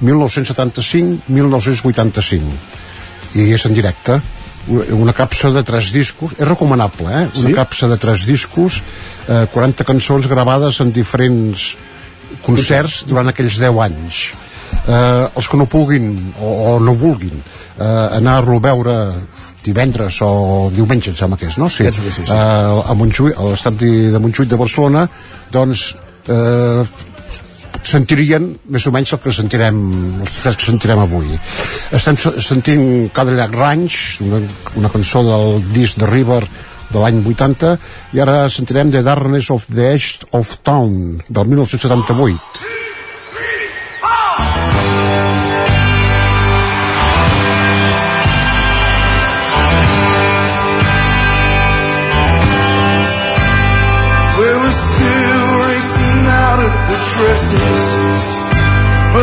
[0.00, 2.83] 1975-1985
[3.34, 4.20] i és en directe
[4.96, 7.26] una capsa de tres discos és recomanable, eh?
[7.36, 7.52] una Sí?
[7.52, 8.78] capsa de tres discos
[9.28, 11.74] eh, 40 cançons gravades en diferents
[12.44, 14.22] concerts durant aquells 10 anys
[14.88, 16.08] eh, els que no puguin
[16.40, 17.84] o, o no vulguin eh,
[18.16, 18.96] anar-lo a veure
[19.64, 21.68] divendres o diumenge em sembla que és, no?
[21.72, 22.32] Sí, Penso que sí, sí.
[22.32, 25.06] Eh, a a l'estat de, de Montjuïc de Barcelona
[25.52, 25.90] doncs
[26.28, 26.84] eh,
[27.84, 29.80] sentirien més o menys el que sentirem
[30.24, 31.34] els trossos que sentirem avui.
[31.92, 34.40] Estem se- sentint Cadillac Ranch una,
[34.80, 36.42] una cançó del disc de River
[36.90, 37.74] de l'any 80
[38.14, 42.83] i ara sentirem The Darkness of the Edge of Town del 1978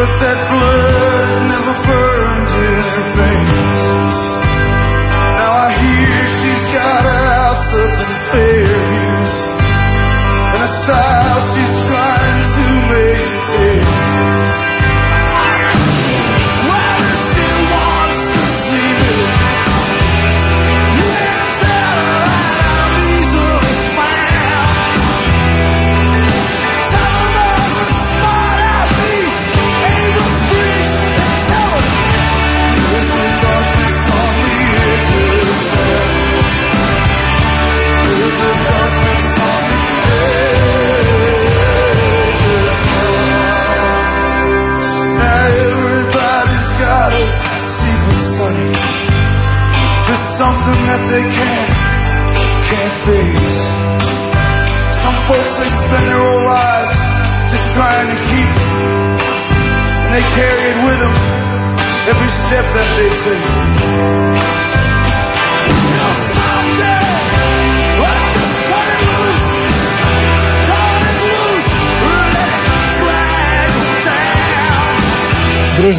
[0.08, 0.91] that blood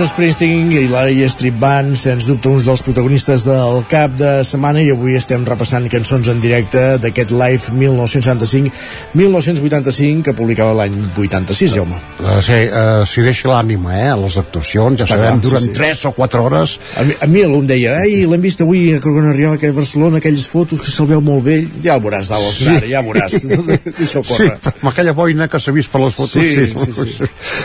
[0.02, 4.40] Bruce Springsteen i la E Street Band, sens dubte uns dels protagonistes del cap de
[4.42, 11.70] setmana i avui estem repassant cançons en directe d'aquest Live 1975-1985 que publicava l'any 86,
[11.76, 11.94] Jaume.
[12.18, 15.68] eh, sí, eh, s'hi deixa l'ànima eh, a les actuacions, ja Està sabem, clar, sí,
[15.68, 15.72] sí.
[15.78, 18.90] 3 o 4 hores A mi, a mi algú em deia, ai, l'hem vist avui
[18.96, 22.26] a Arriola, que a Barcelona, aquelles fotos que se'l veu molt vell, ja el veuràs
[22.34, 22.66] dalt al Sí.
[22.66, 22.90] sí.
[22.90, 23.38] ja veuràs,
[24.02, 24.58] deixa-ho Sí, córrer.
[24.82, 26.42] amb aquella boina que s'ha vist per les fotos.
[26.42, 27.22] Sí, sí, sí.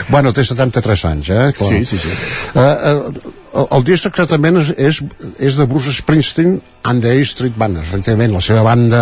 [0.10, 1.50] Bueno, té 73 anys, eh?
[1.58, 1.70] Clar.
[1.74, 2.14] Sí, sí, sí.
[2.54, 5.02] Uh, uh, el, disc exactament és, és,
[5.50, 9.02] és de Bruce Springsteen and the A Street Band, efectivament, la seva banda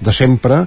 [0.00, 0.62] de sempre,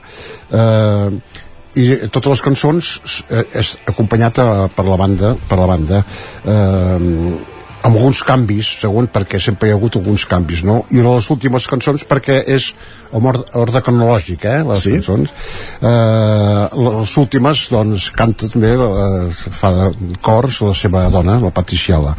[0.54, 1.40] eh,
[1.74, 2.90] i totes les cançons
[3.30, 6.04] eh, és acompanyat eh, per la banda per la banda.
[6.46, 7.53] Eh,
[7.84, 10.82] amb alguns canvis, segon perquè sempre hi ha hagut alguns canvis, no?
[10.96, 12.70] I les últimes cançons perquè és
[13.14, 14.96] en ordre, cronològic, eh, les sí.
[14.96, 15.34] cançons.
[15.82, 22.16] Eh, les últimes, doncs, canta també, eh, fa de cors la seva dona, la Patriciela,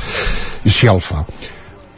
[0.64, 0.72] i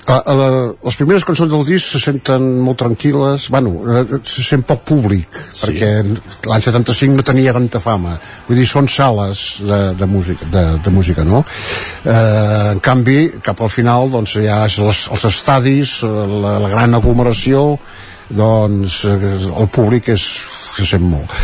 [0.06, 4.62] Uh, uh, les primeres cançons del disc se senten molt tranquil·les bueno, uh, se sent
[4.62, 5.64] poc públic sí.
[5.64, 5.88] perquè
[6.46, 8.12] l'any 75 no tenia tanta fama
[8.46, 11.40] vull dir, són sales de, de, música, de, de música no?
[12.04, 16.12] Uh, en canvi, cap al final doncs ja és les, els estadis eh,
[16.44, 17.64] la, la gran aglomeració
[18.30, 19.18] doncs eh,
[19.50, 20.28] el públic és,
[20.76, 21.34] se sent molt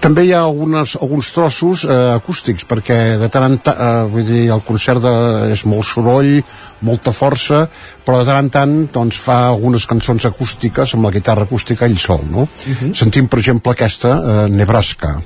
[0.00, 4.26] també hi ha algunes, alguns trossos eh, acústics perquè de tant en tant eh, vull
[4.28, 5.14] dir, el concert de,
[5.54, 6.40] és molt soroll
[6.86, 7.64] molta força
[8.04, 11.98] però de tant en tant doncs, fa algunes cançons acústiques amb la guitarra acústica ell
[11.98, 12.46] sol no?
[12.46, 12.94] Uh -huh.
[12.94, 15.16] sentim per exemple aquesta eh, Nebraska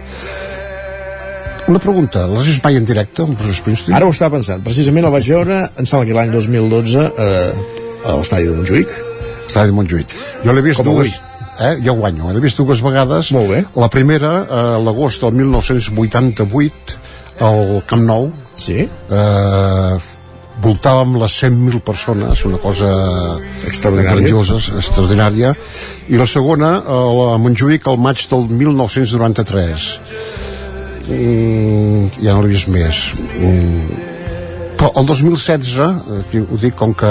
[1.68, 3.92] una pregunta, l'has vist mai en directe, un Bruce Springsteen?
[3.98, 4.64] Ara ho estava pensant.
[4.64, 8.94] Precisament el vaig veure, em sembla que l'any 2012, eh, a l'estadi de Montjuïc.
[9.50, 10.14] Estadi de Montjuïc.
[10.46, 11.12] Jo l'he vist Com dues...
[11.12, 11.12] avui.
[11.59, 11.74] Eh?
[11.84, 13.34] Jo guanyo, l'he vist dues vegades.
[13.36, 13.60] Molt bé.
[13.76, 16.96] La primera, eh, l'agost del 1988,
[17.40, 18.31] al Camp Nou.
[18.59, 18.85] Sí.
[18.85, 19.98] Eh,
[20.62, 22.89] voltàvem les 100.000 persones, una cosa
[23.65, 24.16] Extraordinària.
[24.16, 25.52] grandiosa, extraordinària.
[26.09, 29.86] I la segona, a Montjuïc, al maig del 1993.
[31.09, 32.98] Mm, ja no l'he vist més.
[33.39, 34.02] Mm,
[34.78, 35.78] però el 2016,
[36.20, 37.10] aquí ho dic com que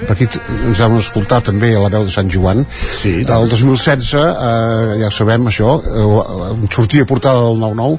[0.00, 0.28] per aquí
[0.64, 5.12] ens vam escoltar també a la veu de Sant Joan, sí, el 2016, eh, ja
[5.12, 7.98] sabem això, eh, sortia portada del 9-9,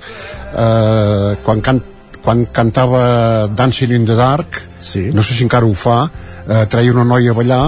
[0.65, 1.81] eh, quan, can,
[2.26, 5.11] quan cantava Dancing in the Dark, sí.
[5.14, 6.07] no sé si encara ho fa,
[6.48, 7.65] eh, treia una noia a ballar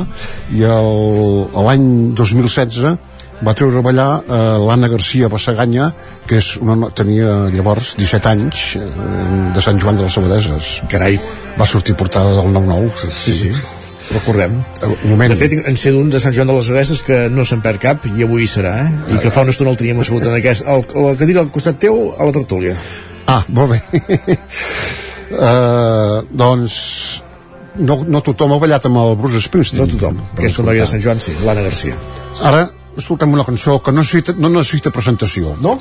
[0.50, 2.96] i l'any 2016
[3.44, 5.90] va treure a ballar eh, l'Anna Garcia Bassaganya
[6.28, 8.86] que és una, tenia llavors 17 anys eh,
[9.56, 11.20] de Sant Joan de les Abadeses carai
[11.60, 13.52] va sortir portada del 9-9 Sí, sí.
[14.06, 14.54] Recordem.
[14.86, 15.32] Un moment.
[15.32, 17.82] De fet, en sé d'un de Sant Joan de les Abeses que no se'n perd
[17.82, 19.16] cap i avui serà, eh?
[19.16, 20.62] I que fa una estona el teníem assegut en aquest...
[20.70, 22.76] El, la cadira al costat teu, a la tertúlia.
[23.26, 23.82] Ah, molt bé.
[25.34, 26.78] uh, doncs
[27.82, 29.82] no, no tothom ha ballat amb el Bruce Springsteen.
[29.82, 30.22] No tothom.
[30.38, 31.98] Aquesta noia de Sant Joan, sí, l'Anna Garcia.
[32.46, 32.68] Ara
[32.98, 35.56] escoltem una cançó que no necessita, no necessita presentació.
[35.62, 35.78] No?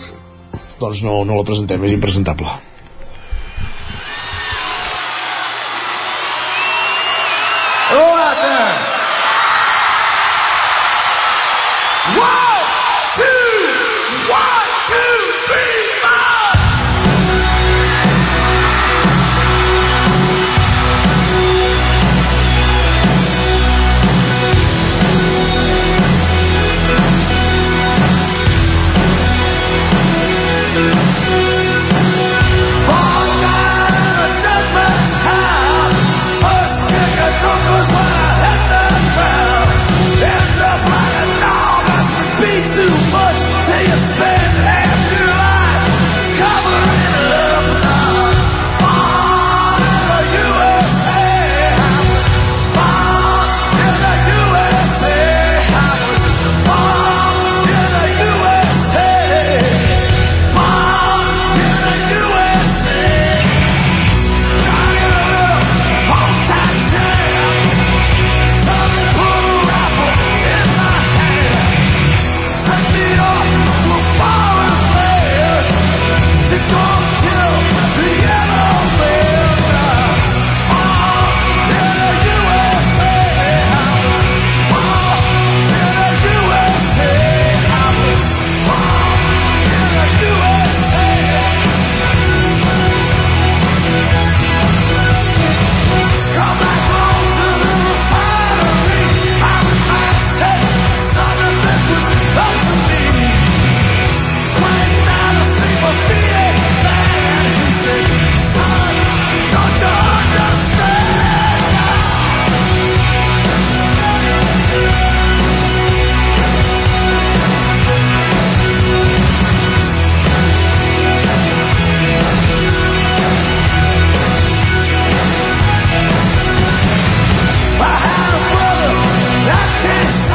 [0.81, 2.53] Doncs no, no la presentem, és impresentable.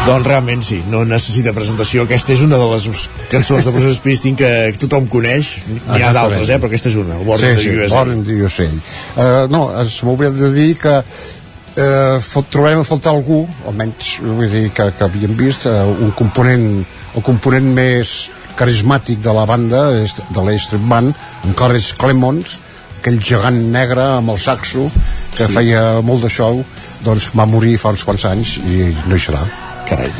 [0.09, 2.05] Doncs realment sí, no necessita presentació.
[2.07, 5.59] Aquesta és una de les cançons de Bruce Springsteen que tothom coneix.
[5.69, 6.57] N'hi ha d'altres, eh?
[6.57, 7.99] però aquesta és una, el Born sí, sí, USA.
[7.99, 8.69] Born USA.
[8.69, 14.49] Uh, no, es m'hauria de dir que uh, fot, trobem a faltar algú, almenys vull
[14.49, 16.67] dir que, que havíem vist, uh, un component,
[17.13, 18.17] el component més
[18.59, 21.13] carismàtic de la banda, de l'A Street Band,
[21.45, 22.57] en Corris Clemons,
[22.99, 24.89] aquell gegant negre amb el saxo,
[25.37, 25.53] que sí.
[25.53, 26.63] feia molt de show,
[27.05, 29.68] doncs va morir fa uns quants anys i no hi serà.
[29.89, 30.11] Carai.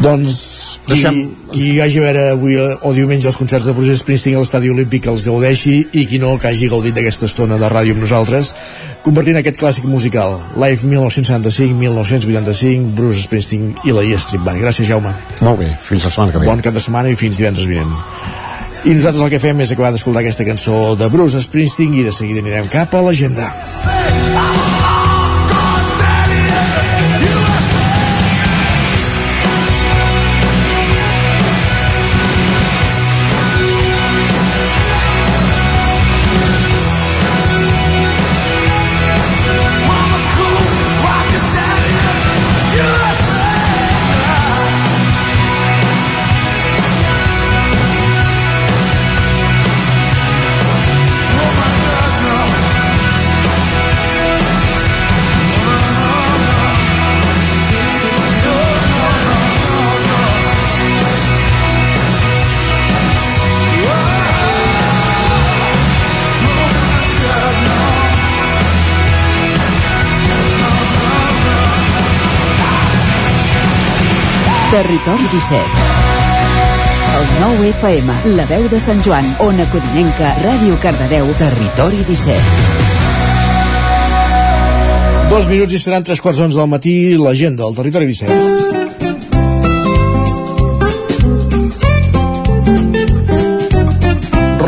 [0.00, 4.40] Doncs qui, qui hagi a veure avui o diumenge els concerts de Bruce Springsteen a
[4.42, 8.02] l'estadi olímpic els gaudeixi i qui no que hagi gaudit d'aquesta estona de ràdio amb
[8.04, 8.44] nosaltres
[9.04, 15.12] convertint aquest clàssic musical Live 1975-1985 Bruce Springsteen i la E Street Band gràcies Jaume
[15.40, 16.46] Molt bé, fins la setmana que ve.
[16.50, 17.94] bon cap de setmana i fins divendres vinent
[18.80, 22.12] i nosaltres el que fem és acabar d'escoltar aquesta cançó de Bruce Springsteen i de
[22.16, 23.46] seguida anirem cap a l'agenda
[74.70, 75.58] Territori 17.
[77.18, 82.38] El 9 FM, la veu de Sant Joan, Ona Codinenca, Ràdio Cardedeu, Territori 17.
[85.34, 88.99] Dos minuts i seran tres quarts d'onze del matí l'agenda del territori 17.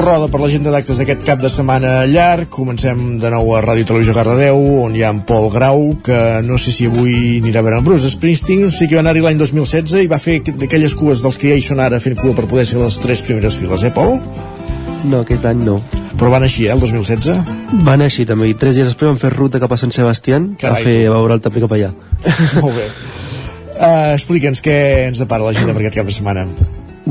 [0.03, 2.49] Roda per l'agenda d'actes d'aquest cap de setmana llarg.
[2.51, 6.59] Comencem de nou a Ràdio Televisió Cardedeu, on hi ha en Pol Grau, que no
[6.59, 10.03] sé si avui anirà a veure en Bruce Springsteen, sí que va anar-hi l'any 2016
[10.03, 12.67] i va fer d'aquelles cues dels que ja hi són ara fent cua per poder
[12.67, 14.19] ser les tres primeres files, eh, Pol?
[15.07, 15.79] No, aquest any no.
[16.19, 17.55] Però van així, eh, el 2016?
[17.87, 20.83] Van així també, i tres dies després van fer ruta cap a Sant Sebastián Carai,
[20.83, 21.95] a fer a veure el també cap allà.
[22.65, 22.91] Molt bé.
[23.73, 24.79] Uh, Explica'ns què
[25.13, 26.49] ens depara l'agenda per aquest cap de setmana.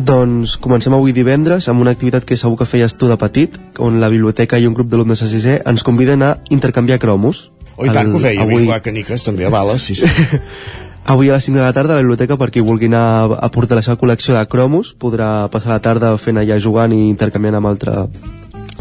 [0.01, 3.99] Doncs comencem avui divendres amb una activitat que segur que feies tu de petit, on
[4.01, 7.49] la biblioteca i un grup d'alumnes de sisè ens conviden a intercanviar cromos.
[7.75, 8.55] Oh, i tant El- que ho feia, avui...
[8.55, 10.07] avui, jugar a caniques també a bales, sí, sí.
[11.11, 13.49] avui a les 5 de la tarda a la biblioteca per qui vulgui anar a
[13.53, 17.57] portar la seva col·lecció de cromos podrà passar la tarda fent allà jugant i intercanviant
[17.57, 18.03] amb altra,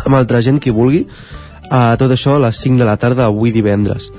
[0.05, 3.55] amb altra gent qui vulgui uh, tot això a les 5 de la tarda avui
[3.57, 4.11] divendres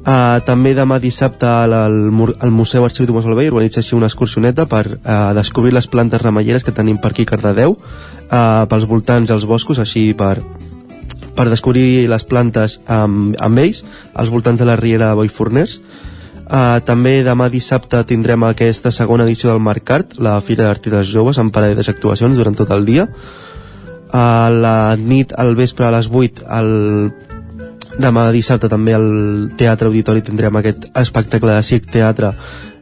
[0.00, 4.86] Uh, també demà dissabte al, al, Museu Arxiu Tomàs Albé organitza així una excursioneta per
[4.94, 9.44] uh, descobrir les plantes remeieres que tenim per aquí a Cardedeu uh, pels voltants dels
[9.44, 10.38] boscos així per,
[11.36, 13.82] per descobrir les plantes amb, amb ells
[14.14, 15.82] als voltants de la Riera de Boiforners
[16.50, 21.54] Uh, també demà dissabte tindrem aquesta segona edició del Mercat, la Fira d'Artistes Joves, amb
[21.54, 23.04] parades actuacions durant tot el dia.
[24.10, 26.72] A la nit, al vespre, a les 8, el...
[28.00, 29.06] demà dissabte també al
[29.60, 32.32] Teatre Auditori tindrem aquest espectacle de circ teatre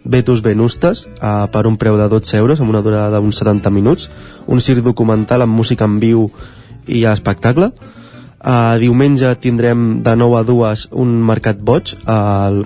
[0.08, 4.08] Vetus Venustes uh, per un preu de 12 euros amb una durada d'uns 70 minuts.
[4.46, 6.28] Un circ documental amb música en viu
[6.86, 7.72] i espectacle.
[8.38, 12.62] Uh, diumenge tindrem de 9 a 2 un mercat boig al,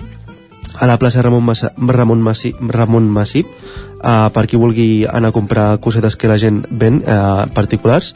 [0.77, 5.35] a la plaça Ramon, Massa, Ramon, Massi, Ramon Massip uh, per qui vulgui anar a
[5.35, 8.13] comprar cosetes que la gent ven uh, particulars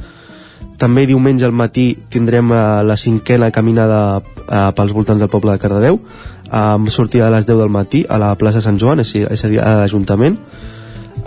[0.78, 5.62] també diumenge al matí tindrem uh, la cinquena caminada uh, pels voltants del poble de
[5.62, 6.00] Cardedeu
[6.54, 9.50] amb sortida a les 10 del matí a la plaça Sant Joan, és, és a
[9.52, 10.38] dir, a l'Ajuntament.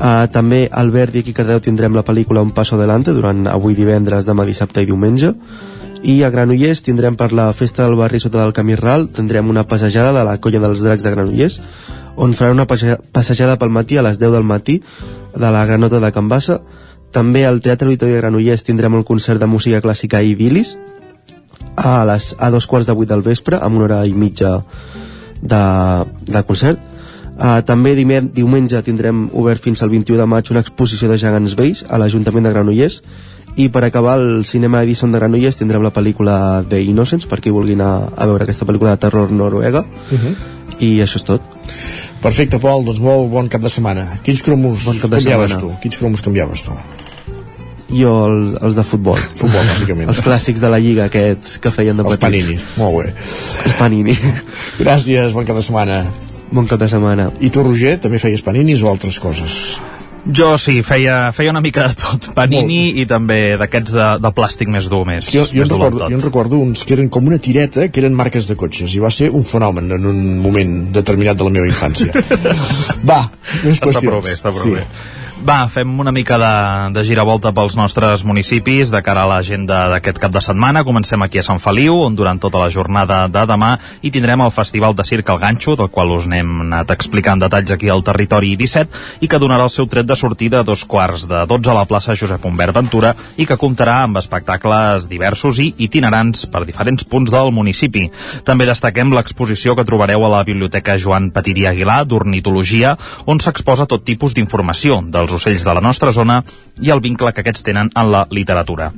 [0.00, 3.74] Uh, també al Verdi aquí a Cardedeu tindrem la pel·lícula Un paso adelante durant avui
[3.76, 5.34] divendres, demà dissabte i diumenge.
[6.00, 9.66] I a Granollers tindrem per la festa del barri sota del Camí Ral tindrem una
[9.68, 11.60] passejada de la colla dels dracs de Granollers
[12.16, 14.80] on faran una passe- passejada pel matí a les 10 del matí
[15.34, 16.62] de la Granota de Can Bassa
[17.12, 20.76] també al Teatre Auditori de Granollers tindrem el concert de música clàssica Ibilis
[21.76, 24.60] a, les, a dos quarts de vuit del vespre amb una hora i mitja
[25.40, 25.64] de,
[26.26, 26.78] de concert.
[27.40, 31.84] Uh, també diumenge tindrem obert fins al 21 de maig una exposició de gegants vells
[31.88, 33.00] a l'Ajuntament de Granollers.
[33.56, 36.36] I per acabar el cinema Edison de Granollers tindrem la pel·lícula
[36.68, 39.86] The Innocents per qui vulgui anar a veure aquesta pel·lícula de terror noruega.
[40.12, 40.34] Uh -huh.
[40.80, 41.40] I això és tot
[42.20, 44.02] Perfecte, Pol, doncs molt bon cap de setmana.
[44.26, 45.76] Quins cromos Bon cap de canviaves setmana.
[45.76, 45.80] tu?
[45.84, 46.74] Quins cromos canviaves tu?
[47.90, 50.08] jo els, els de futbol Futbol, bàsicament.
[50.12, 53.14] els clàssics de la lliga aquests que feien de Els petits Panini, molt bé.
[53.66, 54.14] els Panini
[54.84, 55.96] Gràcies, bon cap de setmana.
[56.54, 59.56] bon cap de setmana I tu, Roger, també feies paninis o altres coses?
[60.36, 62.26] Jo sí, feia, feia una mica de tot.
[62.36, 65.78] Panini i també d'aquests de, de plàstic més dur, més, Jo, jo, en més del
[65.78, 66.10] recordo, tot.
[66.12, 69.00] jo en recordo uns que eren com una tireta que eren marques de cotxes i
[69.00, 72.12] va ser un fenomen en un moment determinat de la meva infància.
[73.10, 73.22] Va,
[73.64, 74.06] més Està qüestions.
[74.10, 74.76] prou bé, està prou sí.
[74.76, 74.84] bé.
[75.40, 76.48] Va, fem una mica de,
[76.92, 80.82] de giravolta pels nostres municipis de cara a l'agenda d'aquest cap de setmana.
[80.84, 83.70] Comencem aquí a Sant Feliu, on durant tota la jornada de demà
[84.04, 87.72] hi tindrem el Festival de Circ al Ganxo, del qual us n'hem anat explicant detalls
[87.72, 91.24] aquí al territori 17, i que donarà el seu tret de sortida a dos quarts
[91.30, 95.70] de 12 a la plaça Josep Humbert Ventura i que comptarà amb espectacles diversos i
[95.88, 98.10] itinerants per diferents punts del municipi.
[98.44, 102.92] També destaquem l'exposició que trobareu a la Biblioteca Joan Petirí Aguilar d'Ornitologia,
[103.24, 106.42] on s'exposa tot tipus d'informació dels ocells de la nostra zona
[106.80, 108.92] i el vincle que aquests tenen en la literatura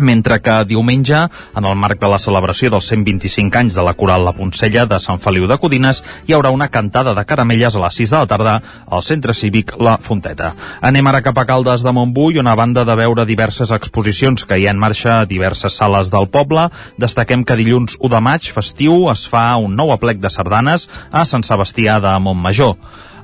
[0.00, 4.24] mentre que diumenge, en el marc de la celebració dels 125 anys de la Coral
[4.24, 7.98] La Poncella de Sant Feliu de Codines, hi haurà una cantada de caramelles a les
[8.00, 8.54] 6 de la tarda
[8.86, 10.54] al Centre Cívic La Fonteta.
[10.80, 14.58] Anem ara cap a Caldes de Montbui, on a banda de veure diverses exposicions que
[14.58, 16.68] hi ha en marxa a diverses sales del poble,
[16.98, 21.24] destaquem que dilluns 1 de maig, festiu, es fa un nou aplec de sardanes a
[21.24, 22.76] Sant Sebastià de Montmajor.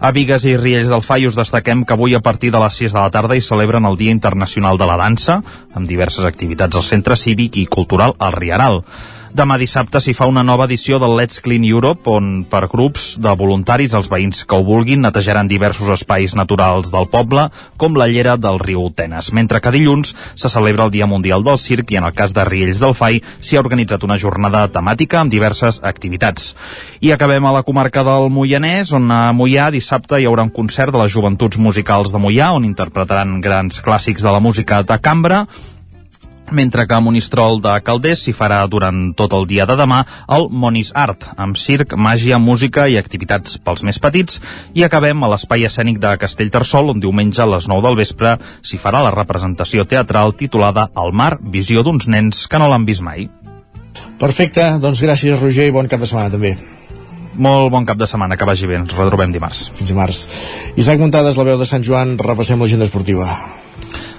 [0.05, 2.93] A Vigues i Riells del Fai us destaquem que avui a partir de les 6
[2.93, 5.39] de la tarda hi celebren el Dia Internacional de la Dansa,
[5.73, 8.83] amb diverses activitats al Centre Cívic i Cultural al Riaral.
[9.35, 13.33] Demà dissabte s'hi fa una nova edició del Let's Clean Europe, on per grups de
[13.35, 18.37] voluntaris els veïns que ho vulguin netejaran diversos espais naturals del poble, com la llera
[18.39, 19.33] del riu Tenes.
[19.35, 22.47] Mentre que dilluns se celebra el Dia Mundial del Circ i en el cas de
[22.47, 26.53] Riells del Fai s'hi ha organitzat una jornada temàtica amb diverses activitats.
[27.03, 30.95] I acabem a la comarca del Moianès, on a Moià dissabte hi haurà un concert
[30.95, 35.49] de les joventuts musicals de Moià, on interpretaran grans clàssics de la música de cambra,
[36.51, 40.03] mentre que a Monistrol de Calders s'hi farà durant tot el dia de demà
[40.37, 44.41] el Monis Art, amb circ, màgia, música i activitats pels més petits,
[44.75, 48.81] i acabem a l'espai escènic de Castellterçol, on diumenge a les 9 del vespre s'hi
[48.81, 53.29] farà la representació teatral titulada El mar, visió d'uns nens que no l'han vist mai.
[54.21, 56.55] Perfecte, doncs gràcies Roger i bon cap de setmana també.
[57.35, 58.79] Molt bon cap de setmana, que vagi bé.
[58.79, 59.67] Ens retrobem dimarts.
[59.75, 60.23] Fins dimarts.
[60.79, 63.33] Isaac Montades, la veu de Sant Joan, repassem l'agenda esportiva.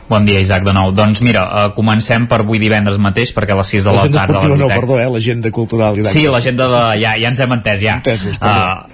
[0.08, 0.92] Bon dia, Isaac, de nou.
[0.94, 4.20] Doncs mira, uh, comencem per avui divendres mateix, perquè a les 6 de la L'agenda
[4.20, 4.34] tarda...
[4.34, 5.08] la esportiva no, perdó, eh?
[5.10, 5.98] L'agenda cultural.
[5.98, 6.82] i Sí, l'agenda de...
[7.02, 7.98] Ja, ja ens hem entès, ja.
[8.02, 8.86] Entesos, Uh,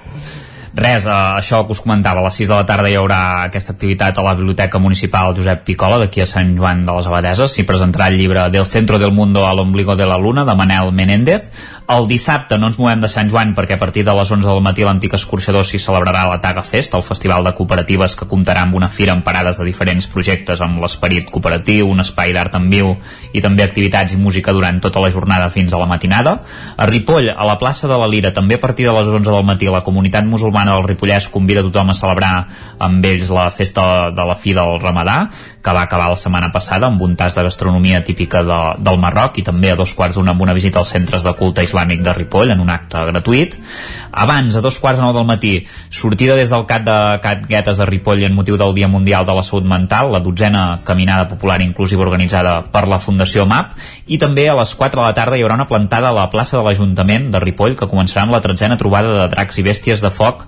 [0.72, 3.20] res, uh, això que us comentava, a les 6 de la tarda hi haurà
[3.50, 7.52] aquesta activitat a la Biblioteca Municipal Josep Picola, d'aquí a Sant Joan de les Abadeses.
[7.52, 10.94] S'hi presentarà el llibre Del centro del mundo al ombligo de la luna, de Manel
[10.96, 11.52] Menéndez.
[11.92, 14.62] El dissabte no ens movem de Sant Joan perquè a partir de les 11 del
[14.64, 18.78] matí l'antic escorxador s'hi celebrarà la Taga Fest, el festival de cooperatives que comptarà amb
[18.80, 22.94] una fira amb parades de diferents projectes amb l'esperit cooperatiu, un espai d'art en viu
[23.36, 26.38] i també activitats i música durant tota la jornada fins a la matinada.
[26.78, 29.44] A Ripoll, a la plaça de la Lira, també a partir de les 11 del
[29.52, 32.32] matí, la comunitat musulmana del Ripollès convida tothom a celebrar
[32.80, 33.84] amb ells la festa
[34.16, 35.26] de la fi del Ramadà,
[35.62, 39.38] que va acabar la setmana passada amb un tas de gastronomia típica de, del Marroc
[39.38, 42.14] i també a dos quarts d'una amb una visita als centres de culte islàmic de
[42.18, 43.58] Ripoll en un acte gratuït.
[44.12, 45.54] Abans, a dos quarts de nou del matí,
[45.90, 49.38] sortida des del CAT de CAT Guetes de Ripoll en motiu del Dia Mundial de
[49.38, 53.78] la Salut Mental, la dotzena caminada popular inclusiva organitzada per la Fundació MAP,
[54.08, 56.58] i també a les 4 de la tarda hi haurà una plantada a la plaça
[56.58, 60.12] de l'Ajuntament de Ripoll que començarà amb la tretzena trobada de dracs i bèsties de
[60.12, 60.46] foc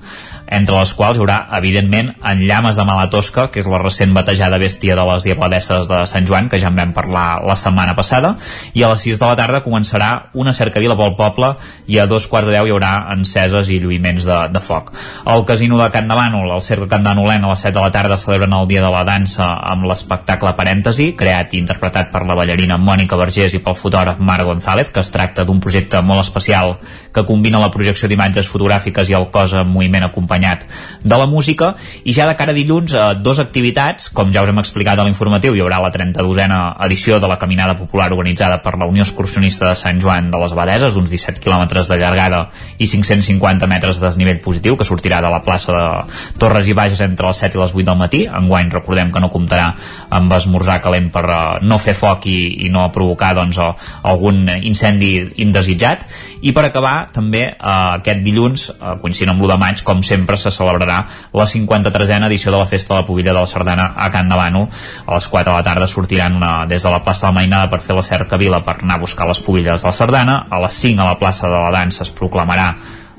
[0.47, 4.59] entre les quals hi haurà, evidentment, en llames de Malatosca, que és la recent batejada
[4.61, 8.35] bèstia de les diabladesses de Sant Joan, que ja en vam parlar la setmana passada,
[8.73, 11.53] i a les 6 de la tarda començarà una cercavila pel poble
[11.87, 14.91] i a dos quarts de deu hi haurà enceses i lluïments de, de foc.
[15.25, 17.93] Al casino de Can de Bànol, al Cercle Can Danolent, a les 7 de la
[17.95, 22.37] tarda celebren el Dia de la Dansa amb l'espectacle Parèntesi, creat i interpretat per la
[22.37, 26.77] ballarina Mònica Vergés i pel fotògraf Marc González, que es tracta d'un projecte molt especial
[27.13, 30.65] que combina la projecció d'imatges fotogràfiques i el cos en moviment acompanyat
[31.03, 34.49] de la música i ja de cara a dilluns eh, dos activitats, com ja us
[34.49, 38.77] hem explicat a l'informatiu, hi haurà la 32a edició de la Caminada Popular organitzada per
[38.77, 42.47] la Unió Excursionista de Sant Joan de les Abadeses, uns 17 quilòmetres de llargada
[42.77, 47.01] i 550 metres de desnivell positiu, que sortirà de la plaça de Torres i Bages
[47.03, 48.23] entre les 7 i les 8 del matí.
[48.27, 49.73] Enguany recordem que no comptarà
[50.09, 53.71] amb esmorzar calent per eh, no fer foc i, i no provocar doncs, eh,
[54.09, 56.07] algun incendi indesitjat.
[56.43, 57.55] I per acabar, també eh,
[57.99, 62.51] aquest dilluns, eh, coincidint amb l'1 de maig, com sempre se celebrarà la 53a edició
[62.51, 64.67] de la Festa de la Pobilla de la Sardana a Can Bànol.
[65.05, 67.69] A les 4 de la tarda sortiran una, des de la plaça de la Mainada
[67.69, 70.45] per fer la cerca vila per anar a buscar les pobilles de la Sardana.
[70.49, 72.73] A les 5 a la plaça de la Dansa es proclamarà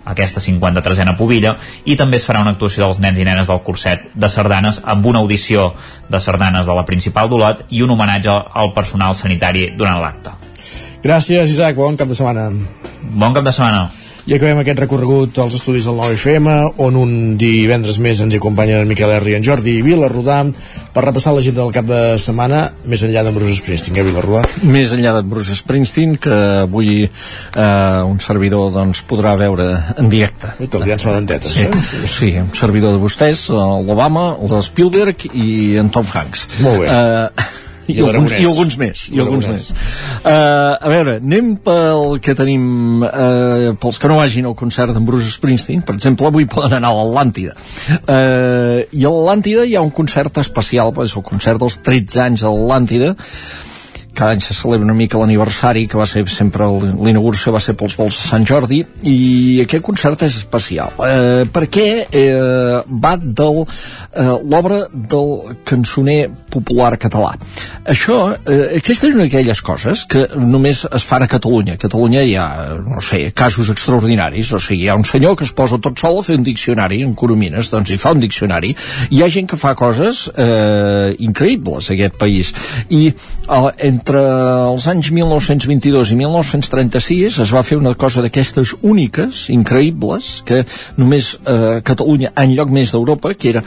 [0.05, 4.10] aquesta 53a pobilla i també es farà una actuació dels nens i nenes del curset
[4.14, 5.72] de sardanes amb una audició
[6.09, 10.36] de sardanes de la principal d'Olot i un homenatge al personal sanitari durant l'acte.
[11.05, 11.76] Gràcies, Isaac.
[11.76, 12.51] Bon cap de setmana.
[13.02, 14.03] Bon cap de setmana.
[14.24, 18.88] I acabem aquest recorregut als estudis del 9FM, on un divendres més ens acompanyen en
[18.88, 20.38] Miquel R i en Jordi Vila Rodà.
[20.94, 24.44] per repassar l'agenda del cap de setmana més enllà de Bruce Springsteen, eh, Vilarrua?
[24.62, 29.66] Més enllà de Bruce Springsteen, que avui eh, un servidor doncs, podrà veure
[29.98, 30.55] en directe.
[30.62, 31.68] Italians fa dentetes, eh?
[32.06, 36.46] Sí, un servidor de vostès, l'Obama, el Spielberg i en Tom Hanks.
[36.62, 36.94] Molt bé.
[36.94, 39.69] Eh, i, I alguns, i alguns més i alguns més.
[40.24, 45.05] Uh, a veure, anem pel que tenim uh, pels que no vagin al concert d'en
[45.09, 47.56] Bruce Springsteen per exemple, avui poden anar a l'Atlàntida.
[48.01, 52.44] Uh, i a l'Atlàntida hi ha un concert especial, és el concert dels 13 anys
[52.44, 53.15] a l'Atlàntida
[54.15, 57.97] cada any se celebra una mica l'aniversari que va ser sempre, l'inauguració va ser pels
[57.99, 58.81] vols de Sant Jordi
[59.11, 60.95] i aquest concert és especial.
[61.05, 67.35] Eh, perquè eh, va del eh, l'obra del cançoner popular català.
[67.91, 71.74] Això, eh, aquesta és una d'aquelles coses que només es fan a Catalunya.
[71.74, 72.47] A Catalunya hi ha,
[72.85, 74.53] no sé, casos extraordinaris.
[74.55, 77.03] O sigui, hi ha un senyor que es posa tot sol a fer un diccionari
[77.05, 78.74] en Coromines, doncs hi fa un diccionari.
[79.11, 82.53] Hi ha gent que fa coses eh, increïbles a aquest país.
[82.91, 89.47] I eh, entre els anys 1922 i 1936 es va fer una cosa d'aquestes úniques,
[89.55, 90.64] increïbles, que
[91.01, 93.64] només eh, Catalunya, en lloc més d'Europa, que era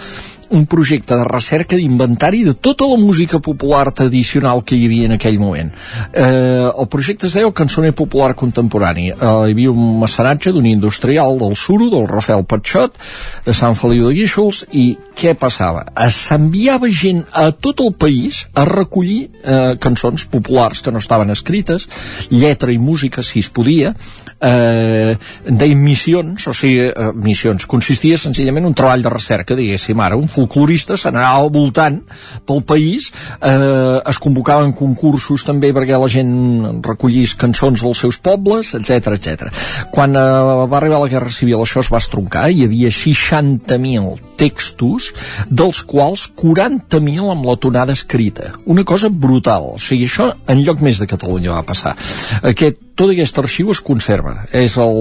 [0.50, 5.18] un projecte de recerca d'inventari de tota la música popular tradicional que hi havia en
[5.18, 5.72] aquell moment.
[6.14, 9.10] Eh, el projecte es deia Cançoner Popular Contemporani.
[9.12, 12.98] Eh, hi havia un mecenatge d'un industrial del Suro, del Rafael Patxot,
[13.46, 14.88] de Sant Feliu de Guíxols, i
[15.18, 15.84] què passava?
[16.14, 21.88] S'enviava gent a tot el país a recollir eh, cançons populars que no estaven escrites,
[22.30, 23.96] lletra i música, si es podia,
[24.40, 25.18] eh,
[25.48, 30.18] deien missions, o sigui, eh, missions, consistia senzillament en un treball de recerca, diguéssim ara,
[30.18, 32.00] un folclorista se n'anava al voltant
[32.48, 33.10] pel país,
[33.42, 39.52] eh, es convocaven concursos també perquè la gent recollís cançons dels seus pobles, etc etc.
[39.94, 40.24] Quan eh,
[40.70, 45.12] va arribar la Guerra Civil això es va estroncar, hi havia 60.000 textos,
[45.50, 48.54] dels quals 40.000 amb la tonada escrita.
[48.66, 49.72] Una cosa brutal.
[49.74, 51.96] O sigui, això en lloc més de Catalunya va passar.
[52.44, 54.44] Aquest, tot aquest arxiu es conserva.
[54.54, 55.00] És el,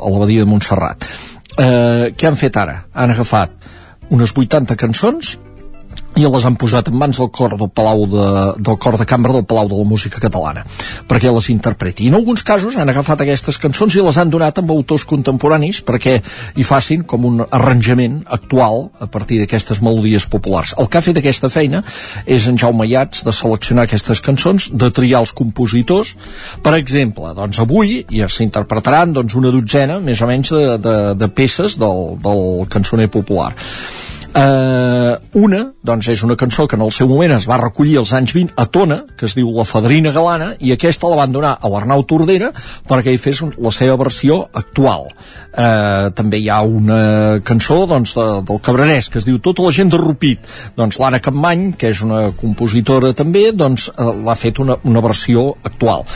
[0.00, 1.08] a l'abadia de Montserrat.
[1.54, 2.84] Eh, què han fet ara?
[2.92, 3.54] Han agafat
[4.10, 5.38] unes 80 cançons
[6.16, 8.26] i les han posat en mans del cor del Palau de,
[8.62, 10.64] del cor de cambra del Palau de la Música Catalana
[11.08, 12.06] perquè les interpreti.
[12.06, 15.82] I en alguns casos han agafat aquestes cançons i les han donat amb autors contemporanis
[15.86, 16.16] perquè
[16.54, 20.74] hi facin com un arranjament actual a partir d'aquestes melodies populars.
[20.78, 21.82] El que ha fet aquesta feina
[22.26, 26.14] és en Jaume Iats de seleccionar aquestes cançons, de triar els compositors.
[26.62, 31.28] Per exemple, doncs avui ja s'interpretaran doncs, una dotzena, més o menys, de, de, de
[31.28, 33.52] peces del, del cançoner popular.
[34.34, 38.10] Uh, una, doncs és una cançó que en el seu moment es va recollir als
[38.18, 41.52] anys 20 a Tona, que es diu La Fadrina Galana, i aquesta la van donar
[41.54, 42.48] a l'Arnau Tordera
[42.90, 45.06] perquè hi fes la seva versió actual.
[45.54, 46.98] Uh, també hi ha una
[47.46, 50.50] cançó doncs, de, del Cabrerès que es diu Tota la gent de Rupit.
[50.74, 55.52] Doncs l'Anna Campmany, que és una compositora també, doncs uh, l'ha fet una, una versió
[55.62, 56.08] actual.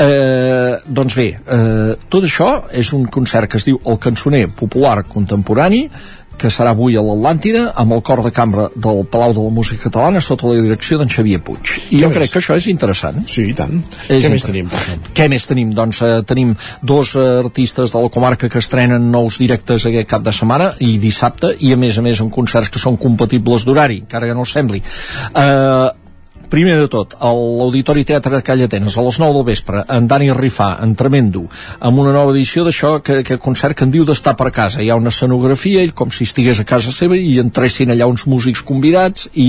[0.00, 5.02] Uh, doncs bé, uh, tot això és un concert que es diu El Cançoner Popular
[5.12, 5.90] Contemporani,
[6.36, 9.88] que serà avui a l'Atlàntida amb el cor de cambra del Palau de la Música
[9.88, 11.72] Catalana sota la direcció d'en Xavier Puig.
[11.90, 12.16] I Què jo més?
[12.18, 13.22] crec que això és interessant.
[13.28, 13.80] Sí, i tant.
[14.08, 14.70] És Què més tenim,
[15.16, 15.72] què més tenim?
[15.76, 20.32] Doncs eh, tenim dos artistes de la comarca que estrenen nous directes aquest cap de
[20.32, 24.28] setmana i dissabte i a més a més en concerts que són compatibles d'horari encara
[24.28, 24.82] que no ho sembli.
[25.34, 25.88] Eh,
[26.50, 30.06] Primer de tot, a l'Auditori Teatre de Call Atenes, a les 9 del vespre, en
[30.06, 31.42] Dani Rifà, en Tremendo,
[31.80, 34.82] amb una nova edició d'això, que, que concert que en diu d'estar per casa.
[34.82, 38.28] Hi ha una escenografia, ell com si estigués a casa seva, i entressin allà uns
[38.30, 39.48] músics convidats, i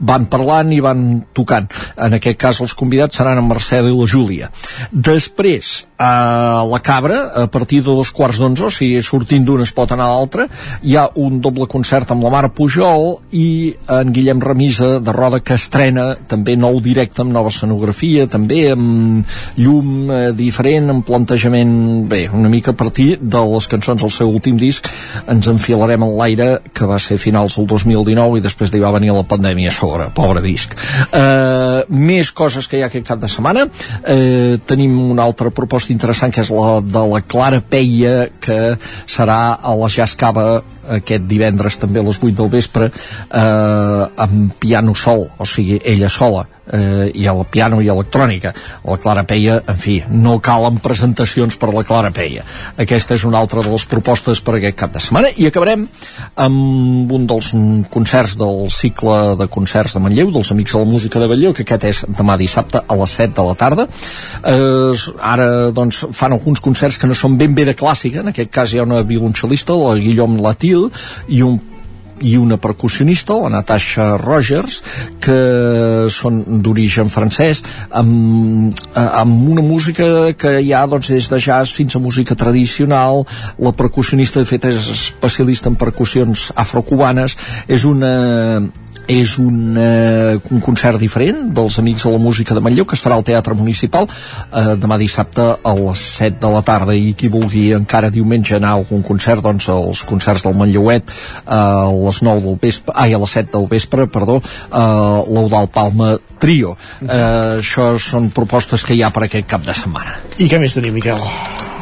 [0.00, 1.04] van parlant i van
[1.36, 1.68] tocant.
[2.00, 4.48] En aquest cas, els convidats seran en Marcel i la Júlia.
[4.92, 9.74] Després, a la Cabra, a partir de dos quarts d'onze, o sigui, sortint d'una es
[9.74, 10.46] pot anar a l'altra,
[10.80, 15.42] hi ha un doble concert amb la Mare Pujol i en Guillem Remisa de Roda
[15.42, 19.26] que estrena també nou directe amb nova escenografia, també amb
[19.58, 21.74] llum eh, diferent, amb plantejament
[22.08, 24.86] bé, una mica a partir de les cançons del seu últim disc
[25.28, 29.12] ens enfilarem en l'aire que va ser finals del 2019 i després li va venir
[29.14, 30.74] la pandèmia a sobre, pobre disc.
[31.12, 33.66] Eh, més coses que hi ha aquest cap de setmana.
[34.04, 39.58] Eh, tenim una altra proposta interessant que és la de la Clara Peia que serà
[39.62, 40.48] a la Jazz Cava
[40.96, 46.08] aquest divendres també a les 8 del vespre eh, amb piano sol, o sigui, ella
[46.12, 48.52] sola eh, i al piano i electrònica.
[48.84, 52.44] La Clara Peia, en fi, no calen presentacions per la Clara Peia.
[52.78, 55.32] Aquesta és una altra de les propostes per aquest cap de setmana.
[55.36, 55.86] I acabarem
[56.36, 57.52] amb un dels
[57.92, 61.66] concerts del cicle de concerts de Manlleu, dels Amics de la Música de Manlleu, que
[61.66, 63.88] aquest és demà dissabte a les 7 de la tarda.
[64.42, 68.52] Eh, ara doncs fan alguns concerts que no són ben bé de clàssica, en aquest
[68.54, 70.88] cas hi ha una violoncel·lista, la Guillaume Latil
[71.28, 71.58] i un
[72.22, 74.80] i una percussionista, la Natasha Rogers,
[75.22, 75.38] que
[76.12, 81.74] són d'origen francès, amb, eh, amb una música que hi ha doncs, des de jazz
[81.74, 83.24] fins a música tradicional.
[83.58, 87.36] La percussionista, de fet, és especialista en percussions afrocubanes.
[87.68, 88.60] És una
[89.08, 93.02] és un, eh, un concert diferent dels Amics de la Música de Manlleu que es
[93.02, 96.94] farà al Teatre Municipal eh, demà dissabte a les 7 de la tarda.
[96.94, 101.54] I qui vulgui encara diumenge anar a algun concert doncs els concerts del Manlleuet eh,
[101.56, 106.16] a les 9 del vespre ai, a les 7 del vespre, perdó eh, l'Eudal Palma
[106.38, 106.76] Trio.
[107.00, 110.18] Eh, això són propostes que hi ha per aquest cap de setmana.
[110.38, 111.24] I què més tenim, Miquel?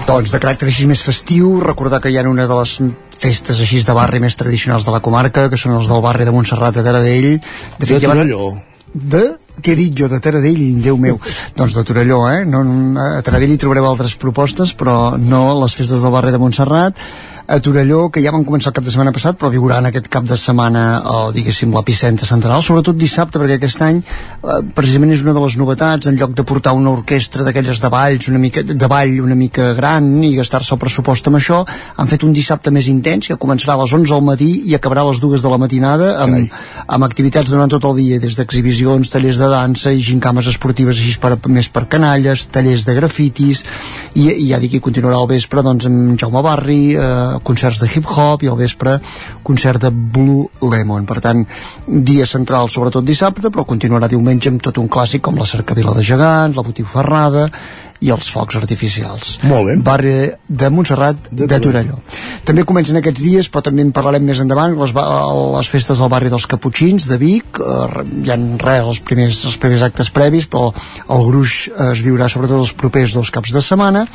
[0.07, 2.77] Doncs de caràcter així més festiu, recordar que hi ha una de les
[3.23, 6.35] festes així de barri més tradicionals de la comarca, que són els del barri de
[6.35, 7.37] Montserrat de Taradell.
[7.79, 8.51] De, de Torelló.
[8.97, 9.23] De,
[9.61, 11.19] què he dit jo, de Taradell, Déu meu.
[11.57, 12.45] doncs de Torelló, eh?
[12.49, 12.63] No,
[13.03, 16.97] a Taradell hi trobareu altres propostes, però no les festes del barri de Montserrat
[17.47, 20.25] a Torelló, que ja van començar el cap de setmana passat, però viuran aquest cap
[20.27, 25.35] de setmana, o diguéssim, l'epicentre central, sobretot dissabte, perquè aquest any eh, precisament és una
[25.37, 28.91] de les novetats, en lloc de portar una orquestra d'aquelles de balls, una mica, de
[28.91, 31.61] ball una mica gran i gastar-se el pressupost amb això,
[31.97, 35.07] han fet un dissabte més intens, que començarà a les 11 al matí i acabarà
[35.07, 36.51] a les 2 de la matinada, amb,
[36.99, 41.15] amb activitats durant tot el dia, des d'exhibicions, tallers de dansa i gincames esportives així
[41.23, 43.63] per, més per canalles, tallers de grafitis,
[44.15, 47.89] i, i ja dic que continuarà al vespre doncs, amb Jaume Barri, eh, concerts de
[47.91, 48.99] hip-hop i al vespre
[49.47, 51.07] concert de Blue Lemon.
[51.07, 51.43] Per tant,
[51.87, 56.05] dia central sobretot dissabte, però continuarà diumenge amb tot un clàssic com la cercavila de
[56.07, 57.51] gegants, la botifarrada
[58.05, 59.37] i els focs artificials.
[59.49, 59.77] Molt bé.
[59.81, 60.15] Barri
[60.47, 61.99] de Montserrat de, de Torelló.
[62.47, 64.93] També comencen aquests dies, però també en parlarem més endavant, les,
[65.57, 69.57] les festes del barri dels Caputxins de Vic, eh, hi ha res, els primers, els
[69.63, 70.69] primers actes previs, però
[71.09, 74.07] el gruix es viurà sobretot els propers dos caps de setmana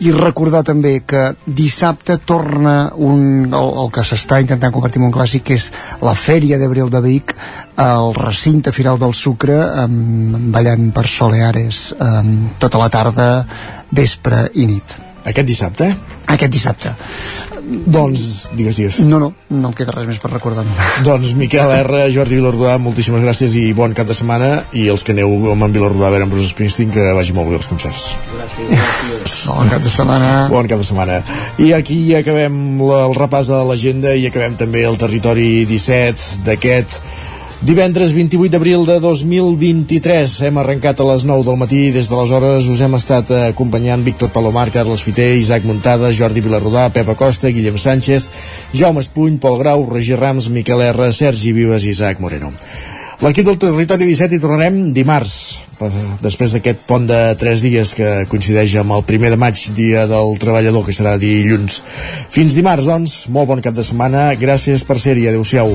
[0.00, 5.14] i recordar també que dissabte torna un, el, el que s'està intentant convertir en un
[5.14, 5.68] clàssic que és
[6.04, 7.34] la Fèria d'Abril de Vic
[7.82, 13.28] el recinte Firal del Sucre amb, ballant per Soleares amb, tota la tarda,
[13.90, 15.07] vespre i nit.
[15.28, 15.88] Aquest dissabte?
[16.28, 16.92] Aquest dissabte.
[17.68, 18.22] Doncs,
[18.56, 18.98] digues, digues.
[19.08, 20.64] No, no, no em queda res més per recordar.
[21.04, 25.12] doncs Miquel R, Jordi Vilarrodà, moltíssimes gràcies i bon cap de setmana i els que
[25.16, 28.06] aneu amb en Vilarrodà a veure amb Bruce Springsteen que vagi molt bé els concerts.
[28.32, 29.38] Gràcies, gràcies.
[29.52, 30.32] Bon cap de setmana.
[30.52, 31.20] Bon cap de setmana.
[31.60, 37.02] I aquí acabem la, el repàs de l'agenda i acabem també el territori 17 d'aquest
[37.58, 42.82] Divendres 28 d'abril de 2023 hem arrencat a les 9 del matí des d'aleshores us
[42.86, 48.28] hem estat acompanyant Víctor Palomar, Carles Fiter, Isaac Montada Jordi Vilarrodà, Pepa Costa, Guillem Sánchez
[48.72, 52.52] Jaume Espuny, Pol Grau, Roger Rams Miquel R, Sergi Vives i Isaac Moreno
[53.18, 55.32] L'equip del Territori 17 hi tornarem dimarts,
[56.22, 60.38] després d'aquest pont de 3 dies que coincideix amb el primer de maig, dia del
[60.38, 61.80] treballador, que serà dilluns.
[62.30, 65.74] Fins dimarts, doncs, molt bon cap de setmana, gràcies per ser-hi, adeu-siau.